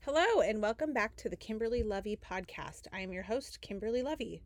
Hello, 0.00 0.40
and 0.40 0.62
welcome 0.62 0.92
back 0.92 1.16
to 1.16 1.28
the 1.28 1.36
Kimberly 1.36 1.82
Lovi 1.82 2.16
podcast. 2.18 2.86
I 2.92 3.00
am 3.00 3.12
your 3.12 3.24
host, 3.24 3.60
Kimberly 3.60 4.02
Lovi. 4.02 4.40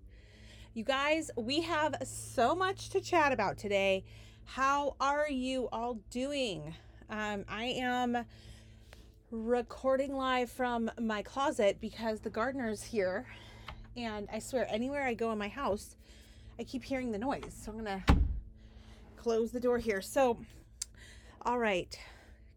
You 0.72 0.84
guys, 0.84 1.30
we 1.36 1.60
have 1.60 1.94
so 2.02 2.54
much 2.54 2.88
to 2.90 3.00
chat 3.00 3.32
about 3.32 3.58
today. 3.58 4.04
How 4.44 4.96
are 5.00 5.28
you 5.28 5.68
all 5.70 5.98
doing? 6.10 6.74
Um, 7.10 7.44
I 7.46 7.64
am 7.64 8.24
recording 9.30 10.14
live 10.14 10.50
from 10.50 10.90
my 10.98 11.22
closet 11.22 11.78
because 11.80 12.20
the 12.20 12.30
gardener's 12.30 12.82
here, 12.82 13.26
and 13.96 14.28
I 14.32 14.38
swear, 14.38 14.66
anywhere 14.70 15.04
I 15.04 15.12
go 15.12 15.30
in 15.30 15.38
my 15.38 15.48
house, 15.48 15.96
I 16.58 16.64
keep 16.64 16.82
hearing 16.82 17.12
the 17.12 17.18
noise. 17.18 17.54
So 17.62 17.72
I'm 17.72 17.76
gonna 17.76 18.04
close 19.16 19.52
the 19.52 19.60
door 19.60 19.76
here. 19.76 20.00
So, 20.00 20.38
all 21.42 21.58
right, 21.58 21.98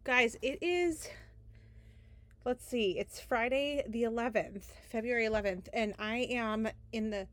guys, 0.04 0.36
it 0.40 0.62
is 0.62 1.08
let's 2.44 2.66
see, 2.66 2.98
it's 2.98 3.20
Friday 3.20 3.82
the 3.88 4.02
11th, 4.02 4.64
February 4.90 5.24
11th, 5.24 5.68
and 5.72 5.94
I 5.98 6.26
am 6.30 6.68
in 6.92 7.10
the 7.10 7.26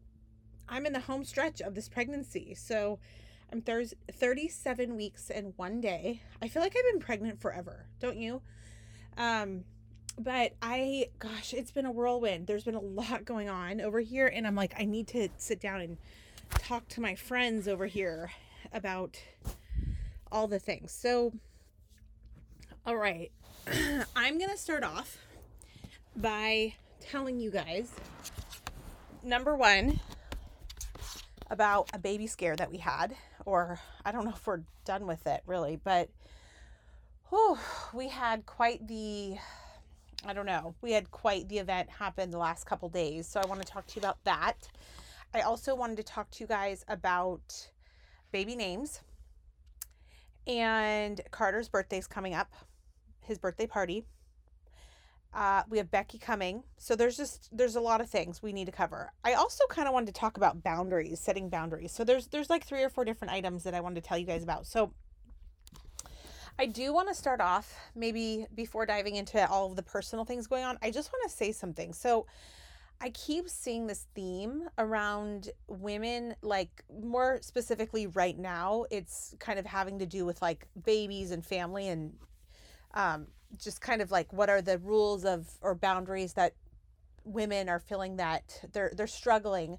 I'm 0.69 0.85
in 0.85 0.93
the 0.93 1.01
home 1.01 1.25
stretch 1.25 1.59
of 1.59 1.75
this 1.75 1.89
pregnancy. 1.89 2.55
So 2.55 2.99
I'm 3.51 3.61
thir- 3.61 3.83
37 4.09 4.95
weeks 4.95 5.29
and 5.29 5.53
one 5.57 5.81
day. 5.81 6.21
I 6.41 6.47
feel 6.47 6.61
like 6.61 6.73
I've 6.77 6.93
been 6.93 7.01
pregnant 7.01 7.41
forever, 7.41 7.87
don't 7.99 8.17
you? 8.17 8.41
Um 9.17 9.65
but 10.17 10.53
I 10.61 11.07
gosh, 11.19 11.53
it's 11.53 11.71
been 11.71 11.85
a 11.85 11.91
whirlwind. 11.91 12.47
There's 12.47 12.63
been 12.63 12.75
a 12.75 12.79
lot 12.79 13.25
going 13.25 13.49
on 13.49 13.81
over 13.81 13.99
here 13.99 14.27
and 14.27 14.47
I'm 14.47 14.55
like 14.55 14.73
I 14.79 14.85
need 14.85 15.07
to 15.09 15.27
sit 15.37 15.59
down 15.59 15.81
and 15.81 15.97
talk 16.59 16.87
to 16.89 17.01
my 17.01 17.15
friends 17.15 17.67
over 17.67 17.85
here 17.85 18.31
about 18.71 19.21
all 20.31 20.47
the 20.47 20.59
things. 20.59 20.93
So 20.93 21.33
all 22.85 22.95
right. 22.95 23.31
I'm 24.15 24.37
going 24.37 24.49
to 24.49 24.57
start 24.57 24.83
off 24.83 25.17
by 26.15 26.73
telling 26.99 27.39
you 27.39 27.51
guys 27.51 27.91
number 29.23 29.55
one 29.55 29.99
about 31.49 31.89
a 31.93 31.99
baby 31.99 32.25
scare 32.25 32.55
that 32.55 32.71
we 32.71 32.77
had, 32.77 33.15
or 33.45 33.79
I 34.03 34.11
don't 34.11 34.25
know 34.25 34.31
if 34.31 34.47
we're 34.47 34.61
done 34.85 35.05
with 35.05 35.27
it 35.27 35.41
really, 35.45 35.79
but 35.83 36.09
whew, 37.29 37.57
we 37.93 38.07
had 38.07 38.45
quite 38.45 38.87
the 38.87 39.37
I 40.25 40.33
don't 40.33 40.45
know. 40.45 40.75
We 40.81 40.91
had 40.91 41.09
quite 41.11 41.49
the 41.49 41.57
event 41.57 41.89
happen 41.89 42.29
the 42.29 42.37
last 42.37 42.65
couple 42.65 42.89
days. 42.89 43.27
So 43.27 43.39
I 43.39 43.45
want 43.47 43.59
to 43.61 43.67
talk 43.67 43.87
to 43.87 43.95
you 43.95 44.01
about 44.01 44.23
that. 44.23 44.69
I 45.33 45.41
also 45.41 45.73
wanted 45.73 45.97
to 45.97 46.03
talk 46.03 46.29
to 46.31 46.43
you 46.43 46.47
guys 46.47 46.85
about 46.87 47.69
baby 48.31 48.55
names. 48.55 49.01
And 50.45 51.21
Carter's 51.31 51.69
birthday's 51.69 52.05
coming 52.05 52.35
up 52.35 52.53
his 53.21 53.37
birthday 53.37 53.67
party. 53.67 54.05
Uh, 55.33 55.63
we 55.69 55.77
have 55.77 55.89
Becky 55.89 56.17
coming. 56.17 56.63
So 56.77 56.95
there's 56.95 57.15
just 57.15 57.49
there's 57.53 57.75
a 57.75 57.81
lot 57.81 58.01
of 58.01 58.09
things 58.09 58.43
we 58.43 58.51
need 58.51 58.65
to 58.65 58.71
cover. 58.71 59.13
I 59.23 59.33
also 59.33 59.63
kind 59.69 59.87
of 59.87 59.93
wanted 59.93 60.07
to 60.07 60.19
talk 60.19 60.35
about 60.35 60.61
boundaries, 60.61 61.19
setting 61.19 61.49
boundaries. 61.49 61.91
So 61.93 62.03
there's 62.03 62.27
there's 62.27 62.49
like 62.49 62.65
three 62.65 62.83
or 62.83 62.89
four 62.89 63.05
different 63.05 63.33
items 63.33 63.63
that 63.63 63.73
I 63.73 63.79
wanted 63.79 64.03
to 64.03 64.07
tell 64.07 64.17
you 64.17 64.25
guys 64.25 64.43
about. 64.43 64.67
So 64.67 64.93
I 66.59 66.65
do 66.65 66.93
want 66.93 67.07
to 67.07 67.15
start 67.15 67.39
off 67.39 67.73
maybe 67.95 68.45
before 68.53 68.85
diving 68.85 69.15
into 69.15 69.49
all 69.49 69.69
of 69.69 69.77
the 69.77 69.83
personal 69.83 70.25
things 70.25 70.47
going 70.47 70.63
on. 70.63 70.77
I 70.81 70.91
just 70.91 71.11
want 71.13 71.29
to 71.29 71.35
say 71.35 71.53
something. 71.53 71.93
So 71.93 72.25
I 72.99 73.09
keep 73.09 73.49
seeing 73.49 73.87
this 73.87 74.05
theme 74.13 74.69
around 74.77 75.49
women, 75.67 76.35
like 76.43 76.83
more 77.01 77.39
specifically 77.41 78.05
right 78.05 78.37
now, 78.37 78.85
it's 78.91 79.33
kind 79.39 79.57
of 79.57 79.65
having 79.65 79.97
to 79.99 80.05
do 80.05 80.23
with 80.23 80.39
like 80.41 80.67
babies 80.83 81.31
and 81.31 81.43
family 81.43 81.87
and 81.87 82.13
um, 82.93 83.27
just 83.57 83.81
kind 83.81 84.01
of 84.01 84.11
like 84.11 84.31
what 84.31 84.49
are 84.49 84.61
the 84.61 84.77
rules 84.79 85.25
of 85.25 85.47
or 85.61 85.75
boundaries 85.75 86.33
that 86.33 86.53
women 87.23 87.69
are 87.69 87.79
feeling 87.79 88.17
that 88.17 88.61
they're 88.73 88.91
they're 88.95 89.07
struggling 89.07 89.77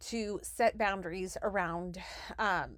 to 0.00 0.40
set 0.42 0.78
boundaries 0.78 1.36
around 1.42 1.98
um, 2.38 2.70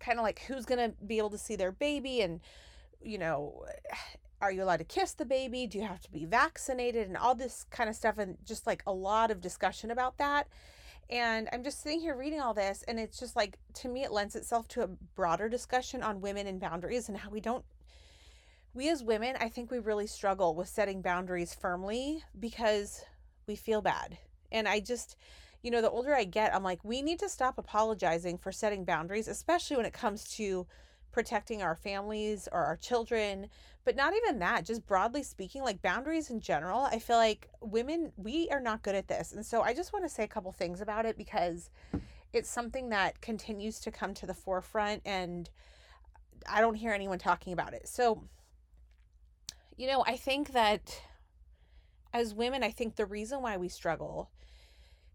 kind 0.00 0.18
of 0.18 0.22
like 0.22 0.40
who's 0.40 0.64
going 0.64 0.90
to 0.90 0.96
be 1.04 1.18
able 1.18 1.30
to 1.30 1.38
see 1.38 1.56
their 1.56 1.72
baby 1.72 2.20
and 2.20 2.40
you 3.02 3.18
know 3.18 3.64
are 4.40 4.52
you 4.52 4.62
allowed 4.62 4.76
to 4.76 4.84
kiss 4.84 5.14
the 5.14 5.24
baby? 5.24 5.66
Do 5.66 5.78
you 5.78 5.86
have 5.86 6.02
to 6.02 6.12
be 6.12 6.26
vaccinated? 6.26 7.06
And 7.06 7.16
all 7.16 7.34
this 7.34 7.64
kind 7.70 7.88
of 7.88 7.96
stuff 7.96 8.18
and 8.18 8.36
just 8.44 8.66
like 8.66 8.82
a 8.86 8.92
lot 8.92 9.30
of 9.30 9.40
discussion 9.40 9.90
about 9.90 10.18
that. 10.18 10.48
And 11.10 11.50
i'm 11.52 11.62
just 11.62 11.82
sitting 11.82 12.00
here 12.00 12.16
reading 12.16 12.40
all 12.40 12.54
this 12.54 12.82
and 12.88 12.98
it's 12.98 13.18
just 13.18 13.36
like 13.36 13.58
to 13.74 13.88
me 13.88 14.04
it 14.04 14.10
lends 14.10 14.34
itself 14.34 14.66
to 14.68 14.82
a 14.82 14.86
broader 14.86 15.50
discussion 15.50 16.02
on 16.02 16.22
women 16.22 16.46
and 16.46 16.58
boundaries 16.58 17.10
and 17.10 17.18
how 17.18 17.28
we 17.28 17.40
don't 17.40 17.62
we 18.74 18.88
as 18.90 19.02
women, 19.02 19.36
I 19.40 19.48
think 19.48 19.70
we 19.70 19.78
really 19.78 20.08
struggle 20.08 20.54
with 20.54 20.68
setting 20.68 21.00
boundaries 21.00 21.54
firmly 21.54 22.24
because 22.38 23.04
we 23.46 23.54
feel 23.54 23.80
bad. 23.80 24.18
And 24.50 24.66
I 24.66 24.80
just, 24.80 25.16
you 25.62 25.70
know, 25.70 25.80
the 25.80 25.90
older 25.90 26.14
I 26.14 26.24
get, 26.24 26.54
I'm 26.54 26.64
like, 26.64 26.84
we 26.84 27.00
need 27.00 27.20
to 27.20 27.28
stop 27.28 27.56
apologizing 27.56 28.36
for 28.36 28.50
setting 28.50 28.84
boundaries, 28.84 29.28
especially 29.28 29.76
when 29.76 29.86
it 29.86 29.92
comes 29.92 30.28
to 30.36 30.66
protecting 31.12 31.62
our 31.62 31.76
families 31.76 32.48
or 32.50 32.64
our 32.64 32.76
children. 32.76 33.48
But 33.84 33.94
not 33.94 34.12
even 34.16 34.40
that, 34.40 34.64
just 34.64 34.86
broadly 34.86 35.22
speaking, 35.22 35.62
like 35.62 35.80
boundaries 35.80 36.30
in 36.30 36.40
general, 36.40 36.80
I 36.80 36.98
feel 36.98 37.16
like 37.16 37.48
women, 37.60 38.12
we 38.16 38.48
are 38.50 38.60
not 38.60 38.82
good 38.82 38.96
at 38.96 39.06
this. 39.06 39.32
And 39.32 39.46
so 39.46 39.62
I 39.62 39.72
just 39.72 39.92
want 39.92 40.04
to 40.04 40.08
say 40.08 40.24
a 40.24 40.28
couple 40.28 40.50
things 40.50 40.80
about 40.80 41.06
it 41.06 41.16
because 41.16 41.70
it's 42.32 42.50
something 42.50 42.88
that 42.88 43.20
continues 43.20 43.78
to 43.80 43.92
come 43.92 44.14
to 44.14 44.26
the 44.26 44.34
forefront 44.34 45.02
and 45.04 45.48
I 46.50 46.60
don't 46.60 46.74
hear 46.74 46.92
anyone 46.92 47.18
talking 47.18 47.52
about 47.52 47.74
it. 47.74 47.86
So, 47.86 48.24
you 49.76 49.86
know, 49.86 50.04
I 50.06 50.16
think 50.16 50.52
that 50.52 51.00
as 52.12 52.34
women, 52.34 52.62
I 52.62 52.70
think 52.70 52.96
the 52.96 53.06
reason 53.06 53.42
why 53.42 53.56
we 53.56 53.68
struggle 53.68 54.30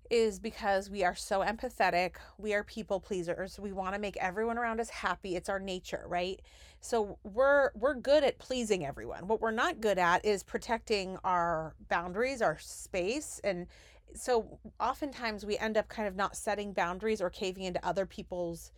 is 0.09 0.39
because 0.39 0.89
we 0.89 1.03
are 1.03 1.15
so 1.15 1.41
empathetic. 1.41 2.15
We 2.37 2.53
are 2.53 2.63
people 2.63 2.99
pleasers. 2.99 3.59
We 3.59 3.71
want 3.71 3.93
to 3.93 4.01
make 4.01 4.17
everyone 4.17 4.57
around 4.57 4.79
us 4.79 4.89
happy. 4.89 5.35
It's 5.35 5.49
our 5.49 5.59
nature, 5.59 6.03
right? 6.07 6.41
So 6.81 7.19
we're 7.23 7.71
we're 7.75 7.93
good 7.93 8.23
at 8.23 8.39
pleasing 8.39 8.85
everyone. 8.85 9.27
What 9.27 9.39
we're 9.39 9.51
not 9.51 9.81
good 9.81 9.99
at 9.99 10.25
is 10.25 10.43
protecting 10.43 11.17
our 11.23 11.75
boundaries, 11.89 12.41
our 12.41 12.57
space, 12.59 13.39
and 13.43 13.67
so 14.15 14.59
oftentimes 14.79 15.45
we 15.45 15.57
end 15.57 15.77
up 15.77 15.87
kind 15.87 16.07
of 16.07 16.15
not 16.15 16.35
setting 16.35 16.73
boundaries 16.73 17.21
or 17.21 17.29
caving 17.29 17.63
into 17.63 17.85
other 17.85 18.07
people's 18.07 18.71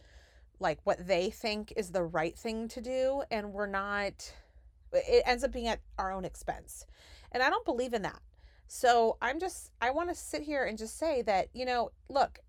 like 0.60 0.80
what 0.84 1.08
they 1.08 1.30
think 1.30 1.74
is 1.78 1.92
the 1.92 2.04
right 2.04 2.38
thing 2.38 2.68
to 2.68 2.82
do 2.82 3.24
and 3.32 3.54
we're 3.54 3.66
not 3.66 4.34
it 4.94 5.24
ends 5.26 5.44
up 5.44 5.52
being 5.52 5.68
at 5.68 5.80
our 5.98 6.12
own 6.12 6.26
expense. 6.26 6.86
And 7.32 7.42
I 7.42 7.50
don't 7.50 7.66
believe 7.66 7.94
in 7.94 8.02
that. 8.02 8.20
So 8.68 9.18
I'm 9.22 9.40
just, 9.40 9.72
I 9.82 9.92
want 9.92 10.10
to 10.10 10.16
sit 10.16 10.42
here 10.42 10.64
and 10.64 10.78
just 10.78 10.98
say 10.98 11.22
that, 11.24 11.50
you 11.54 11.66
know, 11.66 11.92
look, 12.10 12.40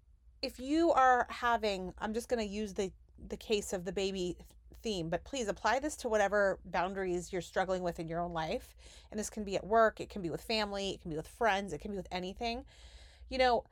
if 0.40 0.58
you 0.60 0.92
are 0.92 1.26
having, 1.30 1.92
I'm 1.98 2.14
just 2.14 2.28
going 2.28 2.44
to 2.44 2.52
use 2.52 2.74
the, 2.74 2.92
the 3.28 3.36
case 3.36 3.72
of 3.72 3.84
the 3.84 3.92
baby 3.92 4.36
theme, 4.82 5.08
but 5.08 5.24
please 5.24 5.48
apply 5.48 5.78
this 5.78 5.96
to 5.96 6.08
whatever 6.08 6.58
boundaries 6.64 7.32
you're 7.32 7.42
struggling 7.42 7.82
with 7.82 8.00
in 8.00 8.08
your 8.08 8.20
own 8.20 8.32
life. 8.32 8.74
And 9.10 9.18
this 9.18 9.30
can 9.30 9.44
be 9.44 9.56
at 9.56 9.66
work, 9.66 10.00
it 10.00 10.10
can 10.10 10.22
be 10.22 10.30
with 10.30 10.42
family, 10.42 10.90
it 10.90 11.00
can 11.00 11.10
be 11.10 11.16
with 11.16 11.28
friends, 11.28 11.72
it 11.72 11.80
can 11.80 11.90
be 11.90 11.96
with 11.96 12.08
anything. 12.10 12.64
You 13.28 13.38
know, 13.38 13.64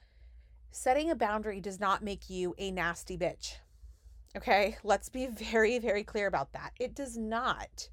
setting 0.71 1.11
a 1.11 1.17
boundary 1.17 1.61
does 1.61 1.81
not 1.81 2.03
make 2.03 2.31
you 2.31 2.55
a 2.59 2.71
nasty 2.71 3.17
bitch. 3.17 3.57
Okay, 4.37 4.77
let's 4.85 5.09
be 5.09 5.27
very, 5.53 5.79
very 5.79 6.05
clear 6.05 6.27
about 6.27 6.53
that. 6.53 6.73
It 6.79 6.95
does 6.95 7.17
not 7.17 7.89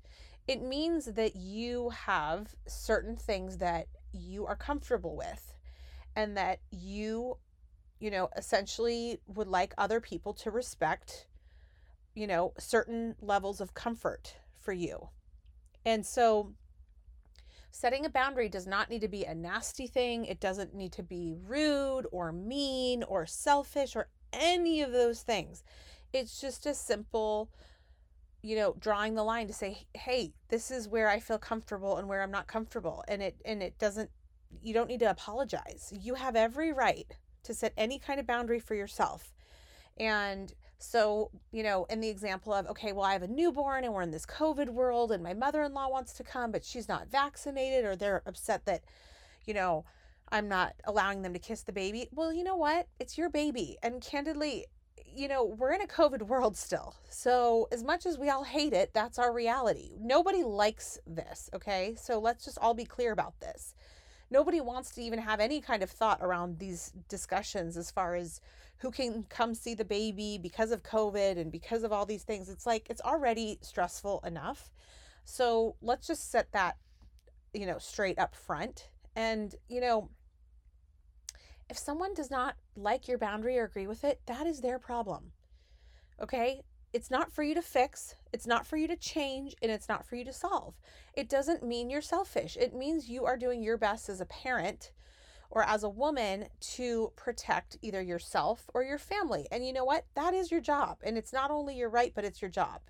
it 0.47 0.62
means 0.62 1.06
that 1.06 1.35
you 1.35 1.90
have 1.90 2.56
certain 2.68 3.16
things 3.16 3.58
that 3.58 3.88
you 4.13 4.46
are 4.46 4.56
comfortable 4.56 5.16
with 5.16 5.53
and 6.16 6.38
that 6.38 6.59
you 6.72 7.38
you 8.00 8.09
know 8.09 8.30
essentially 8.38 9.19
would 9.28 9.47
like 9.47 9.74
other 9.78 10.00
people 10.00 10.34
to 10.34 10.52
respect 10.52 11.28
you 12.16 12.25
know 12.25 12.53
certain 12.58 13.16
levels 13.22 13.62
of 13.62 13.74
comfort 13.74 14.38
for 14.59 14.74
you. 14.74 15.09
And 15.85 16.06
so 16.06 16.53
setting 17.72 18.06
a 18.06 18.09
boundary 18.09 18.50
does 18.50 18.67
not 18.67 18.90
need 18.90 19.02
to 19.02 19.08
be 19.08 19.23
a 19.23 19.35
nasty 19.35 19.88
thing. 19.88 20.26
It 20.26 20.40
doesn't 20.40 20.73
need 20.73 20.91
to 20.93 21.03
be 21.03 21.35
rude 21.46 22.05
or 22.11 22.32
mean 22.32 23.03
or 23.03 23.26
selfish 23.26 23.96
or 23.96 24.09
any 24.34 24.82
of 24.82 24.91
those 24.91 25.22
things. 25.22 25.64
It's 26.11 26.41
just 26.41 26.66
a 26.66 26.73
simple 26.73 27.50
you 28.41 28.55
know 28.55 28.75
drawing 28.79 29.16
the 29.16 29.23
line 29.23 29.47
to 29.47 29.53
say 29.53 29.85
hey 29.95 30.31
this 30.49 30.69
is 30.69 30.87
where 30.87 31.09
i 31.09 31.19
feel 31.19 31.39
comfortable 31.39 31.97
and 31.97 32.07
where 32.07 32.22
i'm 32.22 32.31
not 32.31 32.47
comfortable 32.47 33.03
and 33.07 33.22
it 33.22 33.35
and 33.45 33.63
it 33.63 33.78
doesn't 33.79 34.09
you 34.61 34.73
don't 34.73 34.87
need 34.87 34.99
to 34.99 35.09
apologize. 35.09 35.93
You 35.99 36.16
have 36.16 36.35
every 36.35 36.73
right 36.73 37.07
to 37.43 37.53
set 37.53 37.73
any 37.78 37.99
kind 37.99 38.19
of 38.19 38.28
boundary 38.28 38.59
for 38.59 38.75
yourself. 38.75 39.34
And 39.97 40.53
so 40.79 41.31
you 41.51 41.63
know 41.63 41.85
in 41.89 42.01
the 42.01 42.07
example 42.07 42.53
of 42.53 42.67
okay 42.67 42.91
well 42.91 43.03
i 43.03 43.11
have 43.11 43.23
a 43.23 43.28
newborn 43.28 43.84
and 43.84 43.91
we're 43.91 44.03
in 44.03 44.11
this 44.11 44.28
covid 44.28 44.69
world 44.69 45.11
and 45.11 45.23
my 45.23 45.33
mother-in-law 45.33 45.90
wants 45.90 46.13
to 46.13 46.23
come 46.23 46.51
but 46.51 46.63
she's 46.63 46.87
not 46.87 47.07
vaccinated 47.07 47.83
or 47.83 47.95
they're 47.95 48.22
upset 48.28 48.63
that 48.67 48.83
you 49.45 49.55
know 49.55 49.83
i'm 50.31 50.47
not 50.47 50.75
allowing 50.83 51.23
them 51.23 51.33
to 51.33 51.40
kiss 51.40 51.63
the 51.63 51.72
baby. 51.72 52.07
Well 52.13 52.31
you 52.31 52.43
know 52.43 52.57
what? 52.57 52.85
It's 52.99 53.17
your 53.17 53.31
baby. 53.31 53.79
And 53.81 54.03
candidly 54.03 54.67
you 55.17 55.28
know, 55.28 55.43
we're 55.43 55.73
in 55.73 55.81
a 55.81 55.87
COVID 55.87 56.22
world 56.22 56.55
still. 56.55 56.96
So, 57.09 57.67
as 57.72 57.84
much 57.84 58.05
as 58.05 58.19
we 58.19 58.29
all 58.29 58.43
hate 58.43 58.73
it, 58.73 58.93
that's 58.93 59.17
our 59.17 59.34
reality. 59.34 59.96
Nobody 59.99 60.43
likes 60.43 60.99
this, 61.08 61.49
okay? 61.55 61.96
So, 61.99 62.19
let's 62.19 62.46
just 62.46 62.59
all 62.59 62.75
be 62.75 62.85
clear 62.85 63.11
about 63.14 63.40
this. 63.40 63.73
Nobody 64.29 64.61
wants 64.61 64.91
to 64.91 65.02
even 65.02 65.17
have 65.17 65.40
any 65.40 65.59
kind 65.59 65.81
of 65.81 65.90
thought 65.90 66.19
around 66.22 66.59
these 66.59 66.93
discussions 67.09 67.78
as 67.78 67.90
far 67.90 68.16
as 68.16 68.41
who 68.78 68.91
can 68.91 69.23
come 69.28 69.55
see 69.55 69.73
the 69.73 69.84
baby 69.84 70.37
because 70.40 70.72
of 70.72 70.84
COVID 70.84 71.40
and 71.40 71.52
because 71.52 71.84
of 71.84 71.91
all 71.91 72.05
these 72.05 72.23
things. 72.23 72.47
It's 72.47 72.67
like 72.67 72.85
it's 72.87 73.02
already 73.02 73.58
stressful 73.61 74.22
enough. 74.23 74.69
So, 75.25 75.78
let's 75.81 76.05
just 76.05 76.29
set 76.29 76.52
that, 76.52 76.78
you 77.55 77.66
know, 77.66 77.79
straight 77.79 78.19
up 78.19 78.35
front. 78.35 78.90
And, 79.16 79.55
you 79.67 79.81
know, 79.81 80.11
if 81.69 81.78
someone 81.78 82.14
does 82.14 82.31
not 82.31 82.55
like 82.75 83.08
your 83.08 83.17
boundary 83.17 83.58
or 83.58 83.66
agree 83.66 83.87
with 83.87 84.03
it, 84.03 84.22
that 84.25 84.47
is 84.47 84.61
their 84.61 84.79
problem. 84.79 85.31
Okay? 86.22 86.61
It's 86.93 87.11
not 87.11 87.31
for 87.31 87.43
you 87.43 87.53
to 87.53 87.61
fix, 87.61 88.16
it's 88.31 88.47
not 88.47 88.66
for 88.66 88.78
you 88.78 88.87
to 88.87 88.96
change, 88.96 89.55
and 89.61 89.72
it's 89.72 89.90
not 89.90 90.05
for 90.05 90.16
you 90.16 90.23
to 90.25 90.34
solve. 90.34 90.79
It 91.14 91.29
doesn't 91.29 91.61
mean 91.61 91.90
you're 91.90 92.02
selfish. 92.02 92.58
It 92.59 92.73
means 92.73 93.09
you 93.09 93.25
are 93.25 93.37
doing 93.37 93.61
your 93.61 93.78
best 93.78 94.08
as 94.09 94.22
a 94.22 94.25
parent 94.25 94.91
or 95.49 95.64
as 95.64 95.84
a 95.84 95.90
woman 95.90 96.46
to 96.59 97.11
protect 97.16 97.78
either 97.81 98.02
yourself 98.02 98.69
or 98.73 98.84
your 98.84 98.97
family. 98.97 99.47
And 99.52 99.66
you 99.66 99.73
know 99.73 99.85
what? 99.85 100.05
That 100.16 100.34
is 100.34 100.49
your 100.49 100.61
job. 100.61 100.97
And 101.03 101.17
it's 101.17 101.34
not 101.34 101.52
only 101.52 101.75
your 101.75 101.90
right, 101.90 102.14
but 102.16 102.25
it's 102.25 102.41
your 102.41 102.52
job. 102.52 102.81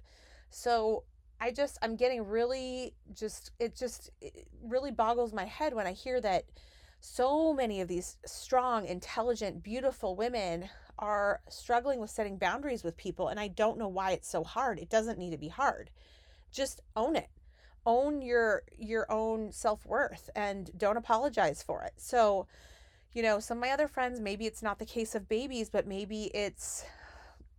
So 0.49 1.03
I 1.39 1.51
just, 1.51 1.77
I'm 1.81 1.95
getting 1.95 2.25
really 2.25 2.93
just, 3.13 3.51
it 3.59 3.75
just 3.75 4.09
it 4.21 4.47
really 4.63 4.91
boggles 4.91 5.33
my 5.33 5.45
head 5.45 5.73
when 5.73 5.85
I 5.85 5.93
hear 5.93 6.19
that 6.21 6.45
so 6.99 7.53
many 7.53 7.81
of 7.81 7.87
these 7.87 8.17
strong, 8.25 8.85
intelligent, 8.85 9.63
beautiful 9.63 10.15
women 10.15 10.69
are 10.99 11.41
struggling 11.47 11.99
with 11.99 12.09
setting 12.09 12.37
boundaries 12.37 12.83
with 12.83 12.97
people 12.97 13.27
and 13.27 13.39
I 13.39 13.49
don't 13.49 13.77
know 13.77 13.87
why 13.87 14.11
it's 14.11 14.29
so 14.29 14.43
hard. 14.43 14.79
It 14.79 14.89
doesn't 14.89 15.19
need 15.19 15.31
to 15.31 15.37
be 15.37 15.47
hard. 15.47 15.91
Just 16.51 16.81
own 16.95 17.15
it. 17.15 17.29
Own 17.85 18.21
your 18.21 18.63
your 18.77 19.09
own 19.11 19.51
self-worth 19.51 20.29
and 20.35 20.71
don't 20.77 20.97
apologize 20.97 21.63
for 21.63 21.83
it. 21.83 21.93
So, 21.97 22.47
you 23.13 23.21
know, 23.21 23.39
some 23.39 23.59
of 23.59 23.61
my 23.61 23.69
other 23.71 23.87
friends, 23.87 24.19
maybe 24.19 24.45
it's 24.45 24.63
not 24.63 24.79
the 24.79 24.85
case 24.85 25.15
of 25.15 25.29
babies, 25.29 25.69
but 25.69 25.87
maybe 25.87 26.25
it's 26.33 26.83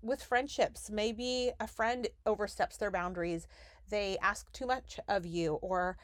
with 0.02 0.23
friendships. 0.23 0.91
Maybe 0.91 1.52
a 1.61 1.67
friend 1.67 2.08
oversteps 2.26 2.76
their 2.76 2.91
boundaries. 2.91 3.46
They 3.88 4.19
ask 4.20 4.52
too 4.52 4.67
much 4.67 5.00
of 5.08 5.25
you 5.25 5.55
or 5.55 5.96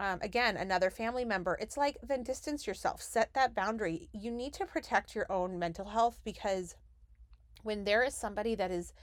um, 0.00 0.18
again, 0.22 0.56
another 0.56 0.88
family 0.88 1.26
member, 1.26 1.58
it's 1.60 1.76
like 1.76 1.98
then 2.02 2.22
distance 2.22 2.66
yourself, 2.66 3.02
set 3.02 3.34
that 3.34 3.54
boundary. 3.54 4.08
You 4.12 4.30
need 4.30 4.54
to 4.54 4.64
protect 4.64 5.14
your 5.14 5.30
own 5.30 5.58
mental 5.58 5.84
health 5.84 6.20
because 6.24 6.74
when 7.62 7.84
there 7.84 8.02
is 8.02 8.14
somebody 8.14 8.54
that 8.54 8.70
is 8.70 8.94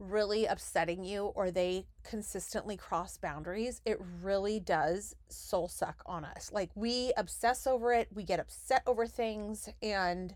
really 0.00 0.46
upsetting 0.46 1.04
you 1.04 1.26
or 1.36 1.52
they 1.52 1.86
consistently 2.02 2.76
cross 2.76 3.18
boundaries, 3.18 3.80
it 3.84 3.96
really 4.20 4.58
does 4.58 5.14
soul 5.28 5.68
suck 5.68 6.02
on 6.06 6.24
us. 6.24 6.50
Like 6.52 6.70
we 6.74 7.12
obsess 7.16 7.64
over 7.64 7.92
it, 7.92 8.08
we 8.12 8.24
get 8.24 8.40
upset 8.40 8.82
over 8.88 9.06
things, 9.06 9.68
and 9.80 10.34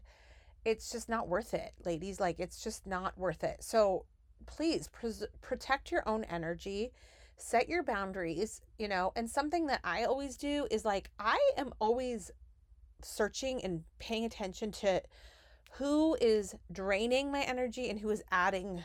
it's 0.65 0.93
just 0.93 1.09
not 1.09 1.27
worth 1.27 1.53
it, 1.53 1.73
ladies. 1.85 2.21
Like 2.21 2.39
it's 2.39 2.63
just 2.63 2.87
not 2.87 3.19
worth 3.19 3.43
it. 3.43 3.65
So 3.65 4.05
please 4.47 4.89
pres- 4.93 5.27
protect 5.41 5.91
your 5.91 6.09
own 6.09 6.23
energy 6.23 6.93
set 7.39 7.69
your 7.69 7.83
boundaries, 7.83 8.61
you 8.79 8.89
know, 8.89 9.13
and 9.17 9.31
something 9.31 9.67
that 9.67 9.81
I 9.85 10.05
always 10.05 10.37
do 10.37 10.67
is 10.71 10.85
like 10.85 11.11
I 11.19 11.39
am 11.57 11.73
always 11.81 12.31
searching 13.03 13.63
and 13.65 13.85
paying 13.99 14.25
attention 14.25 14.73
to 14.73 15.03
who 15.73 16.17
is 16.21 16.55
draining 16.73 17.31
my 17.31 17.43
energy 17.43 17.89
and 17.89 18.01
who 18.01 18.11
is 18.11 18.23
adding 18.31 18.83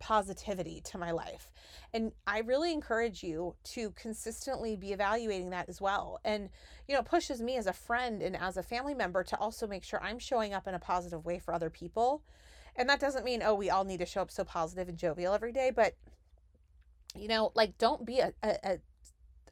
positivity 0.00 0.80
to 0.80 0.98
my 0.98 1.12
life. 1.12 1.52
And 1.92 2.12
I 2.26 2.40
really 2.40 2.72
encourage 2.72 3.22
you 3.22 3.54
to 3.64 3.90
consistently 3.90 4.76
be 4.76 4.92
evaluating 4.92 5.50
that 5.50 5.68
as 5.68 5.80
well. 5.80 6.18
And, 6.24 6.50
you 6.88 6.94
know, 6.94 7.02
pushes 7.02 7.40
me 7.40 7.56
as 7.56 7.66
a 7.66 7.72
friend 7.72 8.20
and 8.22 8.36
as 8.36 8.56
a 8.56 8.62
family 8.62 8.94
member 8.94 9.22
to 9.24 9.38
also 9.38 9.66
make 9.66 9.84
sure 9.84 10.02
I'm 10.02 10.18
showing 10.18 10.52
up 10.52 10.66
in 10.66 10.74
a 10.74 10.80
positive 10.80 11.24
way 11.24 11.38
for 11.38 11.54
other 11.54 11.70
people. 11.70 12.22
And 12.76 12.88
that 12.88 13.00
doesn't 13.00 13.24
mean, 13.24 13.42
oh, 13.44 13.54
we 13.54 13.70
all 13.70 13.84
need 13.84 14.00
to 14.00 14.06
show 14.06 14.22
up 14.22 14.30
so 14.30 14.42
positive 14.42 14.88
and 14.88 14.98
jovial 14.98 15.32
every 15.32 15.52
day, 15.52 15.70
but 15.70 15.94
you 17.14 17.28
know 17.28 17.52
like 17.54 17.78
don't 17.78 18.04
be 18.04 18.18
a, 18.18 18.32
a, 18.42 18.78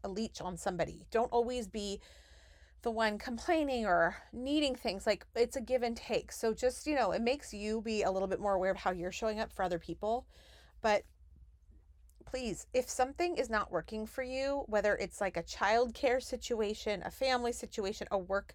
a 0.05 0.09
leech 0.09 0.41
on 0.41 0.57
somebody. 0.57 1.07
Don't 1.11 1.33
always 1.33 1.69
be 1.69 2.01
the 2.83 2.91
one 2.91 3.17
complaining 3.19 3.87
or 3.87 4.17
needing 4.33 4.75
things 4.75 5.07
like 5.07 5.25
it's 5.37 5.57
a 5.57 5.61
give 5.61 5.83
and 5.83 5.97
take. 5.97 6.33
So 6.33 6.53
just 6.53 6.87
you 6.87 6.95
know 6.95 7.13
it 7.13 7.23
makes 7.23 7.55
you 7.55 7.81
be 7.81 8.03
a 8.03 8.11
little 8.11 8.29
bit 8.29 8.41
more 8.41 8.55
aware 8.55 8.71
of 8.71 8.79
how 8.79 8.91
you're 8.91 9.13
showing 9.13 9.41
up 9.41 9.53
for 9.53 9.63
other 9.63 9.79
people. 9.79 10.27
But 10.81 11.05
please 12.25 12.67
if 12.73 12.89
something 12.89 13.37
is 13.37 13.51
not 13.51 13.71
working 13.71 14.07
for 14.07 14.23
you 14.23 14.65
whether 14.67 14.95
it's 14.97 15.21
like 15.21 15.37
a 15.37 15.43
child 15.43 15.93
care 15.93 16.19
situation 16.19 17.03
a 17.05 17.11
family 17.11 17.53
situation 17.53 18.07
a 18.11 18.17
work 18.17 18.55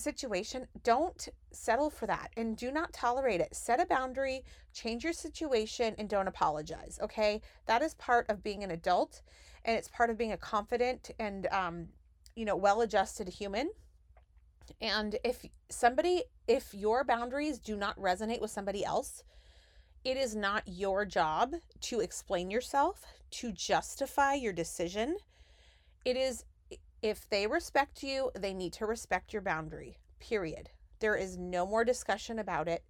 situation, 0.00 0.66
don't 0.82 1.28
settle 1.52 1.90
for 1.90 2.06
that 2.06 2.30
and 2.36 2.56
do 2.56 2.70
not 2.70 2.92
tolerate 2.92 3.40
it. 3.40 3.54
Set 3.54 3.80
a 3.80 3.86
boundary, 3.86 4.44
change 4.72 5.04
your 5.04 5.12
situation, 5.12 5.94
and 5.98 6.08
don't 6.08 6.28
apologize. 6.28 6.98
Okay. 7.02 7.40
That 7.66 7.82
is 7.82 7.94
part 7.94 8.28
of 8.28 8.42
being 8.42 8.64
an 8.64 8.70
adult 8.70 9.22
and 9.64 9.76
it's 9.76 9.88
part 9.88 10.10
of 10.10 10.18
being 10.18 10.32
a 10.32 10.36
confident 10.36 11.10
and, 11.18 11.46
um, 11.48 11.88
you 12.34 12.44
know, 12.44 12.56
well 12.56 12.80
adjusted 12.80 13.28
human. 13.28 13.70
And 14.80 15.16
if 15.24 15.44
somebody, 15.68 16.24
if 16.46 16.72
your 16.72 17.04
boundaries 17.04 17.58
do 17.58 17.76
not 17.76 17.98
resonate 17.98 18.40
with 18.40 18.50
somebody 18.50 18.84
else, 18.84 19.22
it 20.04 20.16
is 20.16 20.34
not 20.34 20.62
your 20.66 21.04
job 21.04 21.54
to 21.82 22.00
explain 22.00 22.50
yourself, 22.50 23.04
to 23.32 23.52
justify 23.52 24.34
your 24.34 24.52
decision. 24.52 25.16
It 26.04 26.16
is 26.16 26.44
if 27.02 27.28
they 27.28 27.46
respect 27.46 28.02
you, 28.02 28.30
they 28.34 28.52
need 28.52 28.72
to 28.74 28.86
respect 28.86 29.32
your 29.32 29.42
boundary, 29.42 29.98
period. 30.18 30.70
There 30.98 31.16
is 31.16 31.38
no 31.38 31.66
more 31.66 31.84
discussion 31.84 32.38
about 32.38 32.68
it. 32.68 32.84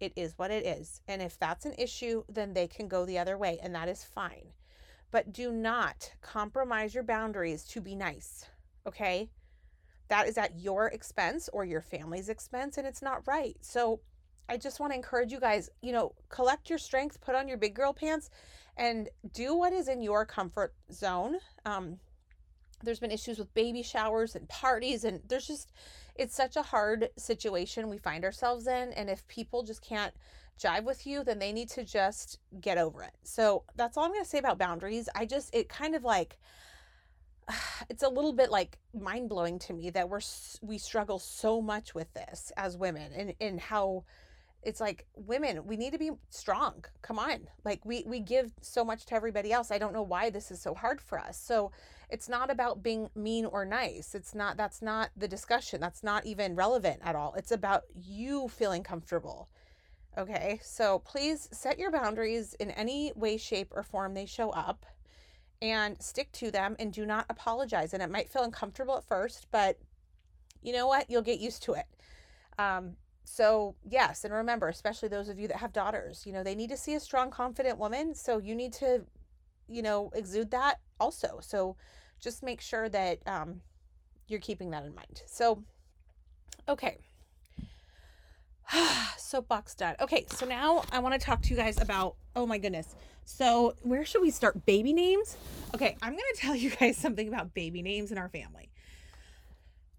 It 0.00 0.12
is 0.16 0.34
what 0.36 0.50
it 0.50 0.66
is. 0.66 1.00
And 1.08 1.22
if 1.22 1.38
that's 1.38 1.64
an 1.64 1.74
issue, 1.78 2.24
then 2.28 2.52
they 2.52 2.66
can 2.66 2.88
go 2.88 3.06
the 3.06 3.18
other 3.18 3.38
way, 3.38 3.58
and 3.62 3.74
that 3.74 3.88
is 3.88 4.04
fine. 4.04 4.52
But 5.10 5.32
do 5.32 5.50
not 5.50 6.12
compromise 6.20 6.94
your 6.94 7.04
boundaries 7.04 7.64
to 7.68 7.80
be 7.80 7.94
nice, 7.94 8.46
okay? 8.86 9.30
That 10.08 10.28
is 10.28 10.36
at 10.36 10.58
your 10.58 10.88
expense 10.88 11.48
or 11.52 11.64
your 11.64 11.80
family's 11.80 12.28
expense, 12.28 12.76
and 12.76 12.86
it's 12.86 13.00
not 13.00 13.26
right. 13.26 13.56
So 13.60 14.00
I 14.48 14.58
just 14.58 14.80
want 14.80 14.92
to 14.92 14.96
encourage 14.96 15.32
you 15.32 15.40
guys, 15.40 15.70
you 15.80 15.92
know, 15.92 16.14
collect 16.28 16.68
your 16.68 16.78
strength, 16.78 17.20
put 17.20 17.34
on 17.34 17.48
your 17.48 17.56
big 17.56 17.74
girl 17.74 17.94
pants, 17.94 18.28
and 18.76 19.08
do 19.32 19.54
what 19.54 19.72
is 19.72 19.88
in 19.88 20.02
your 20.02 20.26
comfort 20.26 20.74
zone. 20.92 21.36
Um, 21.64 21.98
there's 22.82 23.00
been 23.00 23.10
issues 23.10 23.38
with 23.38 23.52
baby 23.54 23.82
showers 23.82 24.34
and 24.34 24.48
parties 24.48 25.04
and 25.04 25.20
there's 25.28 25.46
just 25.46 25.72
it's 26.16 26.34
such 26.34 26.56
a 26.56 26.62
hard 26.62 27.08
situation 27.16 27.88
we 27.88 27.98
find 27.98 28.24
ourselves 28.24 28.66
in 28.66 28.92
and 28.92 29.10
if 29.10 29.26
people 29.28 29.62
just 29.62 29.82
can't 29.82 30.14
jive 30.60 30.84
with 30.84 31.06
you 31.06 31.24
then 31.24 31.38
they 31.38 31.52
need 31.52 31.68
to 31.68 31.84
just 31.84 32.38
get 32.60 32.78
over 32.78 33.02
it. 33.02 33.14
So 33.24 33.64
that's 33.76 33.96
all 33.96 34.04
i'm 34.04 34.12
going 34.12 34.22
to 34.22 34.28
say 34.28 34.38
about 34.38 34.58
boundaries. 34.58 35.08
I 35.14 35.26
just 35.26 35.54
it 35.54 35.68
kind 35.68 35.94
of 35.94 36.04
like 36.04 36.38
it's 37.88 38.02
a 38.02 38.08
little 38.08 38.32
bit 38.32 38.50
like 38.50 38.78
mind-blowing 38.98 39.58
to 39.60 39.72
me 39.72 39.90
that 39.90 40.08
we're 40.08 40.20
we 40.62 40.78
struggle 40.78 41.18
so 41.18 41.60
much 41.60 41.94
with 41.94 42.12
this 42.14 42.52
as 42.56 42.76
women 42.76 43.12
and 43.12 43.34
and 43.40 43.60
how 43.60 44.04
it's 44.64 44.80
like 44.80 45.06
women 45.14 45.66
we 45.66 45.76
need 45.76 45.92
to 45.92 45.98
be 45.98 46.10
strong. 46.30 46.84
Come 47.02 47.18
on. 47.18 47.48
Like 47.64 47.84
we 47.84 48.04
we 48.06 48.20
give 48.20 48.52
so 48.60 48.84
much 48.84 49.06
to 49.06 49.14
everybody 49.14 49.52
else. 49.52 49.70
I 49.70 49.78
don't 49.78 49.92
know 49.92 50.02
why 50.02 50.30
this 50.30 50.50
is 50.50 50.60
so 50.60 50.74
hard 50.74 51.00
for 51.00 51.18
us. 51.18 51.38
So 51.38 51.70
it's 52.10 52.28
not 52.28 52.50
about 52.50 52.82
being 52.82 53.10
mean 53.14 53.44
or 53.44 53.64
nice. 53.64 54.14
It's 54.14 54.34
not 54.34 54.56
that's 54.56 54.82
not 54.82 55.10
the 55.16 55.28
discussion. 55.28 55.80
That's 55.80 56.02
not 56.02 56.26
even 56.26 56.54
relevant 56.54 57.00
at 57.02 57.14
all. 57.14 57.34
It's 57.36 57.52
about 57.52 57.82
you 57.94 58.48
feeling 58.48 58.82
comfortable. 58.82 59.48
Okay? 60.16 60.60
So 60.62 61.00
please 61.00 61.48
set 61.52 61.78
your 61.78 61.90
boundaries 61.90 62.54
in 62.54 62.70
any 62.70 63.12
way 63.14 63.36
shape 63.36 63.68
or 63.72 63.82
form 63.82 64.14
they 64.14 64.26
show 64.26 64.50
up 64.50 64.86
and 65.60 66.00
stick 66.00 66.30
to 66.32 66.50
them 66.50 66.76
and 66.78 66.92
do 66.92 67.04
not 67.04 67.26
apologize. 67.28 67.94
And 67.94 68.02
it 68.02 68.10
might 68.10 68.30
feel 68.30 68.42
uncomfortable 68.42 68.96
at 68.96 69.04
first 69.04 69.46
but 69.50 69.78
you 70.62 70.72
know 70.72 70.86
what? 70.86 71.10
You'll 71.10 71.22
get 71.22 71.40
used 71.40 71.62
to 71.64 71.74
it. 71.74 71.84
Um, 72.58 72.96
so 73.24 73.74
yes 73.88 74.24
and 74.24 74.34
remember 74.34 74.68
especially 74.68 75.08
those 75.08 75.28
of 75.28 75.38
you 75.38 75.48
that 75.48 75.56
have 75.56 75.72
daughters 75.72 76.24
you 76.26 76.32
know 76.32 76.42
they 76.42 76.54
need 76.54 76.68
to 76.68 76.76
see 76.76 76.94
a 76.94 77.00
strong 77.00 77.30
confident 77.30 77.78
woman 77.78 78.14
so 78.14 78.38
you 78.38 78.54
need 78.54 78.72
to 78.72 79.02
you 79.68 79.82
know 79.82 80.10
exude 80.14 80.50
that 80.50 80.78
also. 81.00 81.38
So 81.42 81.76
just 82.20 82.42
make 82.42 82.60
sure 82.60 82.88
that 82.88 83.18
um, 83.26 83.60
you're 84.28 84.40
keeping 84.40 84.70
that 84.70 84.84
in 84.84 84.94
mind. 84.94 85.22
So 85.26 85.62
okay. 86.68 86.98
Soapbox 89.16 89.74
done. 89.74 89.96
Okay 90.00 90.24
so 90.30 90.46
now 90.46 90.82
i 90.90 90.98
want 90.98 91.12
to 91.14 91.20
talk 91.20 91.42
to 91.42 91.50
you 91.50 91.56
guys 91.56 91.80
about 91.80 92.16
oh 92.34 92.46
my 92.46 92.58
goodness. 92.58 92.94
So 93.26 93.74
where 93.82 94.04
should 94.04 94.22
we 94.22 94.30
start? 94.30 94.64
Baby 94.66 94.92
names? 94.92 95.36
Okay 95.74 95.96
i'm 96.02 96.12
going 96.12 96.22
to 96.34 96.40
tell 96.40 96.56
you 96.56 96.70
guys 96.70 96.96
something 96.96 97.28
about 97.28 97.54
baby 97.54 97.82
names 97.82 98.12
in 98.12 98.18
our 98.18 98.28
family 98.28 98.70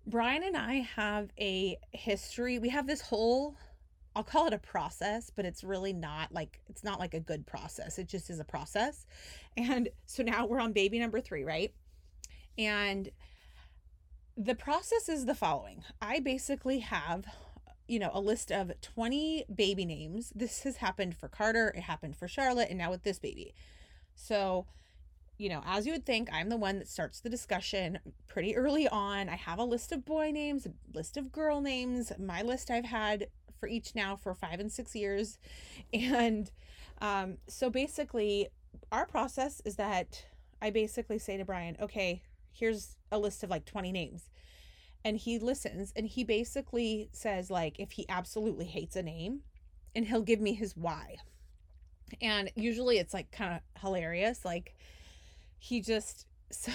Brian 0.08 0.44
and 0.44 0.56
I 0.56 0.88
have 0.96 1.30
a 1.40 1.78
history. 1.92 2.60
We 2.60 2.70
have 2.70 2.88
this 2.88 3.02
whole 3.02 3.56
I'll 4.18 4.24
call 4.24 4.48
it 4.48 4.54
a 4.54 4.58
process, 4.58 5.30
but 5.30 5.44
it's 5.44 5.62
really 5.62 5.92
not 5.92 6.32
like 6.32 6.62
it's 6.70 6.84
not 6.84 7.00
like 7.00 7.14
a 7.14 7.20
good 7.20 7.46
process. 7.46 8.00
It 8.00 8.08
just 8.08 8.30
is 8.30 8.40
a 8.40 8.46
process. 8.46 9.06
And 9.58 9.90
so 10.06 10.24
now 10.24 10.46
we're 10.46 10.62
on 10.62 10.72
baby 10.72 11.00
number 11.00 11.20
3, 11.20 11.44
right? 11.44 11.74
And 12.58 13.10
the 14.38 14.56
process 14.56 15.10
is 15.10 15.26
the 15.26 15.36
following. 15.36 15.84
I 16.02 16.22
basically 16.22 16.80
have 16.80 17.26
you 17.88 18.00
know, 18.00 18.10
a 18.14 18.20
list 18.20 18.52
of 18.52 18.72
20 18.82 19.46
baby 19.54 19.86
names. 19.86 20.32
This 20.36 20.64
has 20.64 20.78
happened 20.78 21.16
for 21.16 21.28
Carter, 21.28 21.72
it 21.76 21.82
happened 21.82 22.16
for 22.16 22.28
Charlotte, 22.28 22.70
and 22.70 22.78
now 22.78 22.90
with 22.90 23.04
this 23.04 23.20
baby. 23.20 23.54
So, 24.16 24.66
you 25.38 25.50
know, 25.50 25.62
as 25.66 25.86
you 25.86 25.94
would 25.94 26.06
think, 26.06 26.30
I'm 26.32 26.50
the 26.50 26.58
one 26.58 26.80
that 26.80 26.88
starts 26.88 27.20
the 27.20 27.30
discussion 27.30 28.00
pretty 28.28 28.56
early 28.56 28.88
on. 28.88 29.28
I 29.28 29.36
have 29.36 29.60
a 29.60 29.64
list 29.64 29.92
of 29.92 30.06
boy 30.06 30.32
names, 30.32 30.66
a 30.66 30.72
list 30.94 31.18
of 31.18 31.32
girl 31.32 31.62
names. 31.62 32.12
My 32.18 32.42
list 32.42 32.72
I've 32.72 32.86
had 32.86 33.28
for 33.60 33.68
each 33.68 33.96
now 33.96 34.16
for 34.16 34.34
five 34.34 34.60
and 34.60 34.72
six 34.72 34.96
years. 34.96 35.38
And 35.94 36.52
um, 37.02 37.38
so 37.48 37.70
basically, 37.70 38.48
our 38.92 39.06
process 39.06 39.62
is 39.66 39.76
that 39.76 40.26
I 40.62 40.70
basically 40.70 41.20
say 41.20 41.38
to 41.38 41.46
Brian, 41.46 41.76
okay, 41.82 42.22
here's 42.52 42.96
a 43.12 43.20
list 43.20 43.44
of 43.44 43.50
like 43.50 43.66
20 43.66 43.92
names 43.92 44.30
and 45.04 45.18
he 45.18 45.38
listens 45.38 45.94
and 45.96 46.08
he 46.08 46.24
basically 46.24 47.10
says 47.14 47.52
like 47.52 47.80
if 47.80 47.92
he 47.92 48.06
absolutely 48.10 48.66
hates 48.66 48.96
a 48.96 49.04
name 49.04 49.42
and 49.96 50.08
he'll 50.08 50.22
give 50.22 50.42
me 50.42 50.54
his 50.54 50.76
why 50.76 51.16
and 52.22 52.52
usually 52.56 52.98
it's 52.98 53.14
like 53.14 53.30
kind 53.32 53.54
of 53.54 53.82
hilarious 53.82 54.44
like 54.44 54.76
he 55.58 55.82
just 55.82 56.26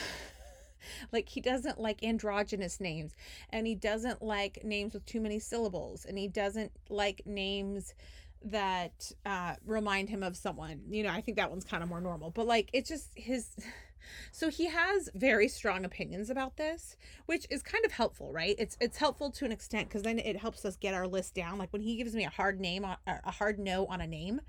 like 1.12 1.28
he 1.28 1.40
doesn't 1.40 1.80
like 1.80 2.02
androgynous 2.02 2.80
names 2.80 3.14
and 3.50 3.66
he 3.66 3.74
doesn't 3.74 4.22
like 4.22 4.64
names 4.64 4.94
with 4.94 5.04
too 5.06 5.20
many 5.20 5.38
syllables 5.38 6.04
and 6.04 6.18
he 6.18 6.28
doesn't 6.28 6.72
like 6.88 7.22
names 7.26 7.94
that 8.42 9.12
uh 9.26 9.54
remind 9.66 10.08
him 10.08 10.22
of 10.22 10.36
someone 10.36 10.80
you 10.88 11.02
know 11.02 11.10
i 11.10 11.20
think 11.20 11.36
that 11.36 11.50
one's 11.50 11.64
kind 11.64 11.82
of 11.82 11.88
more 11.88 12.00
normal 12.00 12.30
but 12.30 12.46
like 12.46 12.70
it's 12.72 12.88
just 12.88 13.10
his 13.14 13.54
so 14.32 14.48
he 14.48 14.66
has 14.66 15.10
very 15.14 15.48
strong 15.48 15.84
opinions 15.84 16.30
about 16.30 16.56
this, 16.56 16.96
which 17.26 17.46
is 17.50 17.62
kind 17.62 17.84
of 17.84 17.92
helpful, 17.92 18.32
right? 18.32 18.56
It's 18.58 18.76
it's 18.80 18.98
helpful 18.98 19.30
to 19.32 19.44
an 19.44 19.52
extent 19.52 19.88
because 19.88 20.02
then 20.02 20.18
it 20.18 20.36
helps 20.36 20.64
us 20.64 20.76
get 20.76 20.94
our 20.94 21.06
list 21.06 21.34
down. 21.34 21.58
Like 21.58 21.72
when 21.72 21.82
he 21.82 21.96
gives 21.96 22.14
me 22.14 22.24
a 22.24 22.30
hard 22.30 22.60
name 22.60 22.84
a 22.84 23.30
hard 23.30 23.58
no 23.58 23.86
on 23.86 24.00
a 24.00 24.06
name, 24.06 24.40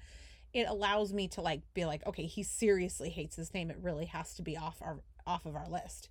it 0.53 0.67
allows 0.67 1.13
me 1.13 1.27
to 1.29 1.41
like 1.41 1.61
be 1.73 1.85
like, 1.85 2.05
okay, 2.05 2.25
he 2.25 2.43
seriously 2.43 3.09
hates 3.09 3.35
this 3.35 3.53
name. 3.53 3.71
It 3.71 3.77
really 3.81 4.05
has 4.05 4.33
to 4.35 4.41
be 4.41 4.57
off 4.57 4.81
our 4.81 4.99
off 5.25 5.45
of 5.45 5.55
our 5.55 5.67
list. 5.67 6.09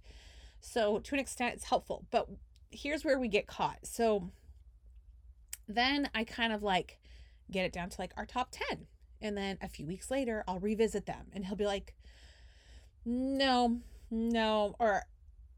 So 0.61 0.99
to 0.99 1.15
an 1.15 1.21
extent, 1.21 1.55
it's 1.55 1.65
helpful. 1.65 2.07
But 2.11 2.29
here's 2.71 3.05
where 3.05 3.19
we 3.19 3.29
get 3.29 3.47
caught. 3.47 3.79
So 3.83 4.31
then 5.69 6.11
I 6.15 6.25
kind 6.25 6.53
of 6.53 6.63
like 6.63 6.99
get 7.51 7.65
it 7.65 7.73
down 7.73 7.89
to 7.91 8.01
like 8.01 8.13
our 8.17 8.27
top 8.27 8.49
10. 8.51 8.87
And 9.23 9.37
then 9.37 9.59
a 9.61 9.69
few 9.69 9.87
weeks 9.87 10.11
later, 10.11 10.45
I'll 10.49 10.59
revisit 10.59 11.07
them 11.07 11.27
and 11.33 11.45
he'll 11.45 11.57
be 11.57 11.67
like, 11.67 11.95
no, 13.05 13.81
no. 14.11 14.75
Or, 14.79 15.03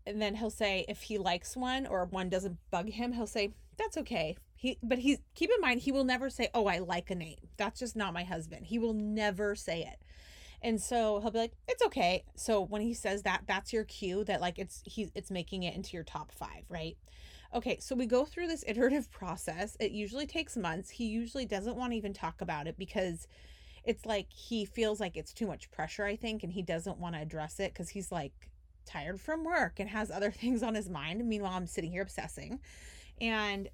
and 0.07 0.21
then 0.21 0.35
he'll 0.37 0.51
say 0.51 0.85
if 0.89 1.03
he 1.03 1.19
likes 1.19 1.57
one 1.57 1.87
or 1.87 2.07
one 2.07 2.29
doesn't 2.29 2.59
bug 2.71 2.91
him, 2.91 3.13
he'll 3.13 3.27
say, 3.27 3.55
that's 3.77 3.97
okay. 3.99 4.37
He, 4.63 4.79
but 4.81 4.99
he's, 4.99 5.19
keep 5.35 5.51
in 5.53 5.61
mind, 5.61 5.81
he 5.81 5.91
will 5.91 6.05
never 6.05 6.31
say, 6.31 6.49
oh, 6.55 6.67
I 6.67 6.79
like 6.79 7.11
a 7.11 7.17
name. 7.17 7.49
That's 7.57 7.81
just 7.81 7.97
not 7.97 8.15
my 8.15 8.23
husband. 8.23 8.67
He 8.67 8.79
will 8.79 8.95
never 8.95 9.57
say 9.57 9.83
it. 9.83 9.99
And 10.63 10.81
so 10.81 11.19
he'll 11.19 11.33
be 11.33 11.39
like, 11.41 11.55
it's 11.67 11.83
okay. 11.83 12.23
So 12.37 12.61
when 12.61 12.81
he 12.81 12.95
says 12.95 13.25
that, 13.25 13.43
that's 13.49 13.73
your 13.73 13.83
cue 13.83 14.23
that 14.23 14.41
like 14.41 14.61
it's, 14.61 14.81
he's, 14.85 15.11
it's 15.17 15.33
making 15.33 15.65
it 15.65 15.75
into 15.75 15.95
your 15.95 16.05
top 16.05 16.31
five, 16.31 16.63
right? 16.69 16.97
Okay, 17.53 17.79
so 17.81 17.97
we 17.97 18.07
go 18.07 18.25
through 18.25 18.47
this 18.47 18.63
iterative 18.69 19.11
process. 19.11 19.77
It 19.81 19.91
usually 19.91 20.27
takes 20.27 20.57
months. 20.57 20.91
He 20.91 21.07
usually 21.07 21.45
doesn't 21.45 21.75
want 21.75 21.91
to 21.91 21.97
even 21.97 22.13
talk 22.13 22.41
about 22.41 22.69
it 22.69 22.79
because 22.79 23.27
it's 23.83 24.07
like 24.07 24.33
he 24.33 24.65
feels 24.65 25.01
like 25.01 25.17
it's 25.17 25.33
too 25.33 25.49
much 25.49 25.73
pressure, 25.73 26.05
I 26.05 26.15
think, 26.15 26.45
and 26.45 26.53
he 26.53 26.63
doesn't 26.63 26.99
want 26.99 27.17
to 27.17 27.21
address 27.21 27.59
it 27.59 27.73
because 27.73 27.89
he's 27.89 28.13
like 28.13 28.49
tired 28.87 29.21
from 29.21 29.43
work 29.43 29.81
and 29.81 29.91
has 29.91 30.13
other 30.13 30.31
things 30.31 30.63
on 30.63 30.77
his 30.77 30.89
mind. 30.89 31.29
Meanwhile, 31.29 31.55
I'm 31.55 31.67
sitting 31.67 31.91
here 31.91 32.03
obsessing. 32.03 32.61
And 33.21 33.69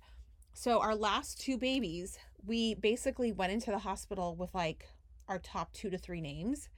so 0.53 0.81
our 0.81 0.95
last 0.95 1.41
two 1.41 1.57
babies, 1.59 2.19
we 2.45 2.75
basically 2.75 3.33
went 3.33 3.53
into 3.53 3.71
the 3.71 3.79
hospital 3.79 4.35
with 4.37 4.55
like 4.55 4.89
our 5.29 5.39
top 5.39 5.73
two 5.73 5.91
to 5.91 5.99
three 5.99 6.21
names 6.21 6.69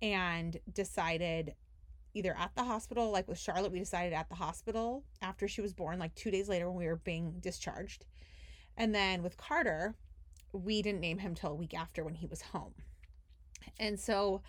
and 0.00 0.58
decided 0.72 1.54
either 2.14 2.36
at 2.38 2.52
the 2.54 2.64
hospital, 2.64 3.10
like 3.10 3.28
with 3.28 3.38
Charlotte, 3.38 3.72
we 3.72 3.78
decided 3.78 4.12
at 4.12 4.28
the 4.28 4.34
hospital 4.34 5.04
after 5.22 5.46
she 5.46 5.60
was 5.60 5.72
born, 5.72 5.98
like 5.98 6.14
two 6.14 6.30
days 6.30 6.48
later 6.48 6.68
when 6.68 6.78
we 6.78 6.86
were 6.86 6.96
being 6.96 7.34
discharged. 7.40 8.04
And 8.76 8.94
then 8.94 9.22
with 9.22 9.36
Carter, 9.36 9.94
we 10.52 10.82
didn't 10.82 11.00
name 11.00 11.18
him 11.18 11.34
till 11.34 11.50
a 11.50 11.54
week 11.54 11.74
after 11.74 12.04
when 12.04 12.14
he 12.14 12.26
was 12.26 12.42
home. 12.42 12.74
And 13.78 13.98
so 13.98 14.42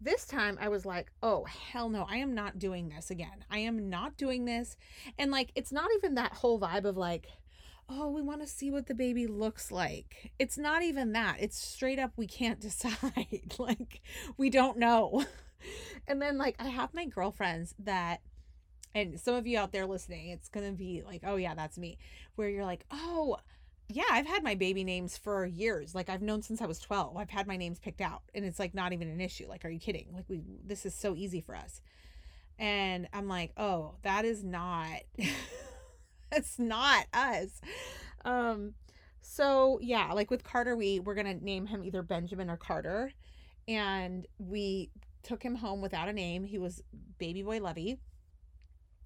this 0.00 0.24
time 0.24 0.58
I 0.60 0.68
was 0.68 0.84
like, 0.84 1.12
oh, 1.22 1.44
hell 1.44 1.88
no, 1.88 2.06
I 2.08 2.16
am 2.16 2.34
not 2.34 2.58
doing 2.58 2.88
this 2.88 3.10
again. 3.10 3.44
I 3.50 3.58
am 3.58 3.88
not 3.88 4.16
doing 4.16 4.44
this. 4.44 4.76
And 5.18 5.30
like, 5.30 5.52
it's 5.54 5.72
not 5.72 5.90
even 5.96 6.14
that 6.14 6.32
whole 6.32 6.58
vibe 6.58 6.84
of 6.84 6.96
like, 6.96 7.28
oh, 7.88 8.08
we 8.08 8.22
want 8.22 8.40
to 8.40 8.46
see 8.46 8.70
what 8.70 8.86
the 8.86 8.94
baby 8.94 9.26
looks 9.26 9.70
like. 9.70 10.32
It's 10.38 10.56
not 10.58 10.82
even 10.82 11.12
that. 11.12 11.36
It's 11.40 11.58
straight 11.58 11.98
up, 11.98 12.12
we 12.16 12.26
can't 12.26 12.60
decide. 12.60 13.54
like, 13.58 14.00
we 14.36 14.50
don't 14.50 14.78
know. 14.78 15.24
and 16.08 16.20
then, 16.20 16.38
like, 16.38 16.56
I 16.58 16.68
have 16.68 16.94
my 16.94 17.06
girlfriends 17.06 17.74
that, 17.80 18.20
and 18.94 19.18
some 19.20 19.34
of 19.34 19.46
you 19.46 19.58
out 19.58 19.72
there 19.72 19.86
listening, 19.86 20.28
it's 20.28 20.48
going 20.48 20.66
to 20.66 20.76
be 20.76 21.02
like, 21.04 21.22
oh, 21.24 21.36
yeah, 21.36 21.54
that's 21.54 21.78
me, 21.78 21.98
where 22.36 22.48
you're 22.48 22.64
like, 22.64 22.84
oh, 22.90 23.36
yeah, 23.88 24.04
I've 24.10 24.26
had 24.26 24.42
my 24.42 24.54
baby 24.54 24.84
names 24.84 25.18
for 25.18 25.44
years. 25.44 25.94
Like 25.94 26.08
I've 26.08 26.22
known 26.22 26.42
since 26.42 26.62
I 26.62 26.66
was 26.66 26.78
12. 26.78 27.16
I've 27.16 27.30
had 27.30 27.46
my 27.46 27.56
names 27.56 27.78
picked 27.78 28.00
out 28.00 28.22
and 28.34 28.44
it's 28.44 28.58
like 28.58 28.74
not 28.74 28.92
even 28.92 29.08
an 29.08 29.20
issue. 29.20 29.46
Like 29.48 29.64
are 29.64 29.68
you 29.68 29.80
kidding? 29.80 30.06
Like 30.14 30.24
we 30.28 30.40
this 30.64 30.86
is 30.86 30.94
so 30.94 31.14
easy 31.14 31.40
for 31.40 31.54
us. 31.54 31.82
And 32.58 33.08
I'm 33.12 33.28
like, 33.28 33.52
"Oh, 33.56 33.96
that 34.02 34.24
is 34.24 34.44
not 34.44 35.00
it's 36.32 36.58
not 36.58 37.06
us." 37.12 37.60
Um 38.24 38.74
so 39.20 39.78
yeah, 39.82 40.12
like 40.12 40.30
with 40.30 40.44
Carter 40.44 40.76
we 40.76 41.00
we're 41.00 41.14
to 41.14 41.34
name 41.34 41.66
him 41.66 41.84
either 41.84 42.02
Benjamin 42.02 42.50
or 42.50 42.56
Carter. 42.56 43.12
And 43.68 44.26
we 44.38 44.90
took 45.22 45.42
him 45.42 45.54
home 45.54 45.80
without 45.80 46.08
a 46.08 46.12
name. 46.12 46.44
He 46.44 46.58
was 46.58 46.82
baby 47.18 47.42
boy 47.42 47.60
Lovi. 47.60 47.98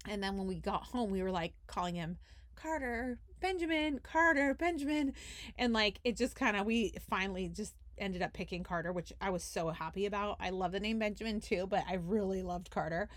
And 0.07 0.23
then 0.23 0.37
when 0.37 0.47
we 0.47 0.55
got 0.55 0.83
home, 0.83 1.11
we 1.11 1.21
were 1.21 1.31
like 1.31 1.53
calling 1.67 1.95
him 1.95 2.17
Carter, 2.55 3.19
Benjamin, 3.39 3.99
Carter, 4.01 4.53
Benjamin. 4.53 5.13
And 5.57 5.73
like 5.73 5.99
it 6.03 6.17
just 6.17 6.35
kind 6.35 6.57
of, 6.57 6.65
we 6.65 6.93
finally 7.09 7.49
just 7.49 7.73
ended 7.97 8.21
up 8.21 8.33
picking 8.33 8.63
Carter, 8.63 8.91
which 8.91 9.11
I 9.21 9.29
was 9.29 9.43
so 9.43 9.69
happy 9.69 10.05
about. 10.05 10.37
I 10.39 10.49
love 10.49 10.71
the 10.71 10.79
name 10.79 10.99
Benjamin 10.99 11.39
too, 11.39 11.67
but 11.67 11.83
I 11.87 11.95
really 11.95 12.41
loved 12.41 12.69
Carter. 12.69 13.09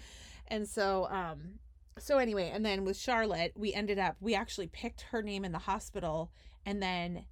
And 0.49 0.69
so, 0.69 1.07
um, 1.11 1.59
so 2.01 2.19
anyway, 2.19 2.51
and 2.53 2.65
then 2.65 2.85
with 2.85 2.97
Charlotte, 2.97 3.53
we 3.57 3.73
ended 3.73 3.99
up, 3.99 4.17
we 4.21 4.35
actually 4.35 4.67
picked 4.67 5.03
her 5.11 5.23
name 5.23 5.45
in 5.45 5.53
the 5.53 5.59
hospital 5.59 6.31
and 6.65 6.83
then 6.83 7.27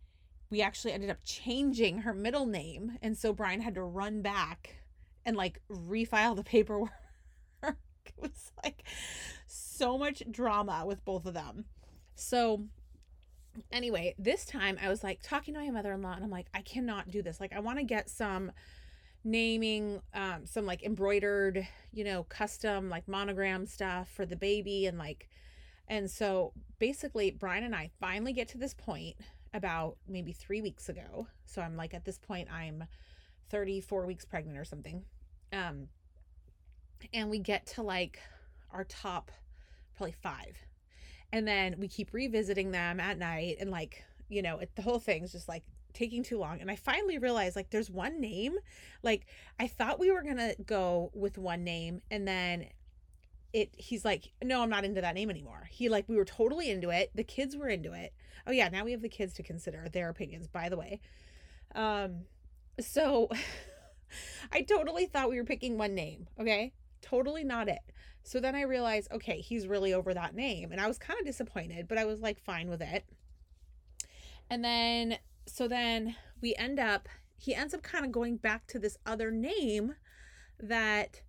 we 0.51 0.63
actually 0.63 0.93
ended 0.93 1.11
up 1.11 1.19
changing 1.25 1.99
her 1.99 2.15
middle 2.15 2.47
name. 2.47 2.99
And 3.03 3.17
so 3.17 3.33
Brian 3.33 3.61
had 3.61 3.75
to 3.75 3.83
run 3.83 4.23
back 4.23 4.77
and 5.25 5.37
like 5.37 5.61
refile 5.71 6.35
the 6.35 6.45
paperwork. 6.45 6.91
it 7.63 7.77
was 8.17 8.53
like 8.65 8.85
so 9.47 9.99
much 9.99 10.23
drama 10.31 10.85
with 10.87 11.05
both 11.05 11.27
of 11.27 11.35
them. 11.35 11.67
So 12.15 12.65
anyway, 13.71 14.15
this 14.19 14.45
time 14.45 14.79
I 14.83 14.89
was 14.89 15.05
like 15.05 15.21
talking 15.23 15.55
to 15.55 15.61
my 15.61 15.71
mother-in-law 15.71 16.15
and 16.15 16.25
I'm 16.25 16.31
like, 16.31 16.49
I 16.55 16.63
cannot 16.63 17.11
do 17.11 17.23
this. 17.23 17.41
Like 17.41 17.53
I 17.53 17.61
want 17.61 17.79
to 17.79 17.85
get 17.85 18.09
some 18.09 18.53
naming 19.25 20.01
um 20.15 20.47
some 20.47 20.67
like 20.67 20.83
embroidered, 20.83 21.67
you 21.93 22.05
know, 22.05 22.25
custom 22.25 22.89
like 22.89 23.07
monogram 23.09 23.67
stuff 23.67 24.09
for 24.09 24.25
the 24.25 24.37
baby 24.37 24.87
and 24.87 24.99
like 24.99 25.29
and 25.89 26.11
so 26.11 26.53
basically 26.79 27.31
Brian 27.31 27.65
and 27.65 27.75
I 27.75 27.91
finally 28.01 28.33
get 28.33 28.49
to 28.49 28.59
this 28.59 28.75
point 28.75 29.17
about 29.55 29.97
maybe 30.07 30.33
3 30.33 30.61
weeks 30.61 30.89
ago. 30.89 31.27
So 31.47 31.63
I'm 31.63 31.77
like 31.77 31.95
at 31.95 32.05
this 32.05 32.19
point 32.19 32.49
I'm 32.53 32.85
34 33.51 34.07
weeks 34.07 34.25
pregnant 34.25 34.59
or 34.59 34.65
something. 34.65 35.05
Um 35.53 35.89
and 37.13 37.31
we 37.31 37.39
get 37.39 37.67
to 37.67 37.83
like 37.83 38.21
our 38.73 38.85
top 38.85 39.31
probably 39.97 40.13
5 40.13 40.57
and 41.33 41.47
then 41.47 41.77
we 41.79 41.89
keep 41.89 42.13
revisiting 42.13 42.71
them 42.71 43.01
at 43.01 43.19
night 43.19 43.57
and 43.61 43.71
like 43.71 44.05
you 44.29 44.43
know 44.43 44.59
it, 44.59 44.71
the 44.75 44.83
whole 44.83 44.99
thing's 44.99 45.33
just 45.33 45.49
like 45.49 45.65
taking 45.99 46.23
too 46.23 46.38
long 46.38 46.61
and 46.61 46.71
i 46.71 46.76
finally 46.76 47.19
realized 47.19 47.57
like 47.57 47.71
there's 47.71 47.90
one 47.90 48.21
name 48.21 48.57
like 49.02 49.26
i 49.59 49.67
thought 49.67 49.99
we 49.99 50.12
were 50.12 50.23
gonna 50.23 50.55
go 50.64 51.11
with 51.12 51.37
one 51.37 51.64
name 51.64 52.00
and 52.11 52.26
then 52.26 52.67
it 53.52 53.75
he's 53.76 54.05
like 54.05 54.31
no 54.45 54.62
i'm 54.62 54.71
not 54.71 54.85
into 54.85 55.00
that 55.00 55.14
name 55.14 55.31
anymore. 55.31 55.69
He 55.71 55.88
like 55.88 56.09
we 56.09 56.17
were 56.17 56.25
totally 56.25 56.71
into 56.71 56.90
it. 56.90 57.11
The 57.14 57.25
kids 57.25 57.57
were 57.57 57.69
into 57.69 57.93
it. 57.93 58.12
Oh 58.47 58.52
yeah 58.52 58.69
now 58.69 58.85
we 58.85 58.93
have 58.93 59.02
the 59.02 59.09
kids 59.09 59.33
to 59.35 59.43
consider 59.43 59.88
their 59.88 60.09
opinions 60.09 60.47
by 60.47 60.69
the 60.69 60.76
way. 60.76 61.00
Um 61.75 62.25
so 62.81 63.28
i 64.52 64.62
totally 64.62 65.07
thought 65.07 65.28
we 65.28 65.37
were 65.37 65.45
picking 65.45 65.78
one 65.78 65.95
name 65.95 66.28
okay? 66.38 66.73
Totally 67.00 67.45
not 67.45 67.69
it. 67.69 67.81
So 68.25 68.40
then 68.40 68.55
I 68.55 68.62
realized, 68.62 69.11
okay, 69.12 69.40
he's 69.40 69.67
really 69.67 69.95
over 69.95 70.12
that 70.12 70.35
name. 70.35 70.71
And 70.71 70.81
I 70.81 70.87
was 70.87 70.99
kind 70.99 71.19
of 71.19 71.25
disappointed, 71.25 71.88
but 71.88 71.97
I 71.97 72.05
was 72.05 72.21
like 72.21 72.38
fine 72.38 72.69
with 72.69 72.83
it. 72.83 73.07
And 74.50 74.62
then, 74.62 75.17
so 75.49 75.69
then 75.69 76.17
we 76.40 76.55
end 76.57 76.78
up, 76.78 77.09
he 77.37 77.55
ends 77.55 77.75
up 77.75 77.83
kind 77.83 78.05
of 78.05 78.12
going 78.12 78.37
back 78.37 78.67
to 78.69 78.78
this 78.78 78.97
other 79.07 79.31
name 79.31 79.95
that 80.61 81.23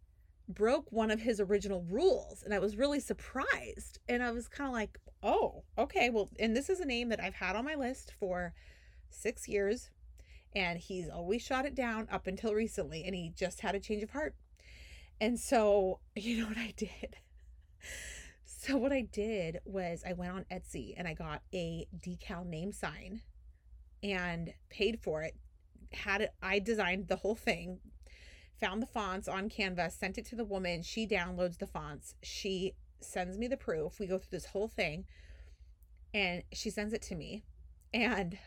broke 0.47 0.91
one 0.91 1.11
of 1.11 1.21
his 1.21 1.39
original 1.39 1.85
rules. 1.89 2.43
And 2.43 2.53
I 2.53 2.59
was 2.59 2.75
really 2.75 2.99
surprised. 2.99 3.99
And 4.07 4.23
I 4.23 4.31
was 4.31 4.47
kind 4.47 4.67
of 4.67 4.73
like, 4.73 4.99
oh, 5.23 5.63
okay. 5.77 6.09
Well, 6.09 6.29
and 6.39 6.55
this 6.55 6.69
is 6.69 6.79
a 6.79 6.85
name 6.85 7.09
that 7.09 7.21
I've 7.21 7.35
had 7.35 7.55
on 7.55 7.65
my 7.65 7.75
list 7.75 8.13
for 8.19 8.53
six 9.09 9.47
years. 9.47 9.89
And 10.55 10.79
he's 10.79 11.09
always 11.09 11.43
shot 11.43 11.65
it 11.65 11.75
down 11.75 12.07
up 12.11 12.25
until 12.27 12.53
recently. 12.53 13.03
And 13.03 13.15
he 13.15 13.31
just 13.35 13.61
had 13.61 13.75
a 13.75 13.79
change 13.79 14.03
of 14.03 14.09
heart. 14.09 14.35
And 15.21 15.39
so, 15.39 15.99
you 16.15 16.41
know 16.41 16.47
what 16.47 16.57
I 16.57 16.73
did? 16.75 17.17
So, 18.43 18.75
what 18.75 18.91
I 18.91 19.01
did 19.01 19.59
was 19.63 20.03
I 20.05 20.11
went 20.11 20.33
on 20.33 20.45
Etsy 20.51 20.93
and 20.97 21.07
I 21.07 21.13
got 21.13 21.43
a 21.53 21.88
decal 21.97 22.45
name 22.45 22.73
sign 22.73 23.21
and 24.03 24.53
paid 24.70 25.00
for 25.00 25.24
it. 25.24 25.36
Had 25.94 26.22
it, 26.22 26.34
I 26.41 26.60
designed 26.60 27.08
the 27.08 27.18
whole 27.18 27.36
thing, 27.36 27.79
found 28.60 28.82
the 28.82 28.88
fonts 28.88 29.27
on 29.27 29.50
Canva, 29.50 29.91
sent 29.91 30.18
it 30.18 30.25
to 30.25 30.36
the 30.36 30.46
woman. 30.46 30.84
She 30.84 31.08
downloads 31.08 31.58
the 31.58 31.68
fonts. 31.68 32.15
She 32.22 32.75
sends 33.01 33.38
me 33.38 33.48
the 33.48 33.58
proof. 33.58 34.00
We 34.00 34.08
go 34.08 34.18
through 34.18 34.32
this 34.32 34.48
whole 34.48 34.68
thing 34.68 35.06
and 36.13 36.44
she 36.51 36.70
sends 36.70 36.94
it 36.94 37.01
to 37.03 37.15
me. 37.15 37.44
And 37.94 38.38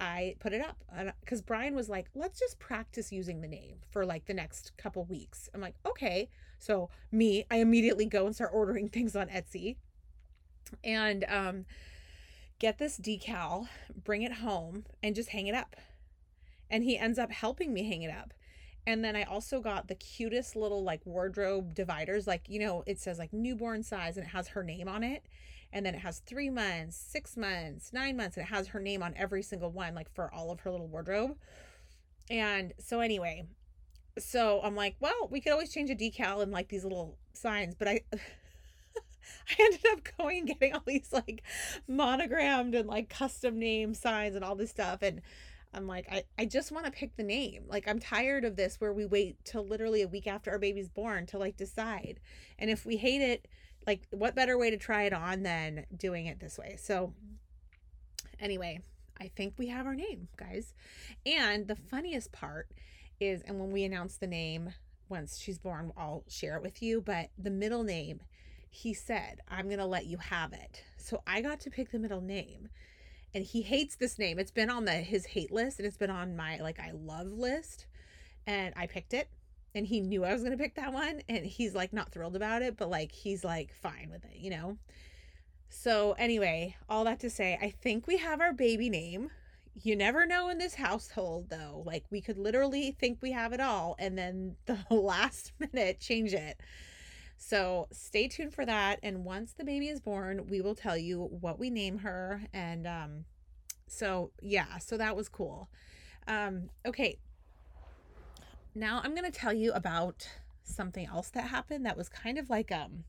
I 0.00 0.36
put 0.40 0.52
it 0.52 0.60
up 0.60 0.84
because 1.20 1.42
Brian 1.42 1.74
was 1.74 1.88
like, 1.88 2.08
let's 2.14 2.38
just 2.38 2.58
practice 2.58 3.12
using 3.12 3.40
the 3.40 3.48
name 3.48 3.78
for 3.90 4.04
like 4.04 4.26
the 4.26 4.34
next 4.34 4.72
couple 4.76 5.04
weeks. 5.04 5.48
I'm 5.54 5.60
like, 5.60 5.74
okay. 5.86 6.28
So, 6.58 6.88
me, 7.12 7.44
I 7.50 7.56
immediately 7.58 8.06
go 8.06 8.26
and 8.26 8.34
start 8.34 8.50
ordering 8.52 8.88
things 8.90 9.16
on 9.16 9.28
Etsy 9.28 9.76
and 10.84 11.24
um, 11.28 11.64
get 12.58 12.78
this 12.78 12.98
decal, 12.98 13.68
bring 14.04 14.22
it 14.22 14.34
home, 14.34 14.84
and 15.02 15.14
just 15.14 15.30
hang 15.30 15.46
it 15.46 15.54
up. 15.54 15.76
And 16.70 16.82
he 16.84 16.98
ends 16.98 17.18
up 17.18 17.30
helping 17.30 17.72
me 17.72 17.88
hang 17.88 18.02
it 18.02 18.10
up. 18.10 18.32
And 18.86 19.04
then 19.04 19.16
I 19.16 19.24
also 19.24 19.60
got 19.60 19.88
the 19.88 19.94
cutest 19.96 20.54
little 20.54 20.82
like 20.82 21.04
wardrobe 21.04 21.74
dividers. 21.74 22.26
Like, 22.26 22.48
you 22.48 22.60
know, 22.60 22.84
it 22.86 23.00
says 23.00 23.18
like 23.18 23.32
newborn 23.32 23.82
size 23.82 24.16
and 24.16 24.26
it 24.26 24.30
has 24.30 24.48
her 24.48 24.62
name 24.62 24.88
on 24.88 25.02
it. 25.02 25.24
And 25.72 25.84
then 25.84 25.94
it 25.94 26.00
has 26.00 26.20
three 26.20 26.48
months, 26.48 26.96
six 26.96 27.36
months, 27.36 27.92
nine 27.92 28.16
months, 28.16 28.36
and 28.36 28.46
it 28.46 28.50
has 28.50 28.68
her 28.68 28.80
name 28.80 29.02
on 29.02 29.14
every 29.16 29.42
single 29.42 29.70
one, 29.70 29.94
like 29.94 30.12
for 30.14 30.32
all 30.32 30.50
of 30.50 30.60
her 30.60 30.70
little 30.70 30.86
wardrobe. 30.86 31.36
And 32.30 32.72
so, 32.78 33.00
anyway, 33.00 33.46
so 34.16 34.60
I'm 34.62 34.76
like, 34.76 34.96
well, 35.00 35.28
we 35.30 35.40
could 35.40 35.52
always 35.52 35.72
change 35.72 35.90
a 35.90 35.94
decal 35.94 36.42
and 36.42 36.52
like 36.52 36.68
these 36.68 36.84
little 36.84 37.18
signs, 37.32 37.74
but 37.74 37.88
I. 37.88 38.00
I 39.50 39.62
ended 39.62 39.86
up 39.92 40.00
going 40.18 40.46
getting 40.46 40.74
all 40.74 40.82
these 40.86 41.12
like 41.12 41.42
monogrammed 41.88 42.74
and 42.74 42.88
like 42.88 43.08
custom 43.08 43.58
name 43.58 43.94
signs 43.94 44.36
and 44.36 44.44
all 44.44 44.56
this 44.56 44.70
stuff. 44.70 45.02
And 45.02 45.22
I'm 45.76 45.86
like, 45.86 46.06
I, 46.10 46.24
I 46.38 46.46
just 46.46 46.72
want 46.72 46.86
to 46.86 46.90
pick 46.92 47.16
the 47.16 47.22
name. 47.22 47.64
Like, 47.68 47.86
I'm 47.86 47.98
tired 47.98 48.44
of 48.44 48.56
this 48.56 48.76
where 48.80 48.94
we 48.94 49.04
wait 49.04 49.36
till 49.44 49.64
literally 49.64 50.02
a 50.02 50.08
week 50.08 50.26
after 50.26 50.50
our 50.50 50.58
baby's 50.58 50.88
born 50.88 51.26
to 51.26 51.38
like 51.38 51.56
decide. 51.56 52.18
And 52.58 52.70
if 52.70 52.86
we 52.86 52.96
hate 52.96 53.20
it, 53.20 53.46
like, 53.86 54.06
what 54.10 54.34
better 54.34 54.56
way 54.56 54.70
to 54.70 54.78
try 54.78 55.02
it 55.02 55.12
on 55.12 55.42
than 55.42 55.84
doing 55.94 56.26
it 56.26 56.40
this 56.40 56.58
way? 56.58 56.76
So, 56.80 57.12
anyway, 58.40 58.80
I 59.20 59.28
think 59.28 59.54
we 59.58 59.68
have 59.68 59.86
our 59.86 59.94
name, 59.94 60.28
guys. 60.36 60.74
And 61.24 61.68
the 61.68 61.76
funniest 61.76 62.32
part 62.32 62.68
is, 63.20 63.42
and 63.42 63.60
when 63.60 63.70
we 63.70 63.84
announce 63.84 64.16
the 64.16 64.26
name, 64.26 64.72
once 65.08 65.38
she's 65.38 65.58
born, 65.58 65.92
I'll 65.96 66.24
share 66.28 66.56
it 66.56 66.62
with 66.62 66.82
you. 66.82 67.00
But 67.00 67.30
the 67.38 67.50
middle 67.50 67.84
name, 67.84 68.20
he 68.76 68.92
said, 68.92 69.40
I'm 69.48 69.66
going 69.66 69.78
to 69.78 69.86
let 69.86 70.04
you 70.04 70.18
have 70.18 70.52
it. 70.52 70.84
So 70.98 71.22
I 71.26 71.40
got 71.40 71.60
to 71.60 71.70
pick 71.70 71.90
the 71.90 71.98
middle 71.98 72.20
name 72.20 72.68
and 73.32 73.42
he 73.42 73.62
hates 73.62 73.96
this 73.96 74.18
name. 74.18 74.38
It's 74.38 74.50
been 74.50 74.68
on 74.68 74.84
the 74.84 74.92
his 74.92 75.24
hate 75.24 75.50
list 75.50 75.78
and 75.78 75.86
it's 75.86 75.96
been 75.96 76.10
on 76.10 76.36
my 76.36 76.58
like 76.58 76.78
I 76.78 76.90
love 76.92 77.28
list. 77.32 77.86
And 78.46 78.74
I 78.76 78.86
picked 78.86 79.14
it 79.14 79.28
and 79.74 79.86
he 79.86 80.00
knew 80.00 80.24
I 80.24 80.32
was 80.32 80.42
going 80.42 80.56
to 80.56 80.62
pick 80.62 80.74
that 80.74 80.92
one 80.92 81.22
and 81.26 81.46
he's 81.46 81.74
like 81.74 81.94
not 81.94 82.12
thrilled 82.12 82.36
about 82.36 82.60
it, 82.60 82.76
but 82.76 82.90
like 82.90 83.12
he's 83.12 83.44
like 83.44 83.72
fine 83.72 84.10
with 84.10 84.24
it, 84.26 84.36
you 84.36 84.50
know. 84.50 84.76
So 85.70 86.12
anyway, 86.18 86.76
all 86.88 87.04
that 87.04 87.20
to 87.20 87.30
say, 87.30 87.58
I 87.60 87.70
think 87.70 88.06
we 88.06 88.18
have 88.18 88.42
our 88.42 88.52
baby 88.52 88.90
name. 88.90 89.30
You 89.82 89.96
never 89.96 90.26
know 90.26 90.50
in 90.50 90.58
this 90.58 90.74
household 90.74 91.48
though. 91.48 91.82
Like 91.86 92.04
we 92.10 92.20
could 92.20 92.36
literally 92.36 92.94
think 93.00 93.18
we 93.22 93.32
have 93.32 93.54
it 93.54 93.60
all 93.60 93.96
and 93.98 94.18
then 94.18 94.56
the 94.66 94.78
last 94.90 95.52
minute 95.58 95.98
change 95.98 96.34
it. 96.34 96.60
So 97.36 97.88
stay 97.92 98.28
tuned 98.28 98.54
for 98.54 98.64
that. 98.64 98.98
And 99.02 99.24
once 99.24 99.52
the 99.52 99.64
baby 99.64 99.88
is 99.88 100.00
born, 100.00 100.46
we 100.48 100.60
will 100.60 100.74
tell 100.74 100.96
you 100.96 101.20
what 101.22 101.58
we 101.58 101.70
name 101.70 101.98
her. 101.98 102.42
And 102.52 102.86
um, 102.86 103.24
so, 103.86 104.30
yeah, 104.40 104.78
so 104.78 104.96
that 104.96 105.16
was 105.16 105.28
cool. 105.28 105.68
Um, 106.26 106.70
okay. 106.84 107.18
Now 108.74 109.00
I'm 109.02 109.14
going 109.14 109.30
to 109.30 109.38
tell 109.38 109.52
you 109.52 109.72
about 109.72 110.28
something 110.64 111.06
else 111.06 111.30
that 111.30 111.44
happened 111.44 111.86
that 111.86 111.96
was 111.96 112.08
kind 112.08 112.38
of 112.38 112.50
like 112.50 112.72
um 112.72 113.04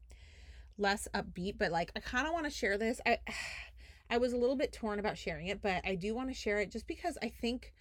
less 0.78 1.08
upbeat, 1.14 1.58
but 1.58 1.72
like 1.72 1.92
I 1.96 2.00
kind 2.00 2.28
of 2.28 2.34
want 2.34 2.46
to 2.46 2.52
share 2.52 2.78
this. 2.78 3.02
I 3.06 3.20
I 4.10 4.18
was 4.18 4.32
a 4.32 4.38
little 4.38 4.56
bit 4.56 4.72
torn 4.72 5.00
about 5.00 5.18
sharing 5.18 5.48
it, 5.48 5.62
but 5.62 5.82
I 5.86 5.96
do 5.96 6.16
want 6.16 6.30
to 6.30 6.34
share 6.34 6.60
it 6.60 6.72
just 6.72 6.88
because 6.88 7.18
I 7.22 7.28
think 7.28 7.74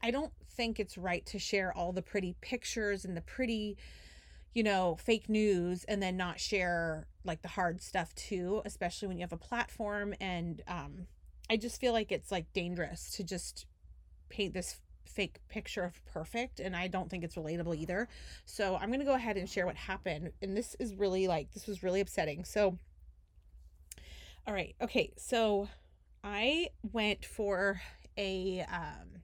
I 0.00 0.12
don't 0.12 0.32
think 0.52 0.78
it's 0.78 0.96
right 0.96 1.26
to 1.26 1.38
share 1.38 1.76
all 1.76 1.92
the 1.92 2.02
pretty 2.02 2.36
pictures 2.40 3.04
and 3.04 3.16
the 3.16 3.22
pretty 3.22 3.76
you 4.54 4.62
know, 4.62 4.96
fake 4.96 5.28
news 5.28 5.84
and 5.84 6.02
then 6.02 6.16
not 6.16 6.40
share 6.40 7.06
like 7.24 7.42
the 7.42 7.48
hard 7.48 7.82
stuff 7.82 8.14
too, 8.14 8.62
especially 8.64 9.08
when 9.08 9.18
you 9.18 9.22
have 9.22 9.32
a 9.32 9.36
platform. 9.36 10.14
And 10.20 10.62
um, 10.68 11.06
I 11.50 11.56
just 11.56 11.80
feel 11.80 11.92
like 11.92 12.12
it's 12.12 12.30
like 12.30 12.52
dangerous 12.52 13.10
to 13.16 13.24
just 13.24 13.66
paint 14.28 14.54
this 14.54 14.80
fake 15.06 15.40
picture 15.48 15.84
of 15.84 16.04
perfect 16.06 16.60
and 16.60 16.74
I 16.74 16.88
don't 16.88 17.10
think 17.10 17.24
it's 17.24 17.34
relatable 17.34 17.76
either. 17.76 18.08
So 18.46 18.76
I'm 18.76 18.88
going 18.88 19.00
to 19.00 19.06
go 19.06 19.14
ahead 19.14 19.36
and 19.36 19.48
share 19.48 19.66
what 19.66 19.76
happened 19.76 20.32
and 20.40 20.56
this 20.56 20.76
is 20.78 20.94
really 20.94 21.28
like 21.28 21.52
this 21.52 21.66
was 21.66 21.82
really 21.82 22.00
upsetting. 22.00 22.44
So 22.44 22.78
All 24.46 24.54
right. 24.54 24.74
Okay. 24.80 25.12
So 25.16 25.68
I 26.22 26.68
went 26.92 27.24
for 27.24 27.80
a 28.16 28.60
um 28.62 29.22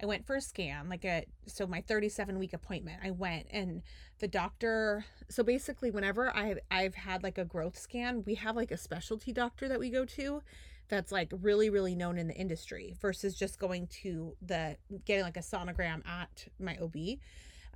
I 0.00 0.04
went 0.04 0.26
for 0.26 0.36
a 0.36 0.40
scan, 0.40 0.88
like 0.88 1.04
a 1.04 1.24
so 1.46 1.66
my 1.66 1.80
37 1.80 2.38
week 2.38 2.52
appointment. 2.52 3.00
I 3.02 3.10
went 3.10 3.46
and 3.50 3.82
the 4.18 4.28
doctor. 4.28 5.04
So 5.28 5.42
basically, 5.42 5.90
whenever 5.90 6.34
I 6.34 6.56
I've 6.70 6.94
had 6.94 7.22
like 7.22 7.38
a 7.38 7.44
growth 7.44 7.78
scan, 7.78 8.22
we 8.24 8.34
have 8.36 8.56
like 8.56 8.70
a 8.70 8.76
specialty 8.76 9.32
doctor 9.32 9.68
that 9.68 9.78
we 9.78 9.90
go 9.90 10.04
to, 10.04 10.42
that's 10.88 11.12
like 11.12 11.32
really 11.40 11.70
really 11.70 11.94
known 11.94 12.18
in 12.18 12.28
the 12.28 12.34
industry 12.34 12.94
versus 13.00 13.34
just 13.34 13.58
going 13.58 13.86
to 13.88 14.36
the 14.42 14.76
getting 15.04 15.24
like 15.24 15.36
a 15.36 15.40
sonogram 15.40 16.06
at 16.06 16.46
my 16.58 16.76
OB. 16.76 17.18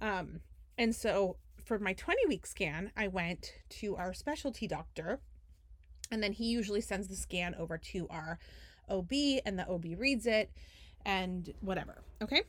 Um, 0.01 0.41
and 0.79 0.95
so 0.95 1.37
for 1.65 1.79
my 1.79 1.93
20 1.93 2.27
week 2.27 2.47
scan, 2.47 2.91
I 2.97 3.09
went 3.09 3.53
to 3.81 3.97
our 3.97 4.15
specialty 4.15 4.67
doctor, 4.67 5.21
and 6.11 6.23
then 6.23 6.33
he 6.33 6.47
usually 6.47 6.81
sends 6.81 7.09
the 7.09 7.17
scan 7.17 7.55
over 7.55 7.79
to 7.79 8.07
our 8.09 8.39
OB, 8.89 9.13
and 9.45 9.59
the 9.59 9.69
OB 9.69 9.85
reads 9.99 10.27
it 10.27 10.51
and 11.05 11.53
whatever. 11.61 12.03
Okay. 12.23 12.43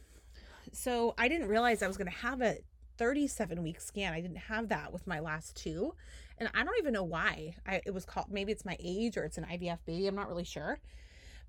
So 0.73 1.13
I 1.17 1.27
didn't 1.27 1.47
realize 1.47 1.81
I 1.81 1.87
was 1.87 1.97
going 1.97 2.09
to 2.09 2.17
have 2.17 2.41
a 2.41 2.57
37 3.01 3.63
week 3.63 3.81
scan. 3.81 4.13
I 4.13 4.21
didn't 4.21 4.37
have 4.37 4.69
that 4.69 4.93
with 4.93 5.07
my 5.07 5.21
last 5.21 5.55
two. 5.55 5.95
And 6.37 6.51
I 6.53 6.63
don't 6.63 6.77
even 6.77 6.93
know 6.93 7.03
why 7.03 7.55
I, 7.65 7.81
it 7.83 7.95
was 7.95 8.05
called. 8.05 8.27
Maybe 8.29 8.51
it's 8.51 8.63
my 8.63 8.77
age 8.79 9.17
or 9.17 9.23
it's 9.23 9.39
an 9.39 9.45
IVF 9.45 9.79
baby. 9.87 10.05
I'm 10.05 10.13
not 10.13 10.29
really 10.29 10.43
sure. 10.43 10.79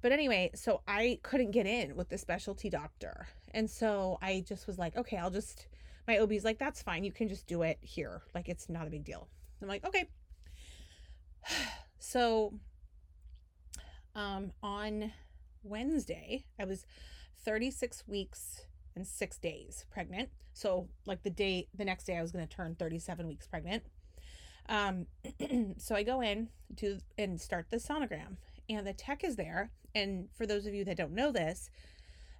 But 0.00 0.12
anyway, 0.12 0.52
so 0.54 0.80
I 0.88 1.18
couldn't 1.22 1.50
get 1.50 1.66
in 1.66 1.94
with 1.94 2.08
the 2.08 2.16
specialty 2.16 2.70
doctor. 2.70 3.26
And 3.52 3.68
so 3.68 4.18
I 4.22 4.42
just 4.48 4.66
was 4.66 4.78
like, 4.78 4.96
okay, 4.96 5.18
I'll 5.18 5.28
just, 5.28 5.66
my 6.08 6.16
OB's 6.16 6.42
like, 6.42 6.58
that's 6.58 6.80
fine. 6.80 7.04
You 7.04 7.12
can 7.12 7.28
just 7.28 7.46
do 7.46 7.60
it 7.60 7.76
here. 7.82 8.22
Like, 8.34 8.48
it's 8.48 8.70
not 8.70 8.86
a 8.86 8.90
big 8.90 9.04
deal. 9.04 9.28
I'm 9.60 9.68
like, 9.68 9.86
okay. 9.86 10.08
So, 12.04 12.52
um, 14.16 14.50
on 14.60 15.12
Wednesday, 15.62 16.44
I 16.58 16.64
was 16.64 16.84
36 17.44 18.02
weeks 18.08 18.62
and 18.94 19.06
six 19.06 19.38
days 19.38 19.86
pregnant. 19.90 20.30
So, 20.54 20.88
like 21.06 21.22
the 21.22 21.30
day, 21.30 21.68
the 21.74 21.84
next 21.84 22.04
day, 22.04 22.16
I 22.16 22.22
was 22.22 22.32
going 22.32 22.46
to 22.46 22.54
turn 22.54 22.74
37 22.74 23.26
weeks 23.26 23.46
pregnant. 23.46 23.84
Um, 24.68 25.06
so 25.78 25.94
I 25.94 26.02
go 26.02 26.20
in 26.20 26.48
to 26.76 26.98
and 27.18 27.40
start 27.40 27.66
the 27.70 27.78
sonogram, 27.78 28.36
and 28.68 28.86
the 28.86 28.92
tech 28.92 29.24
is 29.24 29.36
there. 29.36 29.70
And 29.94 30.28
for 30.36 30.46
those 30.46 30.66
of 30.66 30.74
you 30.74 30.84
that 30.84 30.96
don't 30.96 31.12
know 31.12 31.32
this, 31.32 31.70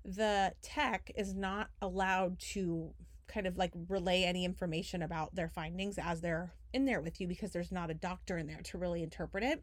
the 0.04 0.52
tech 0.62 1.10
is 1.16 1.34
not 1.34 1.70
allowed 1.80 2.38
to 2.38 2.92
kind 3.28 3.46
of 3.46 3.56
like 3.56 3.72
relay 3.88 4.24
any 4.24 4.44
information 4.44 5.02
about 5.02 5.34
their 5.34 5.48
findings 5.48 5.98
as 5.98 6.20
they're 6.20 6.52
in 6.72 6.84
there 6.84 7.00
with 7.00 7.20
you 7.20 7.26
because 7.26 7.52
there's 7.52 7.72
not 7.72 7.90
a 7.90 7.94
doctor 7.94 8.36
in 8.36 8.46
there 8.46 8.60
to 8.64 8.78
really 8.78 9.02
interpret 9.02 9.44
it. 9.44 9.62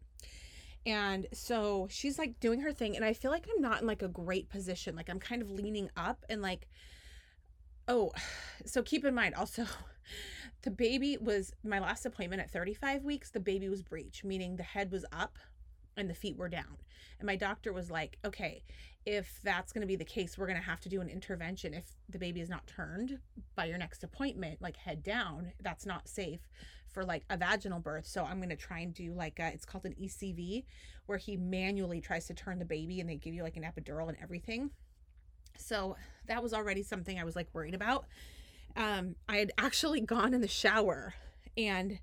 And 0.89 1.27
so 1.31 1.87
she's 1.91 2.17
like 2.17 2.39
doing 2.39 2.61
her 2.61 2.73
thing. 2.73 2.95
And 2.95 3.05
I 3.05 3.13
feel 3.13 3.29
like 3.29 3.45
I'm 3.53 3.61
not 3.61 3.81
in 3.81 3.87
like 3.87 4.01
a 4.01 4.07
great 4.07 4.49
position. 4.49 4.95
Like 4.95 5.07
I'm 5.07 5.19
kind 5.19 5.43
of 5.43 5.51
leaning 5.51 5.91
up 5.95 6.25
and 6.29 6.41
like, 6.41 6.67
oh, 7.87 8.11
so 8.65 8.81
keep 8.81 9.05
in 9.05 9.13
mind 9.13 9.35
also, 9.35 9.65
the 10.63 10.71
baby 10.71 11.15
was 11.21 11.53
my 11.63 11.77
last 11.79 12.07
appointment 12.07 12.41
at 12.41 12.49
35 12.49 13.03
weeks. 13.03 13.29
The 13.29 13.39
baby 13.39 13.69
was 13.69 13.83
breech, 13.83 14.23
meaning 14.23 14.55
the 14.55 14.63
head 14.63 14.91
was 14.91 15.05
up 15.11 15.37
and 15.95 16.09
the 16.09 16.15
feet 16.15 16.37
were 16.37 16.49
down. 16.49 16.77
And 17.19 17.27
my 17.27 17.35
doctor 17.35 17.71
was 17.71 17.91
like, 17.91 18.17
okay, 18.25 18.63
if 19.09 19.39
that's 19.43 19.73
going 19.73 19.81
to 19.81 19.87
be 19.87 19.95
the 19.95 20.05
case, 20.05 20.37
we're 20.37 20.45
going 20.45 20.59
to 20.59 20.63
have 20.63 20.79
to 20.81 20.89
do 20.89 21.01
an 21.01 21.09
intervention. 21.09 21.73
If 21.73 21.85
the 22.09 22.19
baby 22.19 22.41
is 22.41 22.49
not 22.49 22.67
turned 22.67 23.17
by 23.55 23.65
your 23.65 23.79
next 23.79 24.03
appointment, 24.03 24.61
like 24.61 24.77
head 24.77 25.01
down, 25.01 25.51
that's 25.63 25.83
not 25.83 26.07
safe 26.07 26.41
for 26.87 27.03
like 27.03 27.25
a 27.31 27.35
vaginal 27.35 27.79
birth. 27.79 28.05
So 28.05 28.23
I'm 28.23 28.37
going 28.37 28.49
to 28.49 28.55
try 28.55 28.79
and 28.79 28.93
do 28.93 29.11
like 29.13 29.39
a, 29.39 29.47
it's 29.47 29.65
called 29.65 29.85
an 29.85 29.95
ECV, 29.99 30.63
where 31.07 31.17
he 31.17 31.37
manually 31.37 32.01
tries 32.01 32.27
to 32.27 32.35
turn 32.35 32.59
the 32.59 32.65
baby 32.65 32.99
and 32.99 33.09
they 33.09 33.15
give 33.15 33.33
you 33.33 33.41
like 33.41 33.57
an 33.57 33.63
epidural 33.63 34.09
and 34.09 34.17
everything. 34.21 34.69
So 35.57 35.95
that 36.27 36.43
was 36.43 36.53
already 36.53 36.83
something 36.83 37.19
I 37.19 37.23
was 37.23 37.35
like 37.35 37.47
worried 37.51 37.73
about. 37.73 38.05
Um, 38.77 39.15
I 39.27 39.37
had 39.37 39.51
actually 39.57 40.01
gone 40.05 40.35
in 40.35 40.41
the 40.41 40.47
shower 40.47 41.15
and 41.57 41.97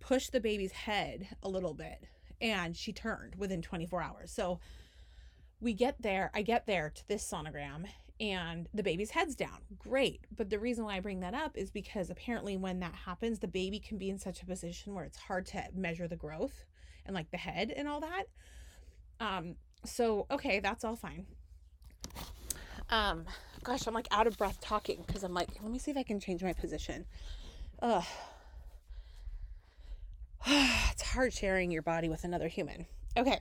pushed 0.00 0.32
the 0.32 0.40
baby's 0.40 0.72
head 0.72 1.28
a 1.42 1.50
little 1.50 1.74
bit 1.74 2.06
and 2.40 2.74
she 2.74 2.94
turned 2.94 3.34
within 3.34 3.60
24 3.60 4.02
hours. 4.02 4.30
So 4.32 4.58
we 5.60 5.72
get 5.72 6.00
there, 6.00 6.30
I 6.34 6.42
get 6.42 6.66
there 6.66 6.90
to 6.94 7.08
this 7.08 7.28
sonogram 7.28 7.86
and 8.18 8.68
the 8.72 8.82
baby's 8.82 9.10
head's 9.10 9.34
down. 9.34 9.58
Great. 9.78 10.20
But 10.34 10.48
the 10.50 10.58
reason 10.58 10.84
why 10.84 10.96
I 10.96 11.00
bring 11.00 11.20
that 11.20 11.34
up 11.34 11.56
is 11.56 11.70
because 11.70 12.10
apparently 12.10 12.56
when 12.56 12.80
that 12.80 12.94
happens, 12.94 13.38
the 13.38 13.48
baby 13.48 13.78
can 13.78 13.98
be 13.98 14.08
in 14.08 14.18
such 14.18 14.42
a 14.42 14.46
position 14.46 14.94
where 14.94 15.04
it's 15.04 15.18
hard 15.18 15.46
to 15.46 15.64
measure 15.74 16.08
the 16.08 16.16
growth 16.16 16.64
and 17.04 17.14
like 17.14 17.30
the 17.30 17.36
head 17.36 17.72
and 17.74 17.88
all 17.88 18.00
that. 18.00 18.24
Um 19.20 19.56
so 19.84 20.26
okay, 20.30 20.60
that's 20.60 20.84
all 20.84 20.96
fine. 20.96 21.26
Um 22.90 23.24
gosh, 23.62 23.86
I'm 23.86 23.94
like 23.94 24.08
out 24.10 24.26
of 24.26 24.38
breath 24.38 24.60
talking 24.60 25.04
because 25.06 25.22
I'm 25.24 25.34
like, 25.34 25.48
let 25.62 25.70
me 25.70 25.78
see 25.78 25.90
if 25.90 25.96
I 25.96 26.02
can 26.02 26.20
change 26.20 26.42
my 26.42 26.52
position. 26.52 27.04
Ugh. 27.82 28.04
it's 30.46 31.02
hard 31.02 31.32
sharing 31.32 31.70
your 31.70 31.82
body 31.82 32.08
with 32.08 32.24
another 32.24 32.48
human. 32.48 32.86
Okay. 33.16 33.40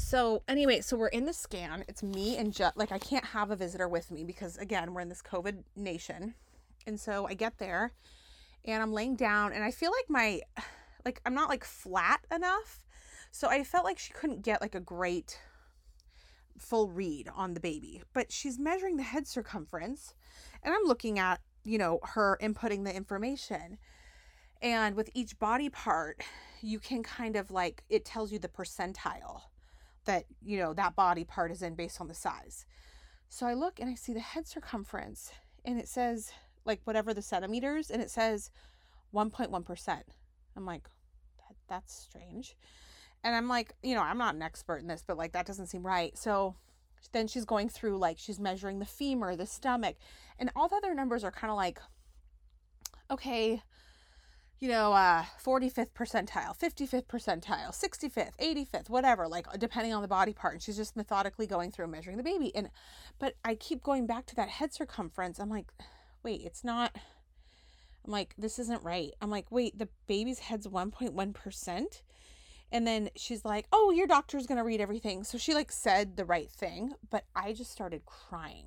So 0.00 0.42
anyway, 0.48 0.80
so 0.80 0.96
we're 0.96 1.08
in 1.08 1.26
the 1.26 1.32
scan. 1.34 1.84
It's 1.86 2.02
me 2.02 2.38
and 2.38 2.54
just 2.54 2.76
like 2.76 2.90
I 2.90 2.98
can't 2.98 3.24
have 3.26 3.50
a 3.50 3.56
visitor 3.56 3.86
with 3.86 4.10
me 4.10 4.24
because 4.24 4.56
again, 4.56 4.94
we're 4.94 5.02
in 5.02 5.10
this 5.10 5.22
COVID 5.22 5.62
nation. 5.76 6.34
And 6.86 6.98
so 6.98 7.28
I 7.28 7.34
get 7.34 7.58
there 7.58 7.92
and 8.64 8.82
I'm 8.82 8.94
laying 8.94 9.14
down 9.14 9.52
and 9.52 9.62
I 9.62 9.70
feel 9.70 9.92
like 9.92 10.08
my 10.08 10.40
like 11.04 11.20
I'm 11.26 11.34
not 11.34 11.50
like 11.50 11.64
flat 11.64 12.26
enough. 12.34 12.82
So 13.30 13.48
I 13.48 13.62
felt 13.62 13.84
like 13.84 13.98
she 13.98 14.12
couldn't 14.12 14.42
get 14.42 14.62
like 14.62 14.74
a 14.74 14.80
great 14.80 15.38
full 16.58 16.88
read 16.88 17.28
on 17.36 17.52
the 17.52 17.60
baby. 17.60 18.02
But 18.14 18.32
she's 18.32 18.58
measuring 18.58 18.96
the 18.96 19.02
head 19.02 19.26
circumference 19.26 20.14
and 20.62 20.74
I'm 20.74 20.86
looking 20.86 21.18
at, 21.18 21.40
you 21.62 21.76
know, 21.76 22.00
her 22.02 22.38
inputting 22.42 22.84
the 22.84 22.96
information. 22.96 23.76
And 24.62 24.96
with 24.96 25.10
each 25.14 25.38
body 25.38 25.68
part, 25.68 26.24
you 26.62 26.80
can 26.80 27.02
kind 27.02 27.36
of 27.36 27.50
like, 27.50 27.84
it 27.90 28.06
tells 28.06 28.32
you 28.32 28.38
the 28.38 28.48
percentile 28.48 29.42
that, 30.10 30.24
you 30.44 30.58
know, 30.58 30.74
that 30.74 30.96
body 30.96 31.22
part 31.22 31.52
is 31.52 31.62
in 31.62 31.76
based 31.76 32.00
on 32.00 32.08
the 32.08 32.14
size. 32.14 32.66
So 33.28 33.46
I 33.46 33.54
look 33.54 33.78
and 33.78 33.88
I 33.88 33.94
see 33.94 34.12
the 34.12 34.18
head 34.18 34.48
circumference 34.48 35.30
and 35.64 35.78
it 35.78 35.86
says 35.86 36.32
like 36.64 36.80
whatever 36.82 37.14
the 37.14 37.22
centimeters 37.22 37.90
and 37.90 38.02
it 38.02 38.10
says 38.10 38.50
1.1%. 39.14 40.02
I'm 40.56 40.66
like, 40.66 40.88
that, 41.38 41.54
that's 41.68 41.94
strange. 41.94 42.56
And 43.22 43.36
I'm 43.36 43.48
like, 43.48 43.72
you 43.84 43.94
know, 43.94 44.02
I'm 44.02 44.18
not 44.18 44.34
an 44.34 44.42
expert 44.42 44.78
in 44.78 44.88
this, 44.88 45.04
but 45.06 45.16
like 45.16 45.32
that 45.32 45.46
doesn't 45.46 45.68
seem 45.68 45.86
right. 45.86 46.18
So 46.18 46.56
then 47.12 47.28
she's 47.28 47.44
going 47.44 47.68
through 47.68 47.98
like 47.98 48.18
she's 48.18 48.40
measuring 48.40 48.80
the 48.80 48.86
femur, 48.86 49.36
the 49.36 49.46
stomach, 49.46 49.96
and 50.40 50.50
all 50.56 50.68
the 50.68 50.76
other 50.76 50.92
numbers 50.92 51.22
are 51.22 51.30
kind 51.30 51.52
of 51.52 51.56
like, 51.56 51.78
okay, 53.12 53.62
you 54.60 54.68
know, 54.68 54.92
uh, 54.92 55.24
45th 55.42 55.92
percentile, 55.92 56.56
55th 56.56 57.06
percentile, 57.06 57.70
65th, 57.70 58.36
85th, 58.38 58.90
whatever, 58.90 59.26
like 59.26 59.46
depending 59.58 59.94
on 59.94 60.02
the 60.02 60.08
body 60.08 60.34
part. 60.34 60.52
And 60.52 60.62
she's 60.62 60.76
just 60.76 60.96
methodically 60.96 61.46
going 61.46 61.70
through 61.70 61.88
measuring 61.88 62.18
the 62.18 62.22
baby. 62.22 62.54
And, 62.54 62.68
but 63.18 63.36
I 63.42 63.54
keep 63.54 63.82
going 63.82 64.06
back 64.06 64.26
to 64.26 64.36
that 64.36 64.50
head 64.50 64.74
circumference. 64.74 65.38
I'm 65.38 65.48
like, 65.48 65.72
wait, 66.22 66.42
it's 66.44 66.62
not, 66.62 66.94
I'm 68.04 68.12
like, 68.12 68.34
this 68.36 68.58
isn't 68.58 68.82
right. 68.82 69.12
I'm 69.22 69.30
like, 69.30 69.50
wait, 69.50 69.78
the 69.78 69.88
baby's 70.06 70.40
head's 70.40 70.66
1.1%. 70.66 72.02
And 72.72 72.86
then 72.86 73.08
she's 73.16 73.44
like, 73.46 73.66
oh, 73.72 73.90
your 73.90 74.06
doctor's 74.06 74.46
going 74.46 74.58
to 74.58 74.64
read 74.64 74.82
everything. 74.82 75.24
So 75.24 75.38
she 75.38 75.54
like 75.54 75.72
said 75.72 76.18
the 76.18 76.26
right 76.26 76.50
thing, 76.50 76.92
but 77.08 77.24
I 77.34 77.54
just 77.54 77.72
started 77.72 78.04
crying 78.04 78.66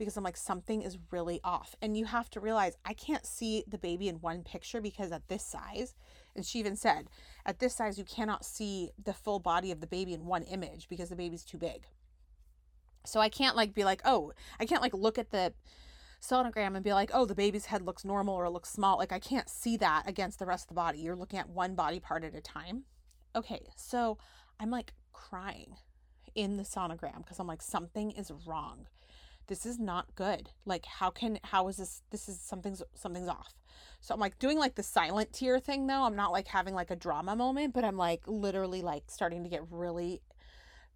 because 0.00 0.16
I'm 0.16 0.24
like, 0.24 0.38
something 0.38 0.80
is 0.80 0.96
really 1.10 1.40
off. 1.44 1.76
And 1.82 1.94
you 1.94 2.06
have 2.06 2.30
to 2.30 2.40
realize 2.40 2.78
I 2.86 2.94
can't 2.94 3.26
see 3.26 3.64
the 3.68 3.76
baby 3.76 4.08
in 4.08 4.16
one 4.16 4.42
picture 4.42 4.80
because 4.80 5.12
at 5.12 5.28
this 5.28 5.44
size, 5.44 5.94
and 6.34 6.44
she 6.44 6.58
even 6.58 6.74
said, 6.74 7.10
at 7.44 7.58
this 7.58 7.74
size, 7.74 7.98
you 7.98 8.04
cannot 8.04 8.44
see 8.44 8.92
the 9.04 9.12
full 9.12 9.38
body 9.38 9.70
of 9.70 9.82
the 9.82 9.86
baby 9.86 10.14
in 10.14 10.24
one 10.24 10.42
image 10.44 10.88
because 10.88 11.10
the 11.10 11.16
baby's 11.16 11.44
too 11.44 11.58
big. 11.58 11.86
So 13.04 13.20
I 13.20 13.28
can't 13.28 13.56
like 13.56 13.74
be 13.74 13.84
like, 13.84 14.00
oh, 14.06 14.32
I 14.58 14.64
can't 14.64 14.80
like 14.80 14.94
look 14.94 15.18
at 15.18 15.32
the 15.32 15.52
sonogram 16.22 16.74
and 16.74 16.82
be 16.82 16.94
like, 16.94 17.10
oh, 17.12 17.26
the 17.26 17.34
baby's 17.34 17.66
head 17.66 17.82
looks 17.82 18.02
normal 18.02 18.34
or 18.34 18.48
looks 18.48 18.70
small. 18.70 18.96
Like 18.96 19.12
I 19.12 19.18
can't 19.18 19.50
see 19.50 19.76
that 19.76 20.04
against 20.08 20.38
the 20.38 20.46
rest 20.46 20.64
of 20.64 20.68
the 20.68 20.74
body. 20.74 21.00
You're 21.00 21.14
looking 21.14 21.38
at 21.38 21.50
one 21.50 21.74
body 21.74 22.00
part 22.00 22.24
at 22.24 22.34
a 22.34 22.40
time. 22.40 22.84
Okay, 23.36 23.66
so 23.76 24.16
I'm 24.58 24.70
like 24.70 24.94
crying 25.12 25.76
in 26.34 26.56
the 26.56 26.62
sonogram 26.62 27.18
because 27.18 27.38
I'm 27.38 27.46
like, 27.46 27.60
something 27.60 28.12
is 28.12 28.32
wrong 28.46 28.86
this 29.50 29.66
is 29.66 29.80
not 29.80 30.14
good. 30.14 30.48
Like 30.64 30.86
how 30.86 31.10
can 31.10 31.40
how 31.42 31.66
is 31.66 31.76
this 31.76 32.02
this 32.10 32.28
is 32.28 32.40
something's 32.40 32.82
something's 32.94 33.28
off. 33.28 33.52
So 34.00 34.14
i'm 34.14 34.20
like 34.20 34.38
doing 34.38 34.58
like 34.58 34.76
the 34.76 34.84
silent 34.84 35.32
tear 35.32 35.58
thing 35.58 35.88
though. 35.88 36.04
I'm 36.04 36.14
not 36.14 36.30
like 36.30 36.46
having 36.46 36.72
like 36.72 36.92
a 36.92 36.96
drama 36.96 37.34
moment 37.34 37.74
but 37.74 37.84
i'm 37.84 37.96
like 37.96 38.22
literally 38.26 38.80
like 38.80 39.02
starting 39.08 39.42
to 39.42 39.50
get 39.50 39.62
really 39.68 40.22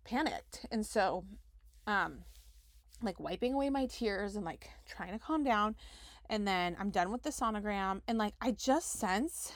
panicked. 0.05 0.67
And 0.71 0.87
so 0.87 1.25
um 1.89 2.19
like 3.03 3.19
wiping 3.19 3.55
away 3.55 3.71
my 3.71 3.87
tears 3.87 4.37
and 4.37 4.45
like 4.45 4.71
trying 4.87 5.13
to 5.13 5.19
calm 5.19 5.43
down. 5.43 5.75
And 6.31 6.47
then 6.47 6.77
i'm 6.79 6.91
done 6.91 7.11
with 7.11 7.25
the 7.25 7.31
sonogram. 7.31 8.03
And 8.07 8.19
like 8.19 8.35
i 8.41 8.53
just 8.53 8.93
sense 8.93 9.53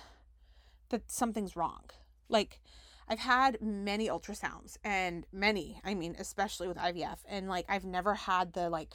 that 0.89 1.09
something's 1.09 1.55
wrong. 1.55 1.85
Like 2.29 2.61
I've 3.09 3.19
had 3.19 3.63
many 3.63 4.09
ultrasounds 4.09 4.77
and 4.85 5.27
many, 5.33 5.81
I 5.83 5.95
mean, 5.95 6.15
especially 6.19 6.69
with 6.69 6.77
IVF, 6.77 7.19
and 7.27 7.49
like 7.49 7.65
I've 7.69 7.85
never 7.87 8.15
had 8.15 8.53
the 8.53 8.69
like, 8.69 8.93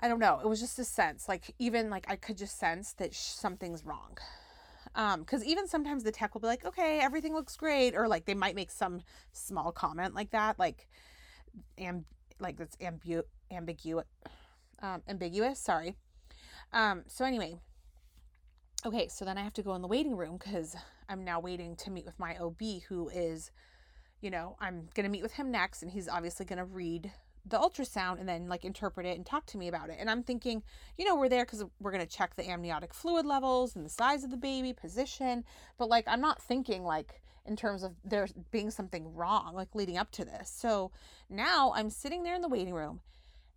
I 0.00 0.08
don't 0.08 0.18
know, 0.18 0.40
it 0.42 0.48
was 0.48 0.60
just 0.60 0.78
a 0.78 0.84
sense, 0.84 1.28
like 1.28 1.54
even 1.58 1.90
like 1.90 2.06
I 2.08 2.16
could 2.16 2.38
just 2.38 2.58
sense 2.58 2.94
that 2.94 3.14
sh- 3.14 3.18
something's 3.18 3.84
wrong. 3.84 4.16
Um, 4.94 5.20
because 5.20 5.44
even 5.44 5.68
sometimes 5.68 6.02
the 6.02 6.10
tech 6.10 6.34
will 6.34 6.40
be 6.40 6.46
like, 6.46 6.64
okay, 6.64 6.98
everything 7.00 7.34
looks 7.34 7.56
great, 7.56 7.94
or 7.94 8.08
like 8.08 8.24
they 8.24 8.34
might 8.34 8.54
make 8.54 8.70
some 8.70 9.02
small 9.32 9.70
comment 9.70 10.14
like 10.14 10.30
that, 10.30 10.58
like, 10.58 10.88
am 11.76 12.06
like 12.40 12.56
that's 12.56 12.76
ambu 12.76 13.22
ambiguous, 13.50 14.06
um, 14.80 15.02
ambiguous. 15.06 15.58
Sorry. 15.58 15.94
Um. 16.72 17.02
So 17.06 17.24
anyway, 17.26 17.60
okay. 18.86 19.08
So 19.08 19.26
then 19.26 19.36
I 19.36 19.42
have 19.42 19.52
to 19.54 19.62
go 19.62 19.74
in 19.74 19.82
the 19.82 19.88
waiting 19.88 20.16
room 20.16 20.38
because 20.38 20.74
I'm 21.08 21.24
now 21.24 21.40
waiting 21.40 21.76
to 21.76 21.90
meet 21.90 22.04
with 22.04 22.18
my 22.18 22.36
OB, 22.36 22.60
who 22.88 23.08
is, 23.08 23.50
you 24.20 24.30
know, 24.30 24.56
I'm 24.60 24.88
going 24.94 25.04
to 25.04 25.10
meet 25.10 25.22
with 25.22 25.34
him 25.34 25.50
next, 25.50 25.82
and 25.82 25.90
he's 25.90 26.08
obviously 26.08 26.46
going 26.46 26.58
to 26.58 26.64
read 26.64 27.12
the 27.46 27.58
ultrasound 27.58 28.20
and 28.20 28.28
then 28.28 28.48
like 28.48 28.64
interpret 28.64 29.06
it 29.06 29.16
and 29.16 29.24
talk 29.24 29.46
to 29.46 29.58
me 29.58 29.68
about 29.68 29.88
it. 29.88 29.96
And 29.98 30.10
I'm 30.10 30.22
thinking, 30.22 30.62
you 30.96 31.04
know, 31.04 31.16
we're 31.16 31.28
there 31.28 31.44
because 31.44 31.64
we're 31.80 31.92
going 31.92 32.06
to 32.06 32.16
check 32.16 32.34
the 32.36 32.48
amniotic 32.48 32.92
fluid 32.92 33.24
levels 33.24 33.74
and 33.74 33.84
the 33.84 33.90
size 33.90 34.24
of 34.24 34.30
the 34.30 34.36
baby, 34.36 34.72
position. 34.72 35.44
But 35.78 35.88
like, 35.88 36.04
I'm 36.06 36.20
not 36.20 36.42
thinking 36.42 36.84
like 36.84 37.22
in 37.46 37.56
terms 37.56 37.82
of 37.82 37.94
there 38.04 38.28
being 38.50 38.70
something 38.70 39.14
wrong, 39.14 39.54
like 39.54 39.74
leading 39.74 39.96
up 39.96 40.10
to 40.12 40.24
this. 40.24 40.50
So 40.50 40.90
now 41.30 41.72
I'm 41.74 41.90
sitting 41.90 42.22
there 42.22 42.34
in 42.34 42.42
the 42.42 42.48
waiting 42.48 42.74
room 42.74 43.00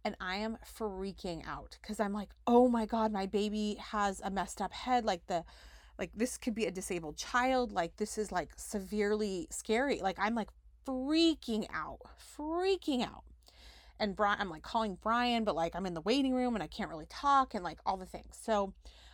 and 0.04 0.16
I 0.20 0.38
am 0.38 0.58
freaking 0.78 1.46
out 1.48 1.78
because 1.82 2.00
I'm 2.00 2.14
like, 2.14 2.30
oh 2.48 2.68
my 2.70 2.86
God, 2.86 3.12
my 3.12 3.26
baby 3.26 3.78
has 3.92 4.22
a 4.24 4.32
messed 4.32 4.62
up 4.62 4.72
head. 4.72 5.06
Like 5.06 5.28
the 5.28 5.44
like 6.02 6.12
this 6.16 6.36
could 6.38 6.56
be 6.56 6.66
a 6.66 6.72
disabled 6.72 7.16
child 7.16 7.72
like 7.72 7.96
this 7.98 8.18
is 8.18 8.32
like 8.32 8.50
severely 8.58 9.48
scary 9.52 10.02
like 10.02 10.18
i'm 10.20 10.34
like 10.34 10.50
freaking 10.86 11.68
out 11.74 12.00
freaking 12.36 13.04
out. 13.04 13.24
And 14.00 14.16
brian 14.16 14.42
i'm 14.42 14.50
like 14.50 14.64
calling 14.64 14.98
brian 15.00 15.44
but 15.44 15.56
like 15.56 15.76
i'm 15.76 15.86
in 15.86 15.94
the 15.94 16.02
waiting 16.02 16.34
room 16.34 16.56
and 16.56 16.64
i 16.64 16.68
can't 16.68 16.90
really 16.90 17.06
talk 17.08 17.54
and 17.54 17.64
like 17.64 17.78
all 17.86 17.98
the 17.98 18.06
things. 18.06 18.38
So 18.42 18.74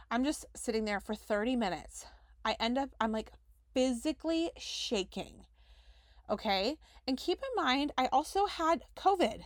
i'm 0.09 0.23
just 0.23 0.45
sitting 0.55 0.85
there 0.85 1.01
for 1.01 1.13
30 1.13 1.57
minutes. 1.57 2.05
I 2.45 2.55
end 2.59 2.77
up 2.77 2.89
i'm 3.01 3.11
like 3.11 3.31
physically 3.73 4.49
shaking 4.57 5.43
okay? 6.29 6.77
And 7.05 7.17
keep 7.17 7.39
in 7.39 7.63
mind 7.63 7.91
i 7.97 8.07
also 8.13 8.45
had 8.45 8.83
covid 8.95 9.41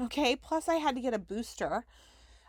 okay? 0.00 0.34
Plus 0.34 0.66
i 0.66 0.76
had 0.76 0.94
to 0.94 1.02
get 1.02 1.12
a 1.12 1.18
booster 1.18 1.84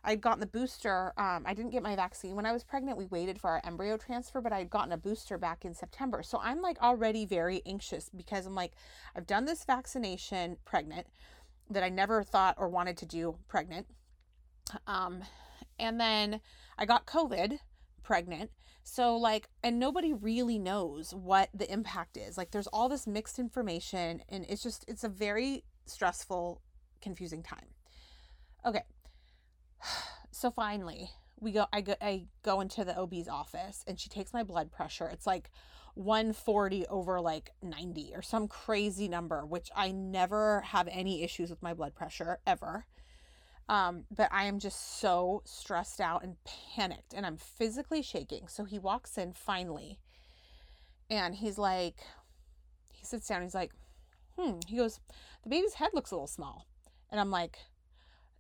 I'd 0.04 0.22
gotten 0.22 0.40
the 0.40 0.46
booster. 0.46 1.14
Um, 1.18 1.44
I 1.46 1.54
didn't 1.54 1.72
get 1.72 1.84
my 1.84 1.96
vaccine 1.96 2.36
when 2.36 2.46
I 2.46 2.52
was 2.54 2.64
pregnant. 2.64 2.98
We 2.98 3.08
waited 3.08 3.40
for 3.40 3.50
our 3.50 3.62
embryo 3.64 3.98
transfer, 3.98 4.42
but 4.42 4.54
I'd 4.54 4.70
gotten 4.70 4.92
a 4.92 4.98
booster 4.98 5.38
back 5.38 5.66
in 5.66 5.74
September. 5.74 6.24
So 6.24 6.40
I'm 6.42 6.62
like 6.62 6.82
already 6.82 7.26
very 7.26 7.62
anxious 7.66 8.10
because 8.16 8.46
I'm 8.46 8.56
like, 8.56 8.74
I've 9.16 9.28
done 9.28 9.46
this 9.46 9.66
vaccination 9.66 10.58
pregnant 10.66 11.08
that 11.70 11.84
I 11.84 11.90
never 11.90 12.24
thought 12.24 12.56
or 12.58 12.70
wanted 12.70 12.98
to 12.98 13.06
do 13.06 13.38
pregnant. 13.48 13.88
Um, 14.86 15.24
and 15.80 16.00
then 16.00 16.42
I 16.78 16.86
got 16.86 17.06
COVID 17.06 17.60
pregnant. 18.04 18.52
So, 18.84 19.18
like, 19.18 19.50
and 19.64 19.80
nobody 19.80 20.14
really 20.14 20.58
knows 20.58 21.14
what 21.14 21.50
the 21.54 21.70
impact 21.70 22.16
is. 22.16 22.38
Like, 22.38 22.52
there's 22.52 22.68
all 22.68 22.88
this 22.88 23.06
mixed 23.06 23.38
information, 23.38 24.22
and 24.30 24.46
it's 24.48 24.64
just, 24.64 24.86
it's 24.88 25.04
a 25.04 25.10
very 25.10 25.66
stressful, 25.86 26.62
confusing 27.02 27.44
time. 27.44 27.68
Okay. 28.66 28.84
So 30.38 30.52
finally, 30.52 31.10
we 31.40 31.52
go 31.52 31.66
I 31.74 31.82
go 31.82 31.96
I 32.00 32.26
go 32.44 32.62
into 32.62 32.84
the 32.84 32.96
OB's 32.96 33.28
office 33.28 33.84
and 33.88 34.00
she 34.00 34.08
takes 34.08 34.34
my 34.34 34.44
blood 34.44 34.72
pressure. 34.72 35.08
It's 35.08 35.26
like 35.26 35.50
140 35.96 36.86
over 36.88 37.20
like 37.20 37.54
90 37.64 38.12
or 38.14 38.22
some 38.22 38.48
crazy 38.48 39.08
number, 39.08 39.48
which 39.48 39.72
I 39.76 39.92
never 39.92 40.62
have 40.62 40.88
any 40.92 41.24
issues 41.24 41.50
with 41.50 41.64
my 41.64 41.74
blood 41.74 41.96
pressure 41.96 42.38
ever. 42.46 42.86
Um, 43.68 44.04
but 44.16 44.30
I 44.32 44.46
am 44.46 44.60
just 44.60 45.00
so 45.00 45.42
stressed 45.44 46.00
out 46.00 46.24
and 46.24 46.36
panicked 46.76 47.14
and 47.16 47.26
I'm 47.26 47.38
physically 47.38 48.04
shaking. 48.04 48.48
So 48.48 48.64
he 48.64 48.78
walks 48.78 49.18
in 49.18 49.34
finally 49.34 49.98
and 51.10 51.34
he's 51.34 51.58
like, 51.58 51.96
he 52.94 53.06
sits 53.06 53.28
down, 53.28 53.42
he's 53.42 53.56
like, 53.56 53.72
hmm, 54.38 54.60
he 54.68 54.78
goes, 54.78 55.00
the 55.42 55.50
baby's 55.50 55.74
head 55.74 55.90
looks 55.94 56.12
a 56.12 56.16
little 56.16 56.28
small. 56.28 56.68
And 57.10 57.20
I'm 57.20 57.32
like, 57.32 57.58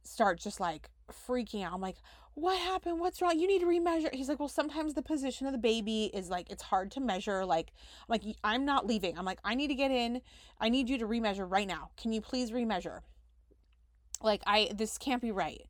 start 0.03 0.39
just 0.39 0.59
like 0.59 0.89
freaking 1.11 1.63
out. 1.63 1.73
I'm 1.73 1.81
like, 1.81 1.97
what 2.33 2.59
happened? 2.59 2.99
What's 2.99 3.21
wrong? 3.21 3.39
You 3.39 3.47
need 3.47 3.61
to 3.61 3.65
remeasure. 3.65 4.13
He's 4.13 4.29
like, 4.29 4.39
well, 4.39 4.47
sometimes 4.47 4.93
the 4.93 5.01
position 5.01 5.47
of 5.47 5.53
the 5.53 5.59
baby 5.59 6.11
is 6.13 6.29
like, 6.29 6.51
it's 6.51 6.61
hard 6.61 6.91
to 6.91 6.99
measure. 6.99 7.43
Like, 7.45 7.71
I'm 8.07 8.13
like, 8.13 8.21
I'm 8.43 8.63
not 8.63 8.85
leaving. 8.85 9.17
I'm 9.17 9.25
like, 9.25 9.39
I 9.43 9.55
need 9.55 9.69
to 9.69 9.75
get 9.75 9.89
in. 9.89 10.21
I 10.59 10.69
need 10.69 10.87
you 10.87 10.97
to 10.99 11.07
remeasure 11.07 11.49
right 11.49 11.67
now. 11.67 11.89
Can 11.97 12.13
you 12.13 12.21
please 12.21 12.51
remeasure? 12.51 13.01
Like, 14.21 14.41
I, 14.45 14.69
this 14.75 14.97
can't 14.97 15.21
be 15.21 15.31
right. 15.31 15.65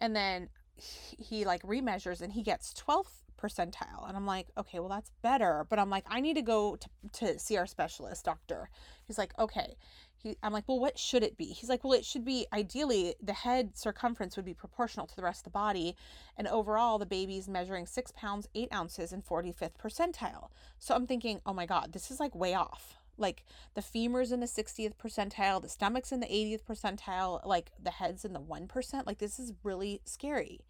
And 0.00 0.16
then 0.16 0.48
he, 0.74 1.22
he 1.22 1.44
like 1.44 1.62
remeasures 1.62 2.20
and 2.20 2.32
he 2.32 2.42
gets 2.42 2.74
12th 2.74 3.22
percentile. 3.40 4.08
And 4.08 4.16
I'm 4.16 4.26
like, 4.26 4.48
okay, 4.58 4.80
well, 4.80 4.88
that's 4.88 5.12
better. 5.22 5.64
But 5.68 5.78
I'm 5.78 5.90
like, 5.90 6.06
I 6.08 6.20
need 6.20 6.34
to 6.34 6.42
go 6.42 6.76
to, 6.76 6.88
to 7.12 7.38
see 7.38 7.56
our 7.56 7.66
specialist 7.66 8.24
doctor. 8.24 8.68
He's 9.06 9.18
like, 9.18 9.32
okay 9.38 9.76
he, 10.22 10.36
I'm 10.42 10.52
like, 10.52 10.64
well, 10.68 10.78
what 10.78 10.98
should 10.98 11.22
it 11.22 11.36
be? 11.36 11.46
He's 11.46 11.68
like, 11.68 11.82
well, 11.82 11.92
it 11.92 12.04
should 12.04 12.24
be 12.24 12.46
ideally 12.52 13.14
the 13.22 13.32
head 13.32 13.76
circumference 13.76 14.36
would 14.36 14.44
be 14.44 14.54
proportional 14.54 15.06
to 15.06 15.16
the 15.16 15.22
rest 15.22 15.40
of 15.40 15.44
the 15.44 15.50
body. 15.50 15.96
And 16.36 16.46
overall, 16.48 16.98
the 16.98 17.06
baby's 17.06 17.48
measuring 17.48 17.86
six 17.86 18.12
pounds, 18.14 18.48
eight 18.54 18.72
ounces, 18.72 19.12
and 19.12 19.24
45th 19.24 19.78
percentile. 19.82 20.48
So 20.78 20.94
I'm 20.94 21.06
thinking, 21.06 21.40
oh 21.46 21.54
my 21.54 21.66
God, 21.66 21.92
this 21.92 22.10
is 22.10 22.20
like 22.20 22.34
way 22.34 22.54
off. 22.54 22.96
Like 23.16 23.44
the 23.74 23.82
femur's 23.82 24.32
in 24.32 24.40
the 24.40 24.46
60th 24.46 24.94
percentile, 24.96 25.60
the 25.60 25.68
stomach's 25.68 26.12
in 26.12 26.20
the 26.20 26.26
80th 26.26 26.64
percentile, 26.64 27.44
like 27.46 27.70
the 27.82 27.90
head's 27.90 28.24
in 28.24 28.32
the 28.32 28.40
1%. 28.40 29.06
Like 29.06 29.18
this 29.18 29.38
is 29.38 29.52
really 29.62 30.00
scary. 30.04 30.60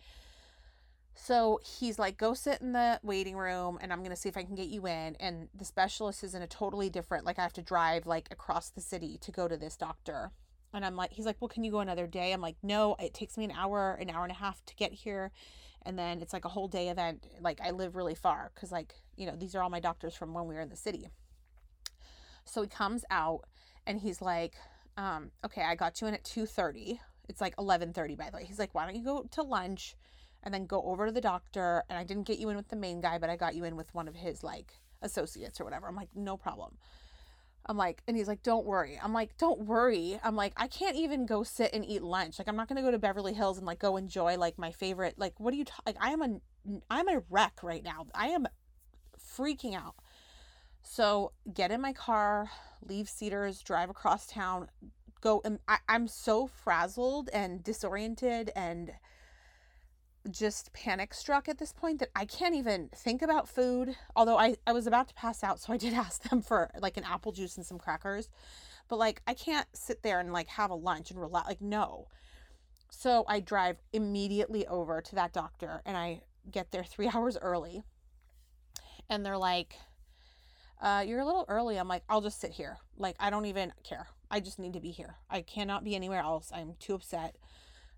So 1.14 1.60
he's 1.62 1.98
like, 1.98 2.16
go 2.16 2.34
sit 2.34 2.60
in 2.60 2.72
the 2.72 2.98
waiting 3.02 3.36
room 3.36 3.78
and 3.80 3.92
I'm 3.92 3.98
going 3.98 4.10
to 4.10 4.16
see 4.16 4.28
if 4.28 4.36
I 4.36 4.42
can 4.42 4.54
get 4.54 4.68
you 4.68 4.86
in. 4.86 5.16
And 5.20 5.48
the 5.54 5.64
specialist 5.64 6.24
is 6.24 6.34
in 6.34 6.42
a 6.42 6.46
totally 6.46 6.88
different, 6.88 7.24
like, 7.24 7.38
I 7.38 7.42
have 7.42 7.52
to 7.54 7.62
drive 7.62 8.06
like 8.06 8.28
across 8.30 8.70
the 8.70 8.80
city 8.80 9.18
to 9.18 9.30
go 9.30 9.46
to 9.46 9.56
this 9.56 9.76
doctor. 9.76 10.32
And 10.72 10.84
I'm 10.84 10.96
like, 10.96 11.12
he's 11.12 11.26
like, 11.26 11.36
well, 11.40 11.48
can 11.48 11.64
you 11.64 11.70
go 11.70 11.80
another 11.80 12.06
day? 12.06 12.32
I'm 12.32 12.40
like, 12.40 12.56
no, 12.62 12.96
it 13.00 13.12
takes 13.12 13.36
me 13.36 13.44
an 13.44 13.50
hour, 13.50 13.98
an 14.00 14.08
hour 14.08 14.22
and 14.22 14.32
a 14.32 14.36
half 14.36 14.64
to 14.66 14.74
get 14.76 14.92
here. 14.92 15.32
And 15.82 15.98
then 15.98 16.20
it's 16.20 16.32
like 16.32 16.44
a 16.44 16.48
whole 16.48 16.68
day 16.68 16.90
event. 16.90 17.26
Like, 17.40 17.60
I 17.60 17.70
live 17.70 17.96
really 17.96 18.14
far 18.14 18.50
because, 18.54 18.70
like, 18.70 18.94
you 19.16 19.26
know, 19.26 19.34
these 19.36 19.54
are 19.54 19.62
all 19.62 19.70
my 19.70 19.80
doctors 19.80 20.14
from 20.14 20.32
when 20.32 20.46
we 20.46 20.54
were 20.54 20.60
in 20.60 20.68
the 20.68 20.76
city. 20.76 21.08
So 22.44 22.62
he 22.62 22.68
comes 22.68 23.04
out 23.10 23.42
and 23.86 23.98
he's 23.98 24.22
like, 24.22 24.54
um, 24.96 25.30
okay, 25.44 25.62
I 25.62 25.74
got 25.74 26.00
you 26.00 26.06
in 26.06 26.14
at 26.14 26.24
2.30. 26.24 26.98
It's 27.28 27.40
like 27.40 27.56
11.30, 27.56 28.16
by 28.16 28.30
the 28.30 28.36
way. 28.36 28.44
He's 28.44 28.58
like, 28.58 28.74
why 28.74 28.84
don't 28.84 28.96
you 28.96 29.04
go 29.04 29.24
to 29.32 29.42
lunch? 29.42 29.96
And 30.42 30.52
then 30.52 30.66
go 30.66 30.82
over 30.82 31.06
to 31.06 31.12
the 31.12 31.20
doctor. 31.20 31.84
And 31.88 31.98
I 31.98 32.04
didn't 32.04 32.24
get 32.24 32.38
you 32.38 32.48
in 32.48 32.56
with 32.56 32.68
the 32.68 32.76
main 32.76 33.00
guy, 33.00 33.18
but 33.18 33.30
I 33.30 33.36
got 33.36 33.54
you 33.54 33.64
in 33.64 33.76
with 33.76 33.94
one 33.94 34.08
of 34.08 34.14
his 34.14 34.42
like 34.42 34.72
associates 35.02 35.60
or 35.60 35.64
whatever. 35.64 35.86
I'm 35.86 35.96
like, 35.96 36.10
no 36.14 36.36
problem. 36.36 36.76
I'm 37.66 37.76
like, 37.76 38.02
and 38.08 38.16
he's 38.16 38.26
like, 38.26 38.42
don't 38.42 38.64
worry. 38.64 38.98
I'm 39.02 39.12
like, 39.12 39.36
don't 39.36 39.60
worry. 39.60 40.18
I'm 40.24 40.34
like, 40.34 40.54
I 40.56 40.66
can't 40.66 40.96
even 40.96 41.26
go 41.26 41.42
sit 41.42 41.70
and 41.72 41.84
eat 41.84 42.02
lunch. 42.02 42.38
Like, 42.38 42.48
I'm 42.48 42.56
not 42.56 42.68
gonna 42.68 42.82
go 42.82 42.90
to 42.90 42.98
Beverly 42.98 43.34
Hills 43.34 43.58
and 43.58 43.66
like 43.66 43.78
go 43.78 43.96
enjoy 43.96 44.36
like 44.38 44.58
my 44.58 44.72
favorite. 44.72 45.14
Like, 45.18 45.38
what 45.38 45.52
are 45.52 45.56
you 45.56 45.66
ta- 45.66 45.82
like? 45.86 45.96
I 46.00 46.10
am 46.10 46.22
a, 46.22 46.40
I'm 46.90 47.08
a 47.08 47.22
wreck 47.28 47.60
right 47.62 47.84
now. 47.84 48.06
I 48.14 48.28
am 48.28 48.46
freaking 49.36 49.74
out. 49.74 49.94
So 50.82 51.32
get 51.52 51.70
in 51.70 51.80
my 51.80 51.92
car, 51.92 52.50
leave 52.82 53.08
Cedars, 53.08 53.62
drive 53.62 53.90
across 53.90 54.26
town, 54.26 54.68
go. 55.20 55.42
And 55.44 55.58
I, 55.68 55.78
I'm 55.88 56.08
so 56.08 56.46
frazzled 56.46 57.28
and 57.32 57.62
disoriented 57.62 58.50
and 58.56 58.92
just 60.30 60.72
panic 60.72 61.14
struck 61.14 61.48
at 61.48 61.58
this 61.58 61.72
point 61.72 61.98
that 62.00 62.10
I 62.14 62.24
can't 62.24 62.54
even 62.54 62.90
think 62.94 63.22
about 63.22 63.48
food. 63.48 63.96
Although 64.14 64.38
I, 64.38 64.56
I 64.66 64.72
was 64.72 64.86
about 64.86 65.08
to 65.08 65.14
pass 65.14 65.42
out, 65.42 65.60
so 65.60 65.72
I 65.72 65.76
did 65.76 65.94
ask 65.94 66.28
them 66.28 66.42
for 66.42 66.70
like 66.80 66.96
an 66.96 67.04
apple 67.04 67.32
juice 67.32 67.56
and 67.56 67.64
some 67.64 67.78
crackers. 67.78 68.28
But 68.88 68.98
like 68.98 69.22
I 69.26 69.34
can't 69.34 69.66
sit 69.72 70.02
there 70.02 70.20
and 70.20 70.32
like 70.32 70.48
have 70.48 70.70
a 70.70 70.74
lunch 70.74 71.10
and 71.10 71.20
relax. 71.20 71.48
Like, 71.48 71.62
no. 71.62 72.08
So 72.90 73.24
I 73.28 73.40
drive 73.40 73.76
immediately 73.92 74.66
over 74.66 75.00
to 75.00 75.14
that 75.14 75.32
doctor 75.32 75.80
and 75.86 75.96
I 75.96 76.22
get 76.50 76.72
there 76.72 76.84
three 76.84 77.08
hours 77.14 77.38
early. 77.40 77.82
And 79.08 79.24
they're 79.24 79.38
like, 79.38 79.74
uh, 80.80 81.04
you're 81.06 81.20
a 81.20 81.26
little 81.26 81.44
early. 81.48 81.76
I'm 81.76 81.88
like, 81.88 82.04
I'll 82.08 82.20
just 82.20 82.40
sit 82.40 82.52
here. 82.52 82.78
Like, 82.96 83.16
I 83.20 83.28
don't 83.28 83.46
even 83.46 83.72
care. 83.84 84.06
I 84.30 84.40
just 84.40 84.58
need 84.58 84.72
to 84.74 84.80
be 84.80 84.92
here. 84.92 85.16
I 85.28 85.42
cannot 85.42 85.84
be 85.84 85.94
anywhere 85.94 86.20
else. 86.20 86.50
I'm 86.54 86.74
too 86.78 86.94
upset. 86.94 87.36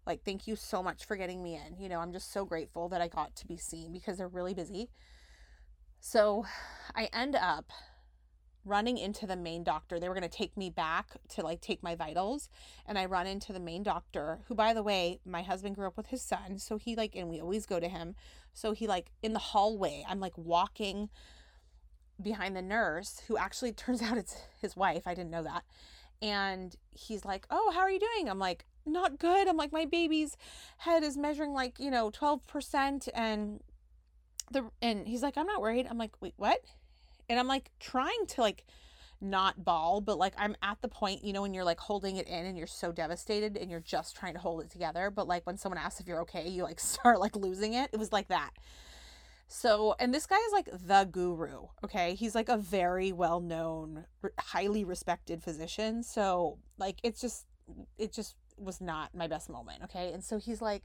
Like, 0.07 0.25
thank 0.25 0.47
you 0.47 0.57
so 0.57 0.83
much 0.83 1.05
for 1.05 1.17
getting 1.17 1.43
me 1.43 1.55
in. 1.55 1.81
You 1.81 1.89
know, 1.89 2.01
I'm 2.01 2.13
just 2.13 2.33
so 2.33 2.45
grateful 2.45 2.89
that 2.89 3.01
I 3.01 3.09
got 3.09 3.37
to 3.37 3.47
be 3.47 3.57
seen 3.57 3.93
because 3.93 4.19
they're 4.19 4.29
really 4.29 4.55
busy. 4.55 4.91
So 6.01 6.45
I 6.97 7.09
end 7.13 7.37
up 7.37 7.71
running 8.65 8.99
into 8.99 9.27
the 9.27 9.37
main 9.37 9.65
doctor. 9.65 9.99
They 9.99 10.09
were 10.09 10.15
going 10.15 10.29
to 10.29 10.37
take 10.37 10.57
me 10.57 10.71
back 10.71 11.17
to 11.31 11.43
like 11.43 11.61
take 11.61 11.83
my 11.83 11.95
vitals. 11.95 12.49
And 12.87 12.99
I 12.99 13.07
run 13.07 13.27
into 13.27 13.53
the 13.53 13.61
main 13.61 13.83
doctor, 13.83 14.41
who, 14.47 14.55
by 14.55 14.75
the 14.75 14.83
way, 14.83 15.21
my 15.25 15.43
husband 15.43 15.77
grew 15.77 15.87
up 15.87 15.97
with 15.97 16.09
his 16.09 16.23
son. 16.23 16.59
So 16.59 16.77
he 16.77 16.95
like, 16.97 17.15
and 17.17 17.29
we 17.29 17.41
always 17.41 17.67
go 17.67 17.81
to 17.81 17.89
him. 17.89 18.15
So 18.53 18.73
he 18.73 18.87
like 18.87 19.11
in 19.23 19.33
the 19.33 19.39
hallway, 19.39 20.05
I'm 20.09 20.21
like 20.21 20.37
walking 20.37 21.09
behind 22.21 22.57
the 22.57 22.63
nurse, 22.63 23.23
who 23.27 23.37
actually 23.37 23.73
turns 23.73 24.03
out 24.03 24.19
it's 24.19 24.37
his 24.61 24.77
wife. 24.77 25.07
I 25.07 25.15
didn't 25.15 25.31
know 25.31 25.43
that. 25.43 25.65
And 26.21 26.75
he's 26.91 27.25
like, 27.25 27.47
Oh, 27.51 27.73
how 27.75 27.81
are 27.81 27.91
you 27.91 28.01
doing? 28.01 28.29
I'm 28.29 28.39
like, 28.39 28.65
not 28.87 29.19
good. 29.19 29.49
I'm 29.49 29.57
like, 29.57 29.73
my 29.73 29.85
baby's 29.85 30.37
head 30.79 31.03
is 31.03 31.17
measuring 31.17 31.53
like, 31.53 31.79
you 31.79 31.91
know, 31.91 32.11
12% 32.11 33.09
and 33.15 33.61
the, 34.51 34.71
and 34.81 35.07
he's 35.07 35.23
like, 35.23 35.37
I'm 35.37 35.47
not 35.47 35.61
worried. 35.61 35.87
I'm 35.89 35.99
like, 35.99 36.21
wait, 36.21 36.35
what? 36.37 36.61
And 37.29 37.39
I'm 37.39 37.49
like 37.49 37.71
trying 37.81 38.27
to 38.29 38.41
like 38.41 38.65
not 39.21 39.65
bawl, 39.65 40.01
but 40.01 40.19
like 40.19 40.35
I'm 40.37 40.57
at 40.63 40.83
the 40.83 40.89
point, 40.89 41.25
you 41.25 41.33
know, 41.33 41.43
when 41.43 41.55
you're 41.55 41.65
like 41.65 41.81
holding 41.81 42.17
it 42.17 42.27
in 42.27 42.45
and 42.45 42.59
you're 42.59 42.67
so 42.67 42.93
devastated 42.93 43.57
and 43.57 43.71
you're 43.71 43.81
just 43.81 44.17
trying 44.17 44.35
to 44.35 44.41
hold 44.41 44.63
it 44.63 44.71
together. 44.71 45.11
But 45.11 45.29
like 45.29 45.47
when 45.47 45.57
someone 45.57 45.79
asks 45.79 46.01
if 46.01 46.09
you're 46.09 46.23
okay, 46.23 46.49
you 46.49 46.65
like 46.65 46.81
start 46.81 47.21
like 47.21 47.37
losing 47.37 47.75
it. 47.75 47.91
It 47.93 47.99
was 47.99 48.13
like 48.13 48.29
that. 48.29 48.51
So, 49.55 49.95
and 50.01 50.15
this 50.15 50.25
guy 50.25 50.39
is 50.47 50.53
like 50.53 50.71
the 50.73 51.07
guru, 51.11 51.67
okay? 51.85 52.15
He's 52.15 52.35
like 52.35 52.49
a 52.49 52.57
very 52.57 53.13
well 53.13 53.39
known, 53.39 54.07
highly 54.39 54.83
respected 54.83 55.43
physician. 55.43 56.03
So, 56.03 56.59
like, 56.79 56.97
it's 57.03 57.21
just, 57.21 57.45
it 57.99 58.15
just 58.15 58.35
was 58.57 58.81
not 58.81 59.15
my 59.15 59.27
best 59.27 59.49
moment. 59.49 59.83
Okay. 59.85 60.13
And 60.13 60.23
so 60.23 60.39
he's 60.39 60.63
like, 60.63 60.85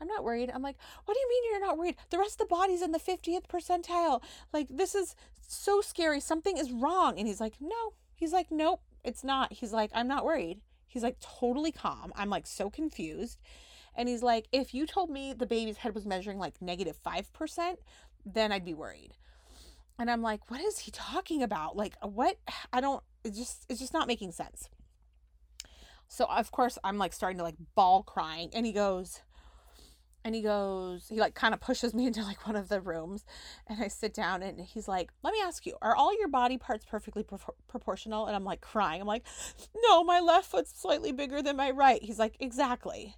I'm 0.00 0.08
not 0.08 0.24
worried. 0.24 0.50
I'm 0.54 0.62
like, 0.62 0.76
what 1.04 1.14
do 1.14 1.20
you 1.20 1.28
mean 1.28 1.50
you're 1.50 1.66
not 1.66 1.78
worried? 1.78 1.96
The 2.10 2.18
rest 2.18 2.40
of 2.40 2.48
the 2.48 2.54
body's 2.54 2.82
in 2.82 2.92
the 2.92 2.98
50th 2.98 3.46
percentile. 3.46 4.22
Like, 4.52 4.68
this 4.70 4.94
is 4.94 5.14
so 5.46 5.80
scary. 5.80 6.20
Something 6.20 6.56
is 6.56 6.70
wrong. 6.70 7.18
And 7.18 7.26
he's 7.26 7.40
like, 7.40 7.54
no. 7.60 7.94
He's 8.14 8.32
like, 8.32 8.50
nope, 8.50 8.80
it's 9.04 9.22
not. 9.22 9.52
He's 9.52 9.72
like, 9.72 9.90
I'm 9.94 10.08
not 10.08 10.24
worried. 10.24 10.60
He's 10.86 11.02
like, 11.02 11.18
totally 11.20 11.70
calm. 11.70 12.12
I'm 12.16 12.30
like, 12.30 12.46
so 12.46 12.68
confused. 12.68 13.38
And 13.94 14.08
he's 14.08 14.22
like, 14.22 14.46
if 14.52 14.74
you 14.74 14.86
told 14.86 15.10
me 15.10 15.32
the 15.32 15.46
baby's 15.46 15.78
head 15.78 15.94
was 15.94 16.04
measuring 16.04 16.38
like 16.38 16.60
negative 16.60 16.98
5%, 17.04 17.76
then 18.26 18.52
I'd 18.52 18.64
be 18.64 18.74
worried. 18.74 19.14
And 19.98 20.10
I'm 20.10 20.22
like, 20.22 20.50
what 20.50 20.60
is 20.60 20.80
he 20.80 20.90
talking 20.90 21.42
about? 21.42 21.76
Like, 21.76 21.94
what? 22.02 22.38
I 22.72 22.80
don't, 22.80 23.02
it's 23.24 23.36
just, 23.36 23.66
it's 23.68 23.80
just 23.80 23.92
not 23.92 24.06
making 24.06 24.32
sense. 24.32 24.68
So 26.08 26.24
of 26.24 26.50
course 26.50 26.78
I'm 26.82 26.98
like 26.98 27.12
starting 27.12 27.38
to 27.38 27.44
like 27.44 27.56
bawl 27.74 28.02
crying 28.02 28.50
and 28.54 28.66
he 28.66 28.72
goes 28.72 29.20
and 30.24 30.34
he 30.34 30.42
goes 30.42 31.06
he 31.08 31.20
like 31.20 31.34
kind 31.34 31.54
of 31.54 31.60
pushes 31.60 31.94
me 31.94 32.06
into 32.08 32.22
like 32.22 32.46
one 32.46 32.56
of 32.56 32.68
the 32.68 32.80
rooms 32.80 33.24
and 33.66 33.82
I 33.82 33.88
sit 33.88 34.14
down 34.14 34.42
and 34.42 34.60
he's 34.60 34.88
like 34.88 35.10
let 35.22 35.32
me 35.32 35.40
ask 35.42 35.66
you 35.66 35.76
are 35.82 35.94
all 35.94 36.18
your 36.18 36.28
body 36.28 36.58
parts 36.58 36.84
perfectly 36.84 37.22
pro- 37.22 37.38
proportional? 37.68 38.26
And 38.26 38.34
I'm 38.34 38.44
like 38.44 38.60
crying. 38.60 39.00
I'm 39.00 39.06
like 39.06 39.26
no 39.76 40.02
my 40.02 40.20
left 40.20 40.50
foot's 40.50 40.72
slightly 40.80 41.12
bigger 41.12 41.42
than 41.42 41.56
my 41.56 41.70
right. 41.70 42.02
He's 42.02 42.18
like 42.18 42.36
exactly. 42.40 43.14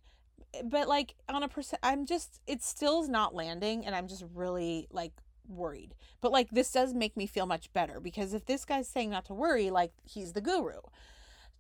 But 0.65 0.89
like 0.89 1.15
on 1.29 1.45
a 1.45 1.49
percent 1.49 1.81
I'm 1.83 2.07
just 2.07 2.41
it 2.47 2.63
still's 2.63 3.09
not 3.09 3.35
landing 3.35 3.87
and 3.87 3.95
I'm 3.95 4.09
just 4.09 4.25
really 4.35 4.89
like 4.91 5.13
worried. 5.49 5.95
But 6.21 6.33
like 6.33 6.51
this 6.51 6.73
does 6.73 6.93
make 6.93 7.17
me 7.17 7.27
feel 7.27 7.47
much 7.47 7.73
better 7.73 8.01
because 8.01 8.35
if 8.35 8.47
this 8.47 8.65
guy's 8.65 8.89
saying 8.89 9.11
not 9.11 9.27
to 9.27 9.35
worry 9.35 9.71
like 9.71 9.93
he's 10.05 10.33
the 10.33 10.41
guru 10.41 10.81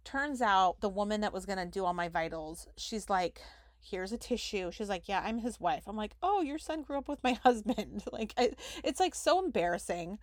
turns 0.05 0.41
out 0.43 0.81
the 0.81 0.89
woman 0.89 1.21
that 1.21 1.33
was 1.33 1.47
going 1.47 1.59
to 1.59 1.67
do 1.67 1.85
all 1.85 1.95
my 1.95 2.09
vitals, 2.09 2.69
she's 2.77 3.11
like, 3.11 3.41
here's 3.81 4.13
a 4.13 4.19
tissue. 4.19 4.71
She's 4.71 4.89
like, 4.89 5.09
yeah, 5.09 5.23
I'm 5.25 5.39
his 5.39 5.59
wife. 5.59 5.85
I'm 5.87 5.97
like, 5.97 6.13
oh, 6.23 6.43
your 6.43 6.59
son 6.59 6.83
grew 6.83 6.99
up 6.99 7.09
with 7.09 7.23
my 7.23 7.33
husband. 7.45 8.05
like, 8.13 8.35
I, 8.37 8.51
it's 8.85 9.01
like 9.01 9.15
so 9.15 9.45
embarrassing 9.45 10.19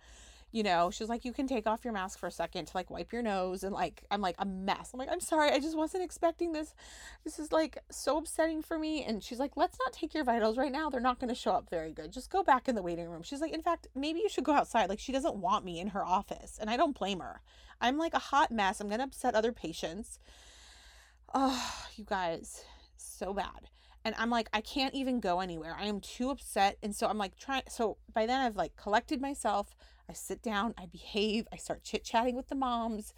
you 0.50 0.62
know, 0.62 0.90
she's 0.90 1.08
like, 1.08 1.24
you 1.24 1.32
can 1.32 1.46
take 1.46 1.66
off 1.66 1.84
your 1.84 1.92
mask 1.92 2.18
for 2.18 2.26
a 2.26 2.30
second 2.30 2.66
to 2.66 2.76
like 2.76 2.90
wipe 2.90 3.12
your 3.12 3.22
nose. 3.22 3.62
And 3.64 3.74
like, 3.74 4.04
I'm 4.10 4.20
like 4.20 4.36
a 4.38 4.46
mess. 4.46 4.90
I'm 4.92 4.98
like, 4.98 5.10
I'm 5.10 5.20
sorry. 5.20 5.50
I 5.50 5.58
just 5.58 5.76
wasn't 5.76 6.04
expecting 6.04 6.52
this. 6.52 6.74
This 7.24 7.38
is 7.38 7.52
like 7.52 7.78
so 7.90 8.16
upsetting 8.16 8.62
for 8.62 8.78
me. 8.78 9.04
And 9.04 9.22
she's 9.22 9.38
like, 9.38 9.56
let's 9.56 9.78
not 9.84 9.92
take 9.92 10.14
your 10.14 10.24
vitals 10.24 10.56
right 10.56 10.72
now. 10.72 10.88
They're 10.88 11.00
not 11.00 11.18
going 11.18 11.28
to 11.28 11.34
show 11.34 11.52
up 11.52 11.68
very 11.68 11.92
good. 11.92 12.12
Just 12.12 12.30
go 12.30 12.42
back 12.42 12.68
in 12.68 12.74
the 12.74 12.82
waiting 12.82 13.08
room. 13.08 13.22
She's 13.22 13.40
like, 13.40 13.52
in 13.52 13.62
fact, 13.62 13.88
maybe 13.94 14.20
you 14.20 14.28
should 14.28 14.44
go 14.44 14.52
outside. 14.52 14.88
Like, 14.88 15.00
she 15.00 15.12
doesn't 15.12 15.36
want 15.36 15.64
me 15.64 15.80
in 15.80 15.88
her 15.88 16.04
office. 16.04 16.58
And 16.58 16.70
I 16.70 16.76
don't 16.76 16.98
blame 16.98 17.20
her. 17.20 17.42
I'm 17.80 17.98
like 17.98 18.14
a 18.14 18.18
hot 18.18 18.50
mess. 18.50 18.80
I'm 18.80 18.88
going 18.88 19.00
to 19.00 19.04
upset 19.04 19.34
other 19.34 19.52
patients. 19.52 20.18
Oh, 21.34 21.74
you 21.94 22.04
guys, 22.04 22.64
so 22.96 23.34
bad 23.34 23.68
and 24.08 24.16
I'm 24.18 24.30
like, 24.30 24.48
I 24.54 24.62
can't 24.62 24.94
even 24.94 25.20
go 25.20 25.40
anywhere. 25.40 25.76
I 25.78 25.84
am 25.84 26.00
too 26.00 26.30
upset. 26.30 26.78
And 26.82 26.96
so 26.96 27.06
I'm 27.06 27.18
like 27.18 27.36
trying 27.36 27.64
so 27.68 27.98
by 28.14 28.24
then 28.24 28.40
I've 28.40 28.56
like 28.56 28.74
collected 28.74 29.20
myself. 29.20 29.76
I 30.08 30.14
sit 30.14 30.42
down, 30.42 30.72
I 30.78 30.86
behave, 30.86 31.46
I 31.52 31.56
start 31.56 31.84
chit 31.84 32.04
chatting 32.04 32.34
with 32.34 32.48
the 32.48 32.54
moms. 32.54 33.12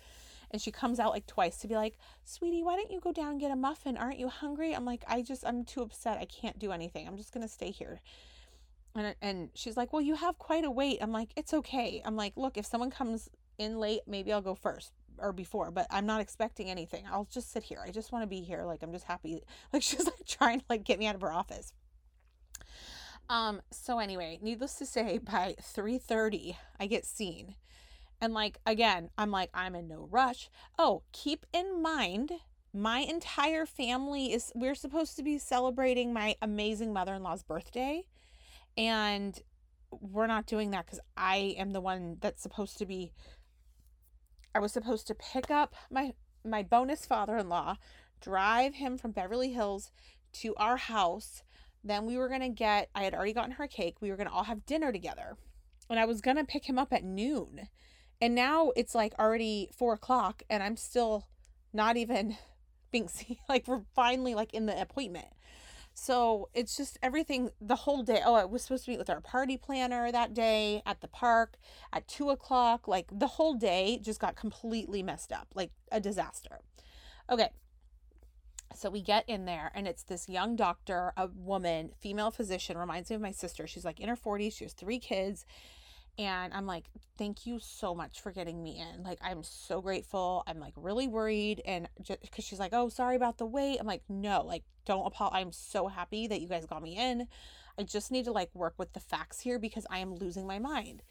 And 0.50 0.60
she 0.60 0.72
comes 0.72 0.98
out 0.98 1.12
like 1.12 1.28
twice 1.28 1.58
to 1.58 1.68
be 1.68 1.76
like, 1.76 1.96
Sweetie, 2.24 2.64
why 2.64 2.74
don't 2.74 2.90
you 2.90 2.98
go 2.98 3.12
down 3.12 3.30
and 3.30 3.40
get 3.40 3.52
a 3.52 3.56
muffin? 3.56 3.96
Aren't 3.96 4.18
you 4.18 4.28
hungry? 4.28 4.74
I'm 4.74 4.84
like, 4.84 5.04
I 5.06 5.22
just, 5.22 5.46
I'm 5.46 5.64
too 5.64 5.82
upset. 5.82 6.18
I 6.18 6.24
can't 6.24 6.58
do 6.58 6.72
anything. 6.72 7.06
I'm 7.06 7.16
just 7.16 7.32
going 7.32 7.46
to 7.46 7.52
stay 7.52 7.70
here. 7.70 8.00
And, 8.96 9.14
and 9.22 9.50
she's 9.54 9.76
like, 9.76 9.92
Well, 9.92 10.02
you 10.02 10.16
have 10.16 10.38
quite 10.38 10.64
a 10.64 10.72
wait. 10.72 10.98
I'm 11.00 11.12
like, 11.12 11.28
It's 11.36 11.54
okay. 11.54 12.02
I'm 12.04 12.16
like, 12.16 12.32
Look, 12.34 12.56
if 12.56 12.66
someone 12.66 12.90
comes 12.90 13.28
in 13.58 13.78
late, 13.78 14.00
maybe 14.08 14.32
I'll 14.32 14.42
go 14.42 14.56
first 14.56 14.92
or 15.20 15.32
before, 15.32 15.70
but 15.70 15.86
I'm 15.90 16.06
not 16.06 16.20
expecting 16.20 16.70
anything. 16.70 17.04
I'll 17.10 17.28
just 17.30 17.52
sit 17.52 17.62
here. 17.62 17.82
I 17.84 17.90
just 17.90 18.12
want 18.12 18.22
to 18.22 18.26
be 18.26 18.40
here. 18.40 18.64
Like, 18.64 18.82
I'm 18.82 18.92
just 18.92 19.04
happy. 19.04 19.42
Like, 19.72 19.82
she's 19.82 20.04
like 20.04 20.26
trying 20.26 20.60
to 20.60 20.66
like 20.68 20.84
get 20.84 20.98
me 20.98 21.06
out 21.06 21.14
of 21.14 21.20
her 21.20 21.32
office. 21.32 21.72
Um, 23.28 23.62
so 23.70 24.00
anyway, 24.00 24.40
needless 24.42 24.74
to 24.76 24.86
say, 24.86 25.18
by 25.18 25.54
3:30, 25.60 26.56
I 26.80 26.86
get 26.86 27.04
seen. 27.06 27.54
And 28.20 28.34
like 28.34 28.58
again, 28.66 29.10
I'm 29.16 29.30
like 29.30 29.50
I'm 29.54 29.74
in 29.74 29.88
no 29.88 30.08
rush. 30.10 30.50
Oh, 30.78 31.02
keep 31.12 31.46
in 31.52 31.80
mind 31.80 32.32
my 32.72 33.00
entire 33.00 33.66
family 33.66 34.32
is 34.32 34.52
we're 34.54 34.74
supposed 34.74 35.16
to 35.16 35.22
be 35.22 35.38
celebrating 35.38 36.12
my 36.12 36.36
amazing 36.40 36.92
mother-in-law's 36.92 37.42
birthday 37.42 38.04
and 38.76 39.40
we're 39.90 40.28
not 40.28 40.46
doing 40.46 40.70
that 40.70 40.86
cuz 40.86 41.00
I 41.16 41.56
am 41.58 41.72
the 41.72 41.80
one 41.80 42.18
that's 42.20 42.42
supposed 42.42 42.78
to 42.78 42.86
be 42.86 43.12
I 44.54 44.58
was 44.58 44.72
supposed 44.72 45.06
to 45.08 45.14
pick 45.14 45.50
up 45.50 45.74
my 45.90 46.14
my 46.44 46.62
bonus 46.62 47.04
father-in-law, 47.04 47.76
drive 48.20 48.74
him 48.74 48.96
from 48.96 49.10
Beverly 49.10 49.52
Hills 49.52 49.92
to 50.32 50.54
our 50.56 50.78
house 50.78 51.42
then 51.82 52.06
we 52.06 52.16
were 52.16 52.28
going 52.28 52.40
to 52.40 52.48
get, 52.48 52.90
I 52.94 53.04
had 53.04 53.14
already 53.14 53.32
gotten 53.32 53.52
her 53.52 53.66
cake. 53.66 53.96
We 54.00 54.10
were 54.10 54.16
going 54.16 54.28
to 54.28 54.32
all 54.32 54.44
have 54.44 54.66
dinner 54.66 54.92
together. 54.92 55.36
And 55.88 55.98
I 55.98 56.04
was 56.04 56.20
going 56.20 56.36
to 56.36 56.44
pick 56.44 56.68
him 56.68 56.78
up 56.78 56.92
at 56.92 57.04
noon. 57.04 57.68
And 58.20 58.34
now 58.34 58.72
it's 58.76 58.94
like 58.94 59.14
already 59.18 59.70
four 59.76 59.94
o'clock 59.94 60.42
and 60.50 60.62
I'm 60.62 60.76
still 60.76 61.26
not 61.72 61.96
even 61.96 62.36
being 62.92 63.08
seen. 63.08 63.38
Like 63.48 63.66
we're 63.66 63.82
finally 63.94 64.34
like 64.34 64.52
in 64.54 64.66
the 64.66 64.80
appointment. 64.80 65.28
So 66.02 66.48
it's 66.54 66.78
just 66.78 66.98
everything 67.02 67.50
the 67.60 67.76
whole 67.76 68.02
day. 68.02 68.22
Oh, 68.24 68.32
I 68.32 68.46
was 68.46 68.62
supposed 68.62 68.86
to 68.86 68.90
meet 68.90 68.96
with 68.96 69.10
our 69.10 69.20
party 69.20 69.58
planner 69.58 70.10
that 70.10 70.32
day 70.32 70.80
at 70.86 71.02
the 71.02 71.08
park 71.08 71.58
at 71.92 72.08
two 72.08 72.30
o'clock. 72.30 72.88
Like 72.88 73.08
the 73.12 73.26
whole 73.26 73.52
day 73.52 74.00
just 74.02 74.18
got 74.18 74.34
completely 74.34 75.02
messed 75.02 75.30
up, 75.30 75.48
like 75.54 75.72
a 75.92 76.00
disaster. 76.00 76.60
Okay, 77.28 77.50
so 78.74 78.88
we 78.88 79.02
get 79.02 79.28
in 79.28 79.44
there, 79.44 79.70
and 79.74 79.86
it's 79.86 80.02
this 80.04 80.26
young 80.26 80.56
doctor, 80.56 81.12
a 81.18 81.26
woman, 81.26 81.90
female 82.00 82.30
physician, 82.30 82.78
reminds 82.78 83.10
me 83.10 83.16
of 83.16 83.20
my 83.20 83.32
sister. 83.32 83.66
She's 83.66 83.84
like 83.84 84.00
in 84.00 84.08
her 84.08 84.16
40s, 84.16 84.54
she 84.54 84.64
has 84.64 84.72
three 84.72 85.00
kids. 85.00 85.44
And 86.18 86.52
I'm 86.52 86.66
like, 86.66 86.84
thank 87.16 87.46
you 87.46 87.58
so 87.60 87.94
much 87.94 88.20
for 88.20 88.30
getting 88.30 88.62
me 88.62 88.78
in. 88.80 89.02
Like, 89.02 89.18
I'm 89.22 89.42
so 89.42 89.80
grateful. 89.80 90.42
I'm 90.46 90.58
like 90.58 90.74
really 90.76 91.08
worried. 91.08 91.62
And 91.64 91.88
just 92.02 92.20
because 92.20 92.44
she's 92.44 92.58
like, 92.58 92.72
oh, 92.72 92.88
sorry 92.88 93.16
about 93.16 93.38
the 93.38 93.46
wait. 93.46 93.78
I'm 93.78 93.86
like, 93.86 94.02
no, 94.08 94.42
like, 94.42 94.64
don't 94.84 95.06
apologize. 95.06 95.40
I'm 95.40 95.52
so 95.52 95.88
happy 95.88 96.26
that 96.26 96.40
you 96.40 96.48
guys 96.48 96.66
got 96.66 96.82
me 96.82 96.96
in. 96.96 97.26
I 97.78 97.84
just 97.84 98.10
need 98.10 98.26
to 98.26 98.32
like 98.32 98.50
work 98.54 98.74
with 98.76 98.92
the 98.92 99.00
facts 99.00 99.40
here 99.40 99.58
because 99.58 99.86
I 99.90 100.00
am 100.00 100.14
losing 100.14 100.46
my 100.46 100.58
mind. 100.58 101.02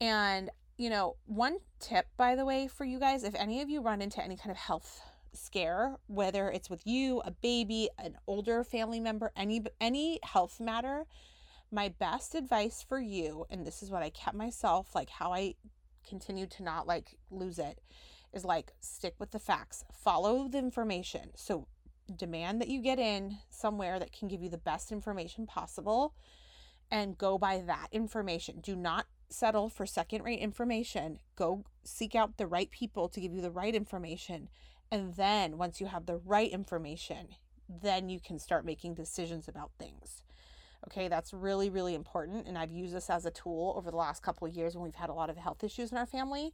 And, 0.00 0.50
you 0.78 0.90
know, 0.90 1.16
one 1.26 1.58
tip, 1.78 2.06
by 2.16 2.34
the 2.34 2.44
way, 2.44 2.68
for 2.68 2.84
you 2.84 2.98
guys, 2.98 3.24
if 3.24 3.34
any 3.34 3.60
of 3.60 3.68
you 3.68 3.82
run 3.82 4.00
into 4.00 4.22
any 4.22 4.36
kind 4.36 4.50
of 4.50 4.56
health 4.56 5.02
scare, 5.32 5.96
whether 6.06 6.50
it's 6.50 6.70
with 6.70 6.86
you, 6.86 7.20
a 7.24 7.30
baby, 7.30 7.88
an 7.98 8.16
older 8.26 8.64
family 8.64 9.00
member, 9.00 9.32
any 9.36 9.64
any 9.80 10.18
health 10.22 10.60
matter, 10.60 11.06
my 11.74 11.88
best 11.88 12.34
advice 12.34 12.84
for 12.86 13.00
you, 13.00 13.46
and 13.50 13.66
this 13.66 13.82
is 13.82 13.90
what 13.90 14.02
I 14.02 14.10
kept 14.10 14.36
myself, 14.36 14.94
like 14.94 15.10
how 15.10 15.32
I 15.32 15.54
continued 16.06 16.50
to 16.52 16.62
not 16.62 16.86
like 16.86 17.18
lose 17.30 17.58
it, 17.58 17.80
is 18.32 18.44
like 18.44 18.72
stick 18.80 19.14
with 19.18 19.32
the 19.32 19.38
facts, 19.38 19.84
follow 19.92 20.48
the 20.48 20.58
information. 20.58 21.30
So 21.34 21.66
demand 22.14 22.60
that 22.60 22.68
you 22.68 22.80
get 22.80 22.98
in 22.98 23.38
somewhere 23.50 23.98
that 23.98 24.12
can 24.12 24.28
give 24.28 24.42
you 24.42 24.48
the 24.48 24.58
best 24.58 24.92
information 24.92 25.46
possible 25.46 26.14
and 26.90 27.18
go 27.18 27.38
by 27.38 27.62
that 27.66 27.88
information. 27.92 28.60
Do 28.60 28.76
not 28.76 29.06
settle 29.30 29.68
for 29.68 29.86
second 29.86 30.22
rate 30.22 30.38
information. 30.38 31.18
Go 31.34 31.64
seek 31.82 32.14
out 32.14 32.36
the 32.36 32.46
right 32.46 32.70
people 32.70 33.08
to 33.08 33.20
give 33.20 33.32
you 33.32 33.40
the 33.40 33.50
right 33.50 33.74
information 33.74 34.48
and 34.90 35.14
then 35.14 35.58
once 35.58 35.80
you 35.80 35.86
have 35.86 36.06
the 36.06 36.18
right 36.18 36.50
information, 36.50 37.28
then 37.68 38.08
you 38.08 38.20
can 38.20 38.38
start 38.38 38.64
making 38.64 38.94
decisions 38.94 39.48
about 39.48 39.72
things. 39.78 40.22
Okay, 40.88 41.08
that's 41.08 41.32
really, 41.32 41.70
really 41.70 41.94
important. 41.94 42.46
And 42.46 42.58
I've 42.58 42.72
used 42.72 42.94
this 42.94 43.08
as 43.08 43.24
a 43.24 43.30
tool 43.30 43.74
over 43.76 43.90
the 43.90 43.96
last 43.96 44.22
couple 44.22 44.46
of 44.46 44.54
years 44.54 44.74
when 44.74 44.84
we've 44.84 44.94
had 44.94 45.10
a 45.10 45.14
lot 45.14 45.30
of 45.30 45.36
health 45.36 45.64
issues 45.64 45.92
in 45.92 45.98
our 45.98 46.06
family. 46.06 46.52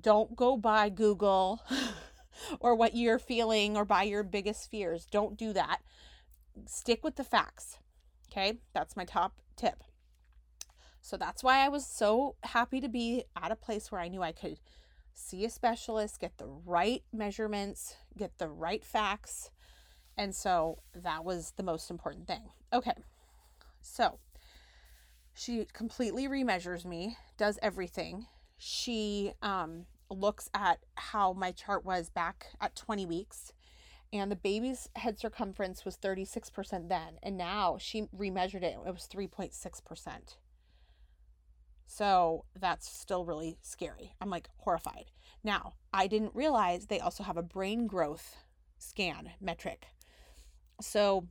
Don't 0.00 0.36
go 0.36 0.56
by 0.56 0.88
Google 0.90 1.62
or 2.60 2.74
what 2.74 2.94
you're 2.94 3.18
feeling 3.18 3.76
or 3.76 3.84
by 3.84 4.02
your 4.02 4.22
biggest 4.22 4.70
fears. 4.70 5.06
Don't 5.06 5.38
do 5.38 5.52
that. 5.52 5.78
Stick 6.66 7.02
with 7.02 7.16
the 7.16 7.24
facts. 7.24 7.78
Okay, 8.30 8.58
that's 8.72 8.96
my 8.96 9.04
top 9.04 9.40
tip. 9.56 9.82
So 11.00 11.16
that's 11.16 11.44
why 11.44 11.58
I 11.64 11.68
was 11.68 11.86
so 11.86 12.36
happy 12.42 12.80
to 12.80 12.88
be 12.88 13.24
at 13.40 13.52
a 13.52 13.56
place 13.56 13.92
where 13.92 14.00
I 14.00 14.08
knew 14.08 14.22
I 14.22 14.32
could 14.32 14.58
see 15.12 15.44
a 15.44 15.50
specialist, 15.50 16.20
get 16.20 16.38
the 16.38 16.48
right 16.48 17.02
measurements, 17.12 17.96
get 18.16 18.38
the 18.38 18.48
right 18.48 18.84
facts. 18.84 19.50
And 20.16 20.34
so 20.34 20.78
that 20.94 21.24
was 21.24 21.52
the 21.56 21.62
most 21.62 21.90
important 21.90 22.26
thing. 22.26 22.42
Okay. 22.72 22.94
So 23.84 24.18
she 25.34 25.66
completely 25.72 26.26
remeasures 26.26 26.84
me, 26.84 27.16
does 27.36 27.58
everything. 27.62 28.26
She 28.56 29.32
um, 29.42 29.86
looks 30.10 30.48
at 30.54 30.78
how 30.96 31.32
my 31.34 31.52
chart 31.52 31.84
was 31.84 32.08
back 32.08 32.46
at 32.60 32.74
20 32.74 33.04
weeks. 33.04 33.52
And 34.12 34.30
the 34.30 34.36
baby's 34.36 34.88
head 34.96 35.18
circumference 35.18 35.84
was 35.84 35.96
36% 35.96 36.88
then. 36.88 37.18
And 37.22 37.36
now 37.36 37.76
she 37.78 38.02
remeasured 38.16 38.62
it, 38.62 38.78
it 38.86 38.92
was 38.92 39.08
3.6%. 39.12 40.36
So 41.86 42.44
that's 42.58 42.88
still 42.88 43.24
really 43.24 43.58
scary. 43.60 44.14
I'm 44.20 44.30
like 44.30 44.48
horrified. 44.58 45.10
Now, 45.42 45.74
I 45.92 46.06
didn't 46.06 46.34
realize 46.34 46.86
they 46.86 47.00
also 47.00 47.22
have 47.22 47.36
a 47.36 47.42
brain 47.42 47.86
growth 47.86 48.36
scan 48.78 49.32
metric. 49.40 49.88
So 50.80 51.28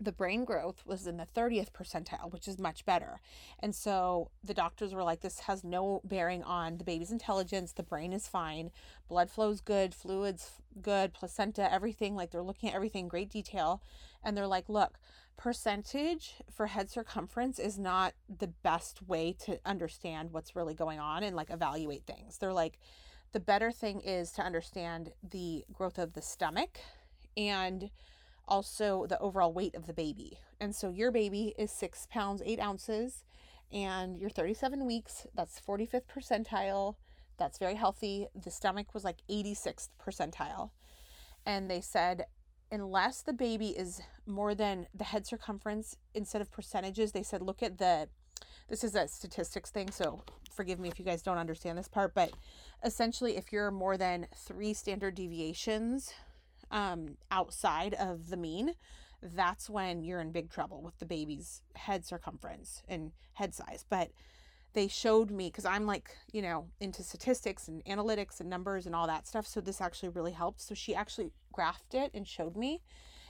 the 0.00 0.12
brain 0.12 0.44
growth 0.44 0.82
was 0.84 1.06
in 1.06 1.16
the 1.16 1.26
30th 1.26 1.70
percentile, 1.70 2.32
which 2.32 2.48
is 2.48 2.58
much 2.58 2.84
better. 2.84 3.20
And 3.60 3.74
so 3.74 4.30
the 4.42 4.54
doctors 4.54 4.92
were 4.92 5.02
like, 5.02 5.20
this 5.20 5.40
has 5.40 5.62
no 5.62 6.00
bearing 6.04 6.42
on 6.42 6.78
the 6.78 6.84
baby's 6.84 7.12
intelligence. 7.12 7.72
The 7.72 7.82
brain 7.82 8.12
is 8.12 8.26
fine. 8.26 8.70
Blood 9.08 9.30
flow's 9.30 9.60
good, 9.60 9.94
fluids 9.94 10.52
good, 10.82 11.12
placenta, 11.14 11.72
everything. 11.72 12.16
Like 12.16 12.30
they're 12.30 12.42
looking 12.42 12.68
at 12.68 12.74
everything 12.74 13.04
in 13.04 13.08
great 13.08 13.30
detail. 13.30 13.82
And 14.22 14.36
they're 14.36 14.46
like, 14.46 14.68
look, 14.68 14.98
percentage 15.36 16.34
for 16.50 16.66
head 16.66 16.90
circumference 16.90 17.58
is 17.58 17.78
not 17.78 18.14
the 18.38 18.48
best 18.48 19.06
way 19.06 19.34
to 19.44 19.58
understand 19.64 20.32
what's 20.32 20.56
really 20.56 20.74
going 20.74 20.98
on 20.98 21.22
and 21.22 21.36
like 21.36 21.50
evaluate 21.50 22.04
things. 22.04 22.38
They're 22.38 22.52
like, 22.52 22.78
the 23.32 23.40
better 23.40 23.72
thing 23.72 24.00
is 24.00 24.30
to 24.32 24.42
understand 24.42 25.12
the 25.28 25.64
growth 25.72 25.98
of 25.98 26.12
the 26.12 26.22
stomach 26.22 26.78
and 27.36 27.90
also 28.46 29.06
the 29.06 29.18
overall 29.18 29.52
weight 29.52 29.74
of 29.74 29.86
the 29.86 29.92
baby. 29.92 30.38
And 30.60 30.74
so 30.74 30.90
your 30.90 31.10
baby 31.10 31.54
is 31.58 31.70
six 31.70 32.06
pounds, 32.10 32.42
eight 32.44 32.60
ounces, 32.60 33.24
and 33.72 34.16
you're 34.16 34.30
37 34.30 34.86
weeks. 34.86 35.26
That's 35.34 35.60
45th 35.60 36.02
percentile. 36.06 36.96
That's 37.38 37.58
very 37.58 37.74
healthy. 37.74 38.26
The 38.34 38.50
stomach 38.50 38.94
was 38.94 39.04
like 39.04 39.18
86th 39.28 39.88
percentile. 40.00 40.70
And 41.44 41.70
they 41.70 41.80
said 41.80 42.26
unless 42.70 43.22
the 43.22 43.32
baby 43.32 43.68
is 43.68 44.02
more 44.26 44.54
than 44.54 44.86
the 44.94 45.04
head 45.04 45.26
circumference 45.26 45.96
instead 46.14 46.40
of 46.40 46.50
percentages 46.50 47.12
they 47.12 47.22
said 47.22 47.42
look 47.42 47.62
at 47.62 47.78
the 47.78 48.08
this 48.68 48.82
is 48.82 48.94
a 48.94 49.06
statistics 49.06 49.70
thing 49.70 49.90
so 49.90 50.22
forgive 50.50 50.80
me 50.80 50.88
if 50.88 50.98
you 50.98 51.04
guys 51.04 51.22
don't 51.22 51.38
understand 51.38 51.76
this 51.76 51.88
part 51.88 52.14
but 52.14 52.32
essentially 52.82 53.36
if 53.36 53.52
you're 53.52 53.70
more 53.70 53.96
than 53.96 54.26
three 54.34 54.72
standard 54.72 55.14
deviations 55.14 56.14
um, 56.74 57.16
outside 57.30 57.94
of 57.94 58.28
the 58.28 58.36
mean, 58.36 58.74
that's 59.22 59.70
when 59.70 60.02
you're 60.02 60.20
in 60.20 60.32
big 60.32 60.50
trouble 60.50 60.82
with 60.82 60.98
the 60.98 61.06
baby's 61.06 61.62
head 61.76 62.04
circumference 62.04 62.82
and 62.88 63.12
head 63.32 63.54
size. 63.54 63.84
But 63.88 64.10
they 64.74 64.88
showed 64.88 65.30
me 65.30 65.46
because 65.46 65.64
I'm 65.64 65.86
like, 65.86 66.10
you 66.32 66.42
know, 66.42 66.66
into 66.80 67.04
statistics 67.04 67.68
and 67.68 67.82
analytics 67.84 68.40
and 68.40 68.50
numbers 68.50 68.86
and 68.86 68.94
all 68.94 69.06
that 69.06 69.26
stuff. 69.28 69.46
So 69.46 69.60
this 69.60 69.80
actually 69.80 70.08
really 70.10 70.32
helped. 70.32 70.60
So 70.60 70.74
she 70.74 70.94
actually 70.94 71.30
graphed 71.56 71.94
it 71.94 72.10
and 72.12 72.26
showed 72.26 72.56
me. 72.56 72.82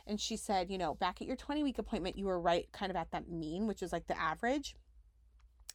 And 0.06 0.18
she 0.18 0.36
said, 0.36 0.70
you 0.70 0.78
know, 0.78 0.94
back 0.94 1.20
at 1.20 1.26
your 1.26 1.36
20 1.36 1.62
week 1.62 1.78
appointment, 1.78 2.18
you 2.18 2.24
were 2.24 2.40
right 2.40 2.66
kind 2.72 2.90
of 2.90 2.96
at 2.96 3.10
that 3.12 3.28
mean, 3.28 3.66
which 3.66 3.82
is 3.82 3.92
like 3.92 4.06
the 4.06 4.18
average. 4.18 4.74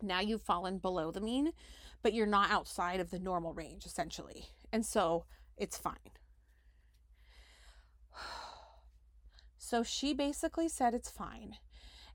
Now 0.01 0.21
you've 0.21 0.41
fallen 0.41 0.79
below 0.79 1.11
the 1.11 1.21
mean, 1.21 1.51
but 2.01 2.13
you're 2.13 2.25
not 2.25 2.49
outside 2.49 2.99
of 2.99 3.11
the 3.11 3.19
normal 3.19 3.53
range 3.53 3.85
essentially. 3.85 4.47
And 4.73 4.83
so 4.83 5.25
it's 5.55 5.77
fine. 5.77 5.95
So 9.61 9.83
she 9.83 10.15
basically 10.15 10.67
said 10.67 10.95
it's 10.95 11.11
fine. 11.11 11.57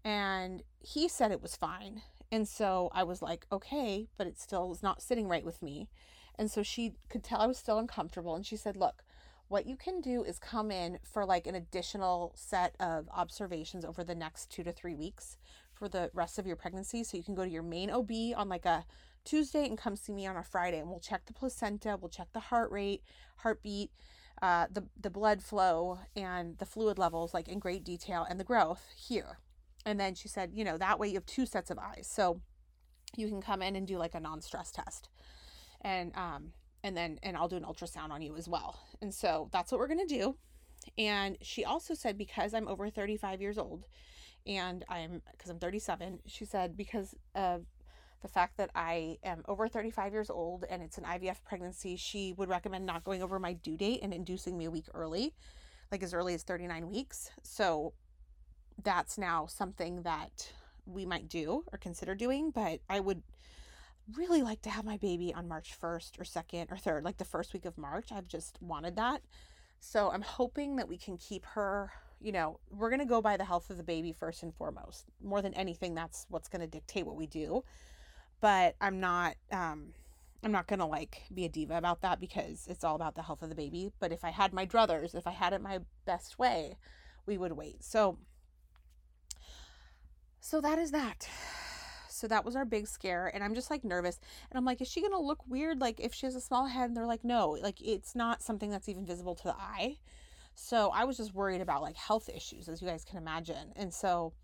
And 0.04 0.64
he 0.80 1.06
said 1.06 1.30
it 1.30 1.40
was 1.40 1.54
fine. 1.54 2.02
And 2.32 2.48
so 2.48 2.90
I 2.92 3.04
was 3.04 3.22
like, 3.22 3.46
okay, 3.52 4.08
but 4.18 4.26
it 4.26 4.40
still 4.40 4.68
was 4.68 4.82
not 4.82 5.00
sitting 5.00 5.28
right 5.28 5.44
with 5.44 5.62
me. 5.62 5.88
And 6.36 6.50
so 6.50 6.64
she 6.64 6.94
could 7.08 7.22
tell 7.22 7.40
I 7.40 7.46
was 7.46 7.58
still 7.58 7.78
uncomfortable. 7.78 8.34
And 8.34 8.44
she 8.44 8.56
said, 8.56 8.76
look, 8.76 9.04
what 9.46 9.66
you 9.66 9.76
can 9.76 10.00
do 10.00 10.24
is 10.24 10.40
come 10.40 10.72
in 10.72 10.98
for 11.04 11.24
like 11.24 11.46
an 11.46 11.54
additional 11.54 12.32
set 12.34 12.74
of 12.80 13.08
observations 13.14 13.84
over 13.84 14.02
the 14.02 14.16
next 14.16 14.50
two 14.50 14.64
to 14.64 14.72
three 14.72 14.96
weeks 14.96 15.36
for 15.72 15.88
the 15.88 16.10
rest 16.12 16.40
of 16.40 16.46
your 16.46 16.56
pregnancy. 16.56 17.04
So 17.04 17.16
you 17.16 17.22
can 17.22 17.36
go 17.36 17.44
to 17.44 17.50
your 17.50 17.62
main 17.62 17.88
OB 17.88 18.10
on 18.36 18.48
like 18.48 18.66
a 18.66 18.84
Tuesday 19.24 19.66
and 19.66 19.78
come 19.78 19.96
see 19.96 20.12
me 20.12 20.26
on 20.26 20.36
a 20.36 20.42
Friday, 20.42 20.78
and 20.78 20.88
we'll 20.88 21.00
check 21.00 21.24
the 21.26 21.32
placenta, 21.32 21.96
we'll 22.00 22.10
check 22.10 22.28
the 22.32 22.40
heart 22.40 22.70
rate, 22.70 23.02
heartbeat, 23.36 23.90
uh, 24.42 24.66
the 24.70 24.84
the 25.00 25.10
blood 25.10 25.42
flow, 25.42 25.98
and 26.16 26.58
the 26.58 26.66
fluid 26.66 26.98
levels, 26.98 27.34
like 27.34 27.48
in 27.48 27.58
great 27.58 27.84
detail, 27.84 28.26
and 28.28 28.38
the 28.38 28.44
growth 28.44 28.82
here. 28.96 29.38
And 29.86 30.00
then 30.00 30.14
she 30.14 30.28
said, 30.28 30.50
you 30.54 30.64
know, 30.64 30.78
that 30.78 30.98
way 30.98 31.08
you 31.08 31.14
have 31.14 31.26
two 31.26 31.46
sets 31.46 31.70
of 31.70 31.78
eyes, 31.78 32.08
so 32.10 32.40
you 33.16 33.28
can 33.28 33.40
come 33.40 33.62
in 33.62 33.76
and 33.76 33.86
do 33.86 33.98
like 33.98 34.14
a 34.14 34.20
non-stress 34.20 34.70
test, 34.72 35.08
and 35.80 36.14
um, 36.16 36.52
and 36.82 36.96
then 36.96 37.18
and 37.22 37.36
I'll 37.36 37.48
do 37.48 37.56
an 37.56 37.64
ultrasound 37.64 38.10
on 38.10 38.22
you 38.22 38.36
as 38.36 38.48
well. 38.48 38.80
And 39.00 39.12
so 39.12 39.48
that's 39.52 39.70
what 39.72 39.78
we're 39.78 39.88
gonna 39.88 40.06
do. 40.06 40.36
And 40.98 41.38
she 41.40 41.64
also 41.64 41.94
said 41.94 42.18
because 42.18 42.52
I'm 42.52 42.68
over 42.68 42.90
35 42.90 43.40
years 43.40 43.58
old, 43.58 43.84
and 44.46 44.84
I'm 44.88 45.22
because 45.32 45.50
I'm 45.50 45.58
37, 45.58 46.20
she 46.26 46.44
said 46.44 46.76
because 46.76 47.14
of 47.34 47.64
the 48.24 48.28
fact 48.28 48.56
that 48.56 48.70
I 48.74 49.18
am 49.22 49.44
over 49.46 49.68
35 49.68 50.14
years 50.14 50.30
old 50.30 50.64
and 50.70 50.82
it's 50.82 50.96
an 50.96 51.04
IVF 51.04 51.44
pregnancy, 51.44 51.94
she 51.94 52.32
would 52.32 52.48
recommend 52.48 52.86
not 52.86 53.04
going 53.04 53.22
over 53.22 53.38
my 53.38 53.52
due 53.52 53.76
date 53.76 54.00
and 54.02 54.14
inducing 54.14 54.56
me 54.56 54.64
a 54.64 54.70
week 54.70 54.86
early, 54.94 55.34
like 55.92 56.02
as 56.02 56.14
early 56.14 56.32
as 56.32 56.42
39 56.42 56.88
weeks. 56.88 57.30
So 57.42 57.92
that's 58.82 59.18
now 59.18 59.44
something 59.44 60.04
that 60.04 60.50
we 60.86 61.04
might 61.04 61.28
do 61.28 61.64
or 61.70 61.76
consider 61.76 62.14
doing, 62.14 62.50
but 62.50 62.80
I 62.88 62.98
would 62.98 63.22
really 64.16 64.40
like 64.40 64.62
to 64.62 64.70
have 64.70 64.86
my 64.86 64.96
baby 64.96 65.34
on 65.34 65.46
March 65.46 65.74
1st 65.78 66.18
or 66.18 66.24
2nd 66.24 66.72
or 66.72 66.76
3rd, 66.76 67.04
like 67.04 67.18
the 67.18 67.26
first 67.26 67.52
week 67.52 67.66
of 67.66 67.76
March. 67.76 68.10
I've 68.10 68.26
just 68.26 68.56
wanted 68.62 68.96
that. 68.96 69.20
So 69.80 70.10
I'm 70.10 70.22
hoping 70.22 70.76
that 70.76 70.88
we 70.88 70.96
can 70.96 71.18
keep 71.18 71.44
her, 71.44 71.92
you 72.22 72.32
know, 72.32 72.58
we're 72.70 72.88
going 72.88 73.00
to 73.00 73.04
go 73.04 73.20
by 73.20 73.36
the 73.36 73.44
health 73.44 73.68
of 73.68 73.76
the 73.76 73.82
baby 73.82 74.12
first 74.12 74.42
and 74.42 74.54
foremost. 74.54 75.04
More 75.22 75.42
than 75.42 75.52
anything, 75.52 75.94
that's 75.94 76.24
what's 76.30 76.48
going 76.48 76.62
to 76.62 76.66
dictate 76.66 77.04
what 77.04 77.16
we 77.16 77.26
do 77.26 77.62
but 78.44 78.76
I'm 78.78 79.00
not 79.00 79.36
um 79.50 79.94
I'm 80.42 80.52
not 80.52 80.66
gonna 80.66 80.86
like 80.86 81.22
be 81.32 81.46
a 81.46 81.48
diva 81.48 81.78
about 81.78 82.02
that 82.02 82.20
because 82.20 82.66
it's 82.68 82.84
all 82.84 82.94
about 82.94 83.14
the 83.14 83.22
health 83.22 83.40
of 83.40 83.48
the 83.48 83.54
baby. 83.54 83.90
But 84.00 84.12
if 84.12 84.22
I 84.22 84.28
had 84.28 84.52
my 84.52 84.66
druthers, 84.66 85.14
if 85.14 85.26
I 85.26 85.30
had 85.30 85.54
it 85.54 85.62
my 85.62 85.78
best 86.04 86.38
way, 86.38 86.76
we 87.24 87.38
would 87.38 87.52
wait. 87.52 87.82
So 87.82 88.18
so 90.40 90.60
that 90.60 90.78
is 90.78 90.90
that. 90.90 91.26
So 92.10 92.28
that 92.28 92.44
was 92.44 92.54
our 92.54 92.66
big 92.66 92.86
scare. 92.86 93.30
And 93.32 93.42
I'm 93.42 93.54
just 93.54 93.70
like 93.70 93.82
nervous. 93.82 94.20
And 94.50 94.58
I'm 94.58 94.66
like, 94.66 94.82
is 94.82 94.88
she 94.88 95.00
gonna 95.00 95.18
look 95.18 95.40
weird? 95.48 95.80
Like 95.80 95.98
if 95.98 96.12
she 96.12 96.26
has 96.26 96.34
a 96.34 96.40
small 96.42 96.66
head 96.66 96.88
and 96.88 96.96
they're 96.96 97.06
like, 97.06 97.24
no, 97.24 97.56
like 97.62 97.80
it's 97.80 98.14
not 98.14 98.42
something 98.42 98.68
that's 98.68 98.90
even 98.90 99.06
visible 99.06 99.34
to 99.36 99.44
the 99.44 99.56
eye. 99.56 99.96
So 100.54 100.90
I 100.90 101.04
was 101.04 101.16
just 101.16 101.34
worried 101.34 101.62
about 101.62 101.80
like 101.80 101.96
health 101.96 102.28
issues, 102.28 102.68
as 102.68 102.82
you 102.82 102.88
guys 102.88 103.06
can 103.06 103.16
imagine. 103.16 103.72
And 103.74 103.92
so 103.92 104.34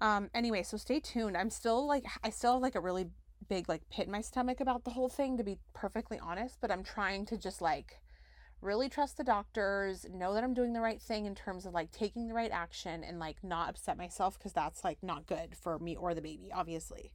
um 0.00 0.30
anyway, 0.34 0.62
so 0.62 0.76
stay 0.76 1.00
tuned. 1.00 1.36
I'm 1.36 1.50
still 1.50 1.86
like 1.86 2.04
I 2.22 2.30
still 2.30 2.54
have 2.54 2.62
like 2.62 2.74
a 2.74 2.80
really 2.80 3.06
big 3.48 3.68
like 3.68 3.88
pit 3.90 4.06
in 4.06 4.12
my 4.12 4.20
stomach 4.20 4.60
about 4.60 4.84
the 4.84 4.90
whole 4.90 5.08
thing 5.08 5.36
to 5.36 5.44
be 5.44 5.58
perfectly 5.74 6.18
honest, 6.18 6.58
but 6.60 6.70
I'm 6.70 6.82
trying 6.84 7.26
to 7.26 7.36
just 7.38 7.60
like 7.60 8.00
really 8.62 8.88
trust 8.88 9.16
the 9.16 9.24
doctors, 9.24 10.06
know 10.10 10.34
that 10.34 10.44
I'm 10.44 10.54
doing 10.54 10.72
the 10.72 10.80
right 10.80 11.00
thing 11.00 11.26
in 11.26 11.34
terms 11.34 11.64
of 11.64 11.72
like 11.72 11.90
taking 11.90 12.28
the 12.28 12.34
right 12.34 12.50
action 12.50 13.02
and 13.02 13.18
like 13.18 13.42
not 13.42 13.70
upset 13.70 13.96
myself 13.96 14.38
because 14.38 14.52
that's 14.52 14.84
like 14.84 14.98
not 15.02 15.26
good 15.26 15.56
for 15.56 15.78
me 15.78 15.96
or 15.96 16.14
the 16.14 16.20
baby, 16.20 16.50
obviously. 16.54 17.12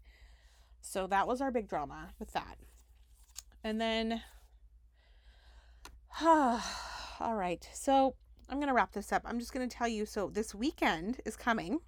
So 0.82 1.08
that 1.08 1.28
was 1.28 1.42
our 1.42 1.52
big 1.52 1.68
drama 1.68 2.14
with 2.20 2.34
that. 2.34 2.58
And 3.64 3.80
then 3.80 4.22
all 6.22 6.62
right. 7.36 7.68
So 7.74 8.16
I'm 8.50 8.58
going 8.58 8.68
to 8.68 8.74
wrap 8.74 8.94
this 8.94 9.12
up. 9.12 9.24
I'm 9.26 9.40
just 9.40 9.54
going 9.54 9.68
to 9.68 9.76
tell 9.76 9.88
you 9.88 10.06
so 10.06 10.30
this 10.30 10.56
weekend 10.56 11.22
is 11.26 11.36
coming. 11.36 11.80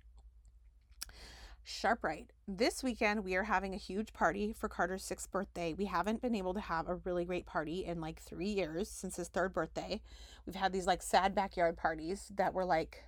SharpRite. 1.68 2.28
This 2.48 2.82
weekend, 2.82 3.26
we 3.26 3.36
are 3.36 3.44
having 3.44 3.74
a 3.74 3.78
huge 3.78 4.14
party 4.14 4.54
for 4.54 4.70
Carter's 4.70 5.04
sixth 5.04 5.30
birthday. 5.30 5.74
We 5.74 5.84
haven't 5.84 6.22
been 6.22 6.34
able 6.34 6.54
to 6.54 6.62
have 6.62 6.88
a 6.88 6.96
really 6.96 7.26
great 7.26 7.46
party 7.46 7.84
in 7.84 8.00
like 8.00 8.22
three 8.22 8.48
years 8.48 8.90
since 8.90 9.18
his 9.18 9.28
third 9.28 9.54
birthday. 9.54 10.00
We've 10.46 10.56
had 10.56 10.72
these 10.72 10.88
like 10.88 11.04
sad 11.04 11.36
backyard 11.36 11.76
parties 11.76 12.32
that 12.38 12.54
were 12.54 12.64
like, 12.64 13.04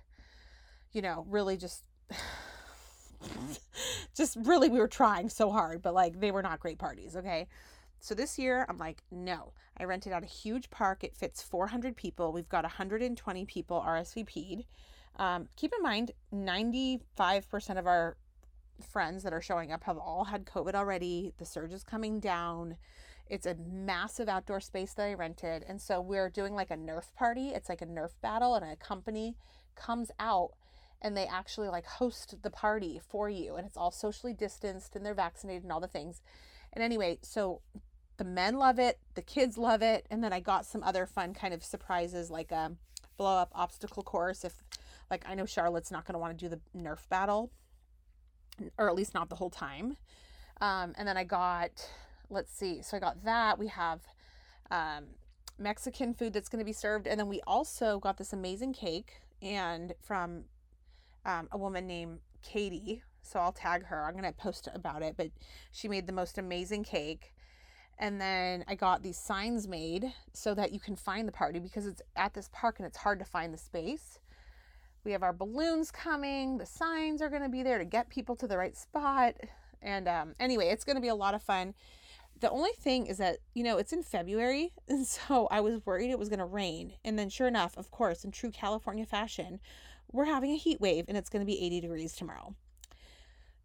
you 0.92 1.00
know, 1.00 1.24
really 1.28 1.56
just. 1.56 1.84
just 4.14 4.36
really, 4.42 4.68
we 4.68 4.78
were 4.78 4.88
trying 4.88 5.30
so 5.30 5.50
hard, 5.50 5.80
but 5.80 5.94
like 5.94 6.20
they 6.20 6.30
were 6.30 6.42
not 6.42 6.60
great 6.60 6.78
parties, 6.78 7.16
okay? 7.16 7.48
So 8.00 8.14
this 8.14 8.38
year, 8.38 8.66
I'm 8.68 8.76
like, 8.76 9.02
no. 9.10 9.54
I 9.78 9.84
rented 9.84 10.12
out 10.12 10.22
a 10.22 10.26
huge 10.26 10.68
park. 10.68 11.02
It 11.02 11.16
fits 11.16 11.42
400 11.42 11.96
people. 11.96 12.30
We've 12.30 12.48
got 12.48 12.64
120 12.64 13.46
people 13.46 13.82
RSVP'd. 13.86 14.66
Um, 15.16 15.48
keep 15.56 15.72
in 15.74 15.82
mind, 15.82 16.12
95% 16.34 17.78
of 17.78 17.86
our 17.86 18.16
friends 18.84 19.22
that 19.22 19.32
are 19.32 19.40
showing 19.40 19.72
up 19.72 19.84
have 19.84 19.98
all 19.98 20.24
had 20.24 20.44
COVID 20.44 20.74
already. 20.74 21.32
The 21.38 21.44
surge 21.44 21.72
is 21.72 21.84
coming 21.84 22.20
down. 22.20 22.76
It's 23.26 23.46
a 23.46 23.54
massive 23.54 24.28
outdoor 24.28 24.60
space 24.60 24.94
that 24.94 25.06
I 25.06 25.14
rented. 25.14 25.64
And 25.68 25.80
so 25.80 26.00
we're 26.00 26.30
doing 26.30 26.54
like 26.54 26.70
a 26.70 26.76
Nerf 26.76 27.14
party. 27.14 27.50
It's 27.50 27.68
like 27.68 27.82
a 27.82 27.86
Nerf 27.86 28.10
battle, 28.20 28.54
and 28.54 28.64
a 28.64 28.76
company 28.76 29.36
comes 29.76 30.10
out 30.18 30.50
and 31.02 31.16
they 31.16 31.26
actually 31.26 31.68
like 31.68 31.86
host 31.86 32.34
the 32.42 32.50
party 32.50 33.00
for 33.08 33.30
you. 33.30 33.56
And 33.56 33.66
it's 33.66 33.76
all 33.76 33.90
socially 33.90 34.34
distanced 34.34 34.96
and 34.96 35.04
they're 35.04 35.14
vaccinated 35.14 35.62
and 35.62 35.72
all 35.72 35.80
the 35.80 35.88
things. 35.88 36.20
And 36.72 36.84
anyway, 36.84 37.18
so 37.22 37.62
the 38.16 38.24
men 38.24 38.56
love 38.56 38.78
it, 38.78 38.98
the 39.14 39.22
kids 39.22 39.56
love 39.56 39.82
it. 39.82 40.06
And 40.10 40.22
then 40.22 40.32
I 40.32 40.40
got 40.40 40.66
some 40.66 40.82
other 40.82 41.06
fun 41.06 41.32
kind 41.32 41.54
of 41.54 41.64
surprises 41.64 42.30
like 42.30 42.52
a 42.52 42.72
blow 43.16 43.38
up 43.38 43.50
obstacle 43.54 44.02
course. 44.02 44.44
If 44.44 44.62
like 45.10 45.24
I 45.26 45.34
know 45.34 45.46
Charlotte's 45.46 45.90
not 45.90 46.04
going 46.04 46.14
to 46.14 46.18
want 46.18 46.38
to 46.38 46.48
do 46.48 46.54
the 46.54 46.78
Nerf 46.78 47.08
battle 47.08 47.50
or 48.78 48.88
at 48.88 48.94
least 48.94 49.14
not 49.14 49.28
the 49.28 49.36
whole 49.36 49.50
time. 49.50 49.96
Um, 50.60 50.94
and 50.98 51.08
then 51.08 51.16
I 51.16 51.24
got, 51.24 51.88
let's 52.28 52.52
see, 52.52 52.82
so 52.82 52.96
I 52.96 53.00
got 53.00 53.24
that. 53.24 53.58
We 53.58 53.68
have 53.68 54.00
um, 54.70 55.06
Mexican 55.58 56.14
food 56.14 56.32
that's 56.32 56.48
going 56.48 56.60
to 56.60 56.64
be 56.64 56.72
served. 56.72 57.06
And 57.06 57.18
then 57.18 57.28
we 57.28 57.40
also 57.46 57.98
got 57.98 58.16
this 58.16 58.32
amazing 58.32 58.72
cake 58.72 59.20
and 59.42 59.94
from 60.00 60.44
um, 61.24 61.48
a 61.52 61.58
woman 61.58 61.86
named 61.86 62.18
Katie. 62.42 63.02
So 63.22 63.38
I'll 63.38 63.52
tag 63.52 63.86
her. 63.86 64.04
I'm 64.04 64.12
going 64.12 64.24
to 64.24 64.32
post 64.32 64.68
about 64.74 65.02
it, 65.02 65.14
but 65.16 65.30
she 65.72 65.88
made 65.88 66.06
the 66.06 66.12
most 66.12 66.38
amazing 66.38 66.84
cake. 66.84 67.34
And 67.98 68.18
then 68.18 68.64
I 68.66 68.74
got 68.76 69.02
these 69.02 69.18
signs 69.18 69.68
made 69.68 70.12
so 70.32 70.54
that 70.54 70.72
you 70.72 70.80
can 70.80 70.96
find 70.96 71.28
the 71.28 71.32
party 71.32 71.58
because 71.58 71.86
it's 71.86 72.00
at 72.16 72.32
this 72.32 72.48
park 72.50 72.78
and 72.78 72.86
it's 72.86 72.96
hard 72.96 73.18
to 73.18 73.26
find 73.26 73.52
the 73.52 73.58
space. 73.58 74.18
We 75.04 75.12
have 75.12 75.22
our 75.22 75.32
balloons 75.32 75.90
coming. 75.90 76.58
The 76.58 76.66
signs 76.66 77.22
are 77.22 77.30
going 77.30 77.42
to 77.42 77.48
be 77.48 77.62
there 77.62 77.78
to 77.78 77.84
get 77.84 78.08
people 78.08 78.36
to 78.36 78.46
the 78.46 78.58
right 78.58 78.76
spot. 78.76 79.36
And 79.82 80.08
um, 80.08 80.34
anyway, 80.38 80.68
it's 80.68 80.84
going 80.84 80.96
to 80.96 81.02
be 81.02 81.08
a 81.08 81.14
lot 81.14 81.34
of 81.34 81.42
fun. 81.42 81.74
The 82.40 82.50
only 82.50 82.72
thing 82.72 83.06
is 83.06 83.18
that, 83.18 83.38
you 83.54 83.62
know, 83.62 83.78
it's 83.78 83.92
in 83.92 84.02
February. 84.02 84.72
And 84.88 85.06
so 85.06 85.46
I 85.50 85.60
was 85.60 85.84
worried 85.86 86.10
it 86.10 86.18
was 86.18 86.28
going 86.28 86.40
to 86.40 86.44
rain. 86.44 86.94
And 87.04 87.18
then, 87.18 87.28
sure 87.28 87.48
enough, 87.48 87.76
of 87.76 87.90
course, 87.90 88.24
in 88.24 88.32
true 88.32 88.50
California 88.50 89.06
fashion, 89.06 89.60
we're 90.12 90.24
having 90.24 90.50
a 90.50 90.56
heat 90.56 90.80
wave 90.80 91.04
and 91.08 91.16
it's 91.16 91.30
going 91.30 91.40
to 91.40 91.46
be 91.46 91.64
80 91.64 91.80
degrees 91.80 92.14
tomorrow. 92.14 92.54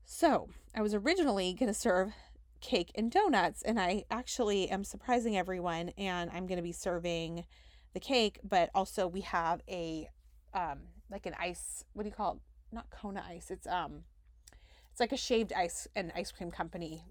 So 0.05 0.49
I 0.75 0.81
was 0.81 0.93
originally 0.93 1.53
going 1.53 1.67
to 1.67 1.73
serve 1.73 2.13
cake 2.61 2.91
and 2.95 3.11
donuts. 3.11 3.61
And 3.63 3.79
I 3.79 4.05
actually 4.11 4.69
am 4.69 4.83
surprising 4.83 5.35
everyone. 5.35 5.89
And 5.97 6.29
I'm 6.31 6.45
going 6.47 6.57
to 6.57 6.63
be 6.63 6.71
serving 6.71 7.45
the 7.93 7.99
cake, 7.99 8.39
but 8.43 8.69
also 8.75 9.07
we 9.07 9.21
have 9.21 9.61
a 9.67 10.09
um, 10.53 10.79
like 11.09 11.25
an 11.25 11.35
ice 11.39 11.83
what 11.93 12.03
do 12.03 12.09
you 12.09 12.15
call 12.15 12.33
it 12.33 12.39
not 12.75 12.89
kona 12.89 13.23
ice 13.27 13.51
it's 13.51 13.67
um 13.67 14.03
it's 14.91 14.99
like 14.99 15.11
a 15.11 15.17
shaved 15.17 15.53
ice 15.53 15.87
and 15.95 16.11
ice 16.15 16.31
cream 16.31 16.51
company 16.51 17.03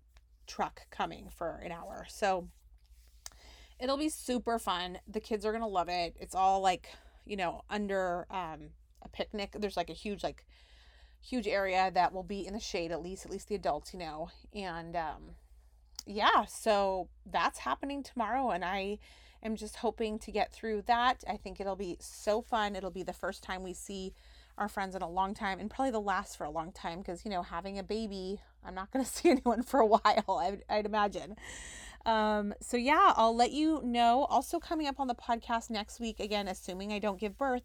truck 0.46 0.82
coming 0.90 1.28
for 1.30 1.60
an 1.64 1.72
hour 1.72 2.06
so 2.08 2.48
it'll 3.78 3.96
be 3.96 4.08
super 4.08 4.58
fun 4.58 4.98
the 5.08 5.20
kids 5.20 5.44
are 5.44 5.52
gonna 5.52 5.66
love 5.66 5.88
it 5.88 6.14
it's 6.18 6.34
all 6.34 6.60
like 6.60 6.90
you 7.26 7.36
know, 7.36 7.62
under 7.70 8.26
um, 8.30 8.70
a 9.02 9.08
picnic. 9.08 9.56
There's 9.58 9.76
like 9.76 9.90
a 9.90 9.94
huge, 9.94 10.22
like, 10.22 10.44
huge 11.20 11.46
area 11.46 11.90
that 11.94 12.12
will 12.12 12.22
be 12.22 12.46
in 12.46 12.52
the 12.52 12.60
shade, 12.60 12.92
at 12.92 13.02
least, 13.02 13.24
at 13.24 13.32
least 13.32 13.48
the 13.48 13.54
adults, 13.54 13.92
you 13.92 13.98
know. 13.98 14.28
And 14.54 14.94
um, 14.96 15.36
yeah, 16.06 16.44
so 16.44 17.08
that's 17.26 17.58
happening 17.58 18.02
tomorrow. 18.02 18.50
And 18.50 18.64
I 18.64 18.98
am 19.44 19.56
just 19.56 19.76
hoping 19.76 20.18
to 20.20 20.30
get 20.30 20.52
through 20.52 20.82
that. 20.86 21.22
I 21.28 21.36
think 21.36 21.60
it'll 21.60 21.76
be 21.76 21.96
so 22.00 22.40
fun. 22.42 22.76
It'll 22.76 22.90
be 22.90 23.02
the 23.02 23.12
first 23.12 23.42
time 23.42 23.62
we 23.62 23.74
see 23.74 24.14
our 24.56 24.68
friends 24.68 24.94
in 24.94 25.02
a 25.02 25.08
long 25.08 25.34
time 25.34 25.58
and 25.58 25.70
probably 25.70 25.90
the 25.90 26.00
last 26.00 26.36
for 26.36 26.44
a 26.44 26.50
long 26.50 26.72
time 26.72 26.98
because, 26.98 27.24
you 27.24 27.30
know, 27.30 27.42
having 27.42 27.78
a 27.78 27.82
baby, 27.82 28.40
I'm 28.64 28.74
not 28.74 28.90
going 28.90 29.04
to 29.04 29.10
see 29.10 29.30
anyone 29.30 29.62
for 29.62 29.80
a 29.80 29.86
while, 29.86 30.00
I'd, 30.28 30.62
I'd 30.68 30.86
imagine. 30.86 31.36
Um, 32.06 32.52
so 32.60 32.76
yeah, 32.76 33.12
I'll 33.16 33.34
let 33.34 33.52
you 33.52 33.80
know. 33.82 34.26
Also 34.28 34.58
coming 34.58 34.86
up 34.86 35.00
on 35.00 35.08
the 35.08 35.14
podcast 35.14 35.70
next 35.70 36.00
week, 36.00 36.20
again, 36.20 36.48
assuming 36.48 36.92
I 36.92 36.98
don't 36.98 37.18
give 37.18 37.38
birth. 37.38 37.62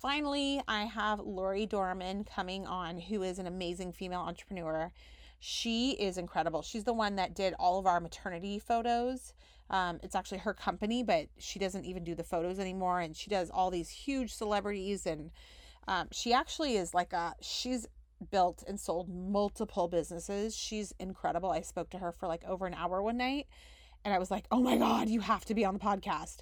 Finally, 0.00 0.60
I 0.68 0.84
have 0.84 1.20
Lori 1.20 1.66
Dorman 1.66 2.24
coming 2.24 2.66
on, 2.66 2.98
who 2.98 3.22
is 3.22 3.38
an 3.38 3.46
amazing 3.46 3.92
female 3.92 4.20
entrepreneur. 4.20 4.92
She 5.38 5.92
is 5.92 6.18
incredible. 6.18 6.62
She's 6.62 6.84
the 6.84 6.92
one 6.92 7.16
that 7.16 7.34
did 7.34 7.54
all 7.58 7.78
of 7.78 7.86
our 7.86 8.00
maternity 8.00 8.58
photos. 8.58 9.32
Um, 9.68 9.98
it's 10.02 10.14
actually 10.14 10.38
her 10.38 10.54
company, 10.54 11.02
but 11.02 11.26
she 11.38 11.58
doesn't 11.58 11.84
even 11.84 12.04
do 12.04 12.14
the 12.14 12.24
photos 12.24 12.58
anymore. 12.58 13.00
And 13.00 13.16
she 13.16 13.30
does 13.30 13.50
all 13.50 13.70
these 13.70 13.90
huge 13.90 14.32
celebrities. 14.32 15.06
And 15.06 15.30
um, 15.88 16.08
she 16.12 16.32
actually 16.32 16.76
is 16.76 16.94
like 16.94 17.12
a, 17.12 17.34
she's 17.40 17.86
built 18.30 18.62
and 18.66 18.78
sold 18.78 19.08
multiple 19.08 19.88
businesses. 19.88 20.56
She's 20.56 20.92
incredible. 20.98 21.50
I 21.50 21.62
spoke 21.62 21.90
to 21.90 21.98
her 21.98 22.12
for 22.12 22.26
like 22.28 22.44
over 22.44 22.66
an 22.66 22.74
hour 22.74 23.02
one 23.02 23.16
night 23.16 23.46
and 24.06 24.14
I 24.14 24.18
was 24.20 24.30
like, 24.30 24.46
"Oh 24.52 24.60
my 24.60 24.76
god, 24.78 25.08
you 25.08 25.20
have 25.20 25.44
to 25.46 25.54
be 25.54 25.64
on 25.64 25.74
the 25.74 25.80
podcast." 25.80 26.38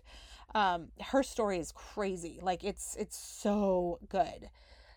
Um, 0.54 0.88
her 1.00 1.22
story 1.22 1.58
is 1.58 1.72
crazy. 1.72 2.38
Like 2.42 2.62
it's 2.62 2.94
it's 2.96 3.16
so 3.16 3.98
good. 4.08 4.50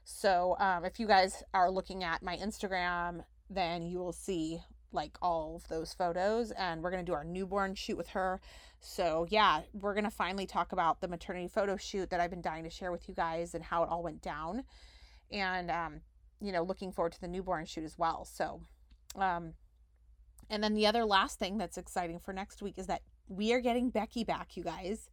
So 0.04 0.58
um, 0.60 0.84
if 0.84 1.00
you 1.00 1.08
guys 1.08 1.44
are 1.54 1.72
looking 1.72 2.04
at 2.04 2.22
my 2.22 2.36
Instagram, 2.36 3.24
then 3.50 3.84
you 3.84 4.00
will 4.00 4.12
see 4.12 4.60
like 4.92 5.18
all 5.22 5.58
of 5.58 5.68
those 5.68 5.94
photos, 5.94 6.52
and 6.52 6.82
we're 6.82 6.92
gonna 6.92 7.04
do 7.04 7.14
our 7.14 7.24
newborn 7.24 7.76
shoot 7.76 7.98
with 7.98 8.10
her. 8.10 8.40
So 8.80 9.28
yeah, 9.30 9.62
we're 9.74 9.96
gonna 9.96 10.12
finally 10.12 10.46
talk 10.46 10.72
about 10.72 11.02
the 11.02 11.08
maternity 11.08 11.48
photo 11.48 11.78
shoot 11.78 12.10
that 12.10 12.20
I've 12.20 12.30
been 12.30 12.42
dying 12.42 12.64
to 12.64 12.70
share 12.70 12.92
with 12.92 13.08
you 13.08 13.16
guys 13.16 13.54
and 13.54 13.64
how 13.64 13.84
it 13.84 13.90
all 13.90 14.04
went 14.04 14.22
down, 14.22 14.64
and 15.32 15.70
um, 15.72 16.02
you 16.40 16.52
know, 16.52 16.64
looking 16.64 16.92
forward 16.92 17.14
to 17.14 17.22
the 17.22 17.28
newborn 17.28 17.66
shoot 17.66 17.84
as 17.84 17.98
well. 17.98 18.26
So 18.26 18.62
um, 19.16 19.54
and 20.50 20.64
then 20.64 20.74
the 20.74 20.88
other 20.88 21.06
last 21.06 21.40
thing 21.40 21.58
that's 21.58 21.78
exciting 21.78 22.20
for 22.20 22.34
next 22.34 22.62
week 22.62 22.78
is 22.78 22.88
that 22.88 23.02
we 23.28 23.54
are 23.54 23.60
getting 23.60 23.90
Becky 23.90 24.24
back, 24.24 24.56
you 24.56 24.64
guys, 24.64 25.10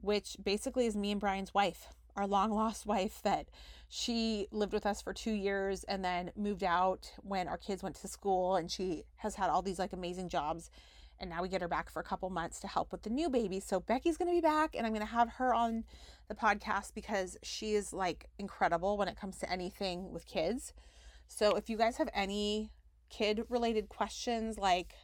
which 0.00 0.36
basically 0.42 0.86
is 0.86 0.96
me 0.96 1.12
and 1.12 1.20
Brian's 1.20 1.54
wife, 1.54 1.88
our 2.18 2.26
long 2.26 2.50
lost 2.50 2.84
wife 2.84 3.20
that 3.22 3.46
she 3.88 4.48
lived 4.50 4.72
with 4.72 4.84
us 4.84 5.00
for 5.00 5.14
two 5.14 5.30
years 5.30 5.84
and 5.84 6.04
then 6.04 6.32
moved 6.36 6.64
out 6.64 7.12
when 7.22 7.46
our 7.46 7.56
kids 7.56 7.82
went 7.82 7.94
to 7.96 8.08
school. 8.08 8.56
And 8.56 8.70
she 8.70 9.04
has 9.16 9.36
had 9.36 9.48
all 9.48 9.62
these 9.62 9.78
like 9.78 9.92
amazing 9.92 10.28
jobs. 10.28 10.70
And 11.20 11.30
now 11.30 11.42
we 11.42 11.48
get 11.48 11.62
her 11.62 11.68
back 11.68 11.90
for 11.90 12.00
a 12.00 12.04
couple 12.04 12.28
months 12.28 12.60
to 12.60 12.66
help 12.66 12.92
with 12.92 13.02
the 13.02 13.10
new 13.10 13.30
baby. 13.30 13.60
So 13.60 13.80
Becky's 13.80 14.16
going 14.16 14.28
to 14.28 14.34
be 14.34 14.40
back 14.40 14.74
and 14.74 14.84
I'm 14.84 14.92
going 14.92 15.06
to 15.06 15.12
have 15.12 15.28
her 15.30 15.54
on 15.54 15.84
the 16.28 16.34
podcast 16.34 16.92
because 16.94 17.36
she 17.42 17.74
is 17.74 17.92
like 17.92 18.26
incredible 18.38 18.98
when 18.98 19.08
it 19.08 19.16
comes 19.16 19.38
to 19.38 19.50
anything 19.50 20.12
with 20.12 20.26
kids. 20.26 20.74
So 21.28 21.56
if 21.56 21.70
you 21.70 21.76
guys 21.76 21.96
have 21.96 22.08
any 22.12 22.70
kid 23.10 23.42
related 23.48 23.88
questions 23.88 24.58
like 24.58 24.94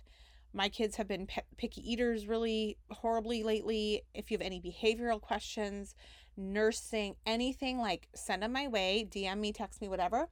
my 0.55 0.69
kids 0.69 0.97
have 0.97 1.09
been 1.09 1.27
picky 1.57 1.93
eaters 1.93 2.29
really 2.29 2.79
horribly 2.91 3.43
lately. 3.43 4.03
If 4.15 4.31
you 4.31 4.39
have 4.39 4.47
any 4.47 4.61
behavioral 4.61 5.21
questions, 5.21 5.97
nursing, 6.37 7.17
anything, 7.27 7.79
like 7.79 8.09
send 8.15 8.43
them 8.43 8.53
my 8.53 8.69
way, 8.69 9.07
DM 9.11 9.39
me, 9.39 9.53
text 9.53 9.81
me, 9.81 9.89
whatever. 9.89 10.29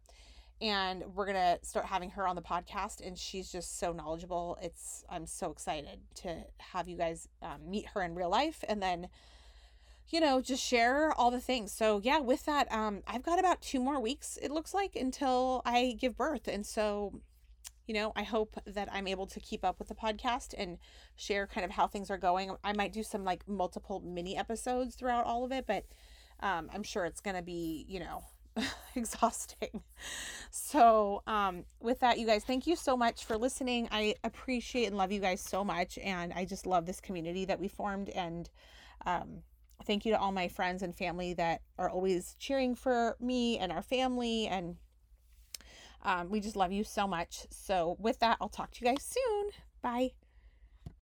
And 0.61 1.03
we're 1.15 1.27
going 1.27 1.37
to 1.37 1.59
start 1.67 1.87
having 1.87 2.11
her 2.11 2.27
on 2.27 2.37
the 2.37 2.43
podcast. 2.43 3.05
And 3.05 3.19
she's 3.19 3.51
just 3.51 3.81
so 3.81 3.93
knowledgeable. 3.93 4.59
It's, 4.63 5.05
I'm 5.11 5.27
so 5.27 5.51
excited 5.51 5.99
to 6.17 6.45
have 6.59 6.89
you 6.89 6.97
guys 6.97 7.29
um, 7.43 7.69
meet 7.69 7.87
her 7.95 8.03
in 8.03 8.15
real 8.15 8.31
life 8.31 8.63
and 8.69 8.81
then, 8.81 9.09
you 10.09 10.21
know, 10.21 10.41
just 10.41 10.63
share 10.63 11.13
all 11.13 11.31
the 11.31 11.41
things. 11.41 11.73
So, 11.73 12.01
yeah, 12.05 12.21
with 12.21 12.45
that, 12.47 12.71
um, 12.73 13.03
I've 13.09 13.25
got 13.25 13.41
about 13.41 13.61
two 13.61 13.81
more 13.81 14.01
weeks, 14.01 14.39
it 14.41 14.53
looks 14.53 14.73
like, 14.73 14.95
until 14.95 15.63
I 15.65 15.97
give 15.99 16.17
birth. 16.17 16.47
And 16.47 16.65
so 16.65 17.21
you 17.87 17.95
know, 17.95 18.13
I 18.15 18.23
hope 18.23 18.57
that 18.67 18.89
I'm 18.93 19.07
able 19.07 19.27
to 19.27 19.41
keep 19.41 19.65
up 19.65 19.79
with 19.79 19.89
the 19.89 19.95
podcast 19.95 20.55
and 20.57 20.79
share 21.17 21.47
kind 21.47 21.65
of 21.65 21.71
how 21.71 21.87
things 21.87 22.11
are 22.11 22.19
going. 22.19 22.55
I 22.63 22.73
might 22.73 22.93
do 22.93 23.03
some 23.03 23.25
like 23.25 23.47
multiple 23.49 24.01
mini 24.01 24.37
episodes 24.37 24.95
throughout 24.95 25.25
all 25.25 25.45
of 25.45 25.53
it, 25.53 25.67
but 25.67 25.85
um, 26.41 26.71
I'm 26.73 26.83
sure 26.83 27.05
it's 27.05 27.21
going 27.21 27.37
to 27.37 27.43
be, 27.43 27.85
you 27.89 28.01
know, 28.01 28.23
exhausting. 28.95 29.83
So, 30.51 31.23
um, 31.27 31.65
with 31.81 32.01
that, 32.01 32.19
you 32.19 32.27
guys, 32.27 32.45
thank 32.45 32.67
you 32.67 32.77
so 32.77 32.97
much 32.97 33.25
for 33.25 33.37
listening. 33.37 33.89
I 33.91 34.15
appreciate 34.25 34.87
and 34.87 34.97
love 34.97 35.13
you 35.13 35.21
guys 35.21 35.41
so 35.41 35.65
much. 35.65 35.99
And 35.99 36.33
I 36.33 36.45
just 36.45 36.67
love 36.67 36.87
this 36.87 37.01
community 37.01 37.45
that 37.47 37.59
we 37.59 37.69
formed. 37.69 38.11
And 38.11 38.51
um, 39.07 39.43
thank 39.85 40.05
you 40.05 40.13
to 40.13 40.19
all 40.19 40.33
my 40.33 40.49
friends 40.49 40.83
and 40.83 40.95
family 40.95 41.35
that 41.35 41.63
are 41.79 41.91
always 41.91 42.37
cheering 42.39 42.75
for 42.75 43.17
me 43.21 43.59
and 43.59 43.73
our 43.73 43.83
family. 43.83 44.47
And 44.47 44.77
um, 46.03 46.31
we 46.31 46.41
just 46.41 46.57
love 46.57 46.73
you 46.73 46.85
so 46.85 47.07
much. 47.07 47.47
So, 47.51 47.97
with 47.99 48.19
that, 48.21 48.39
I'll 48.41 48.49
talk 48.49 48.73
to 48.73 48.85
you 48.85 48.91
guys 48.91 49.03
soon. 49.03 49.51
Bye. 49.83 50.13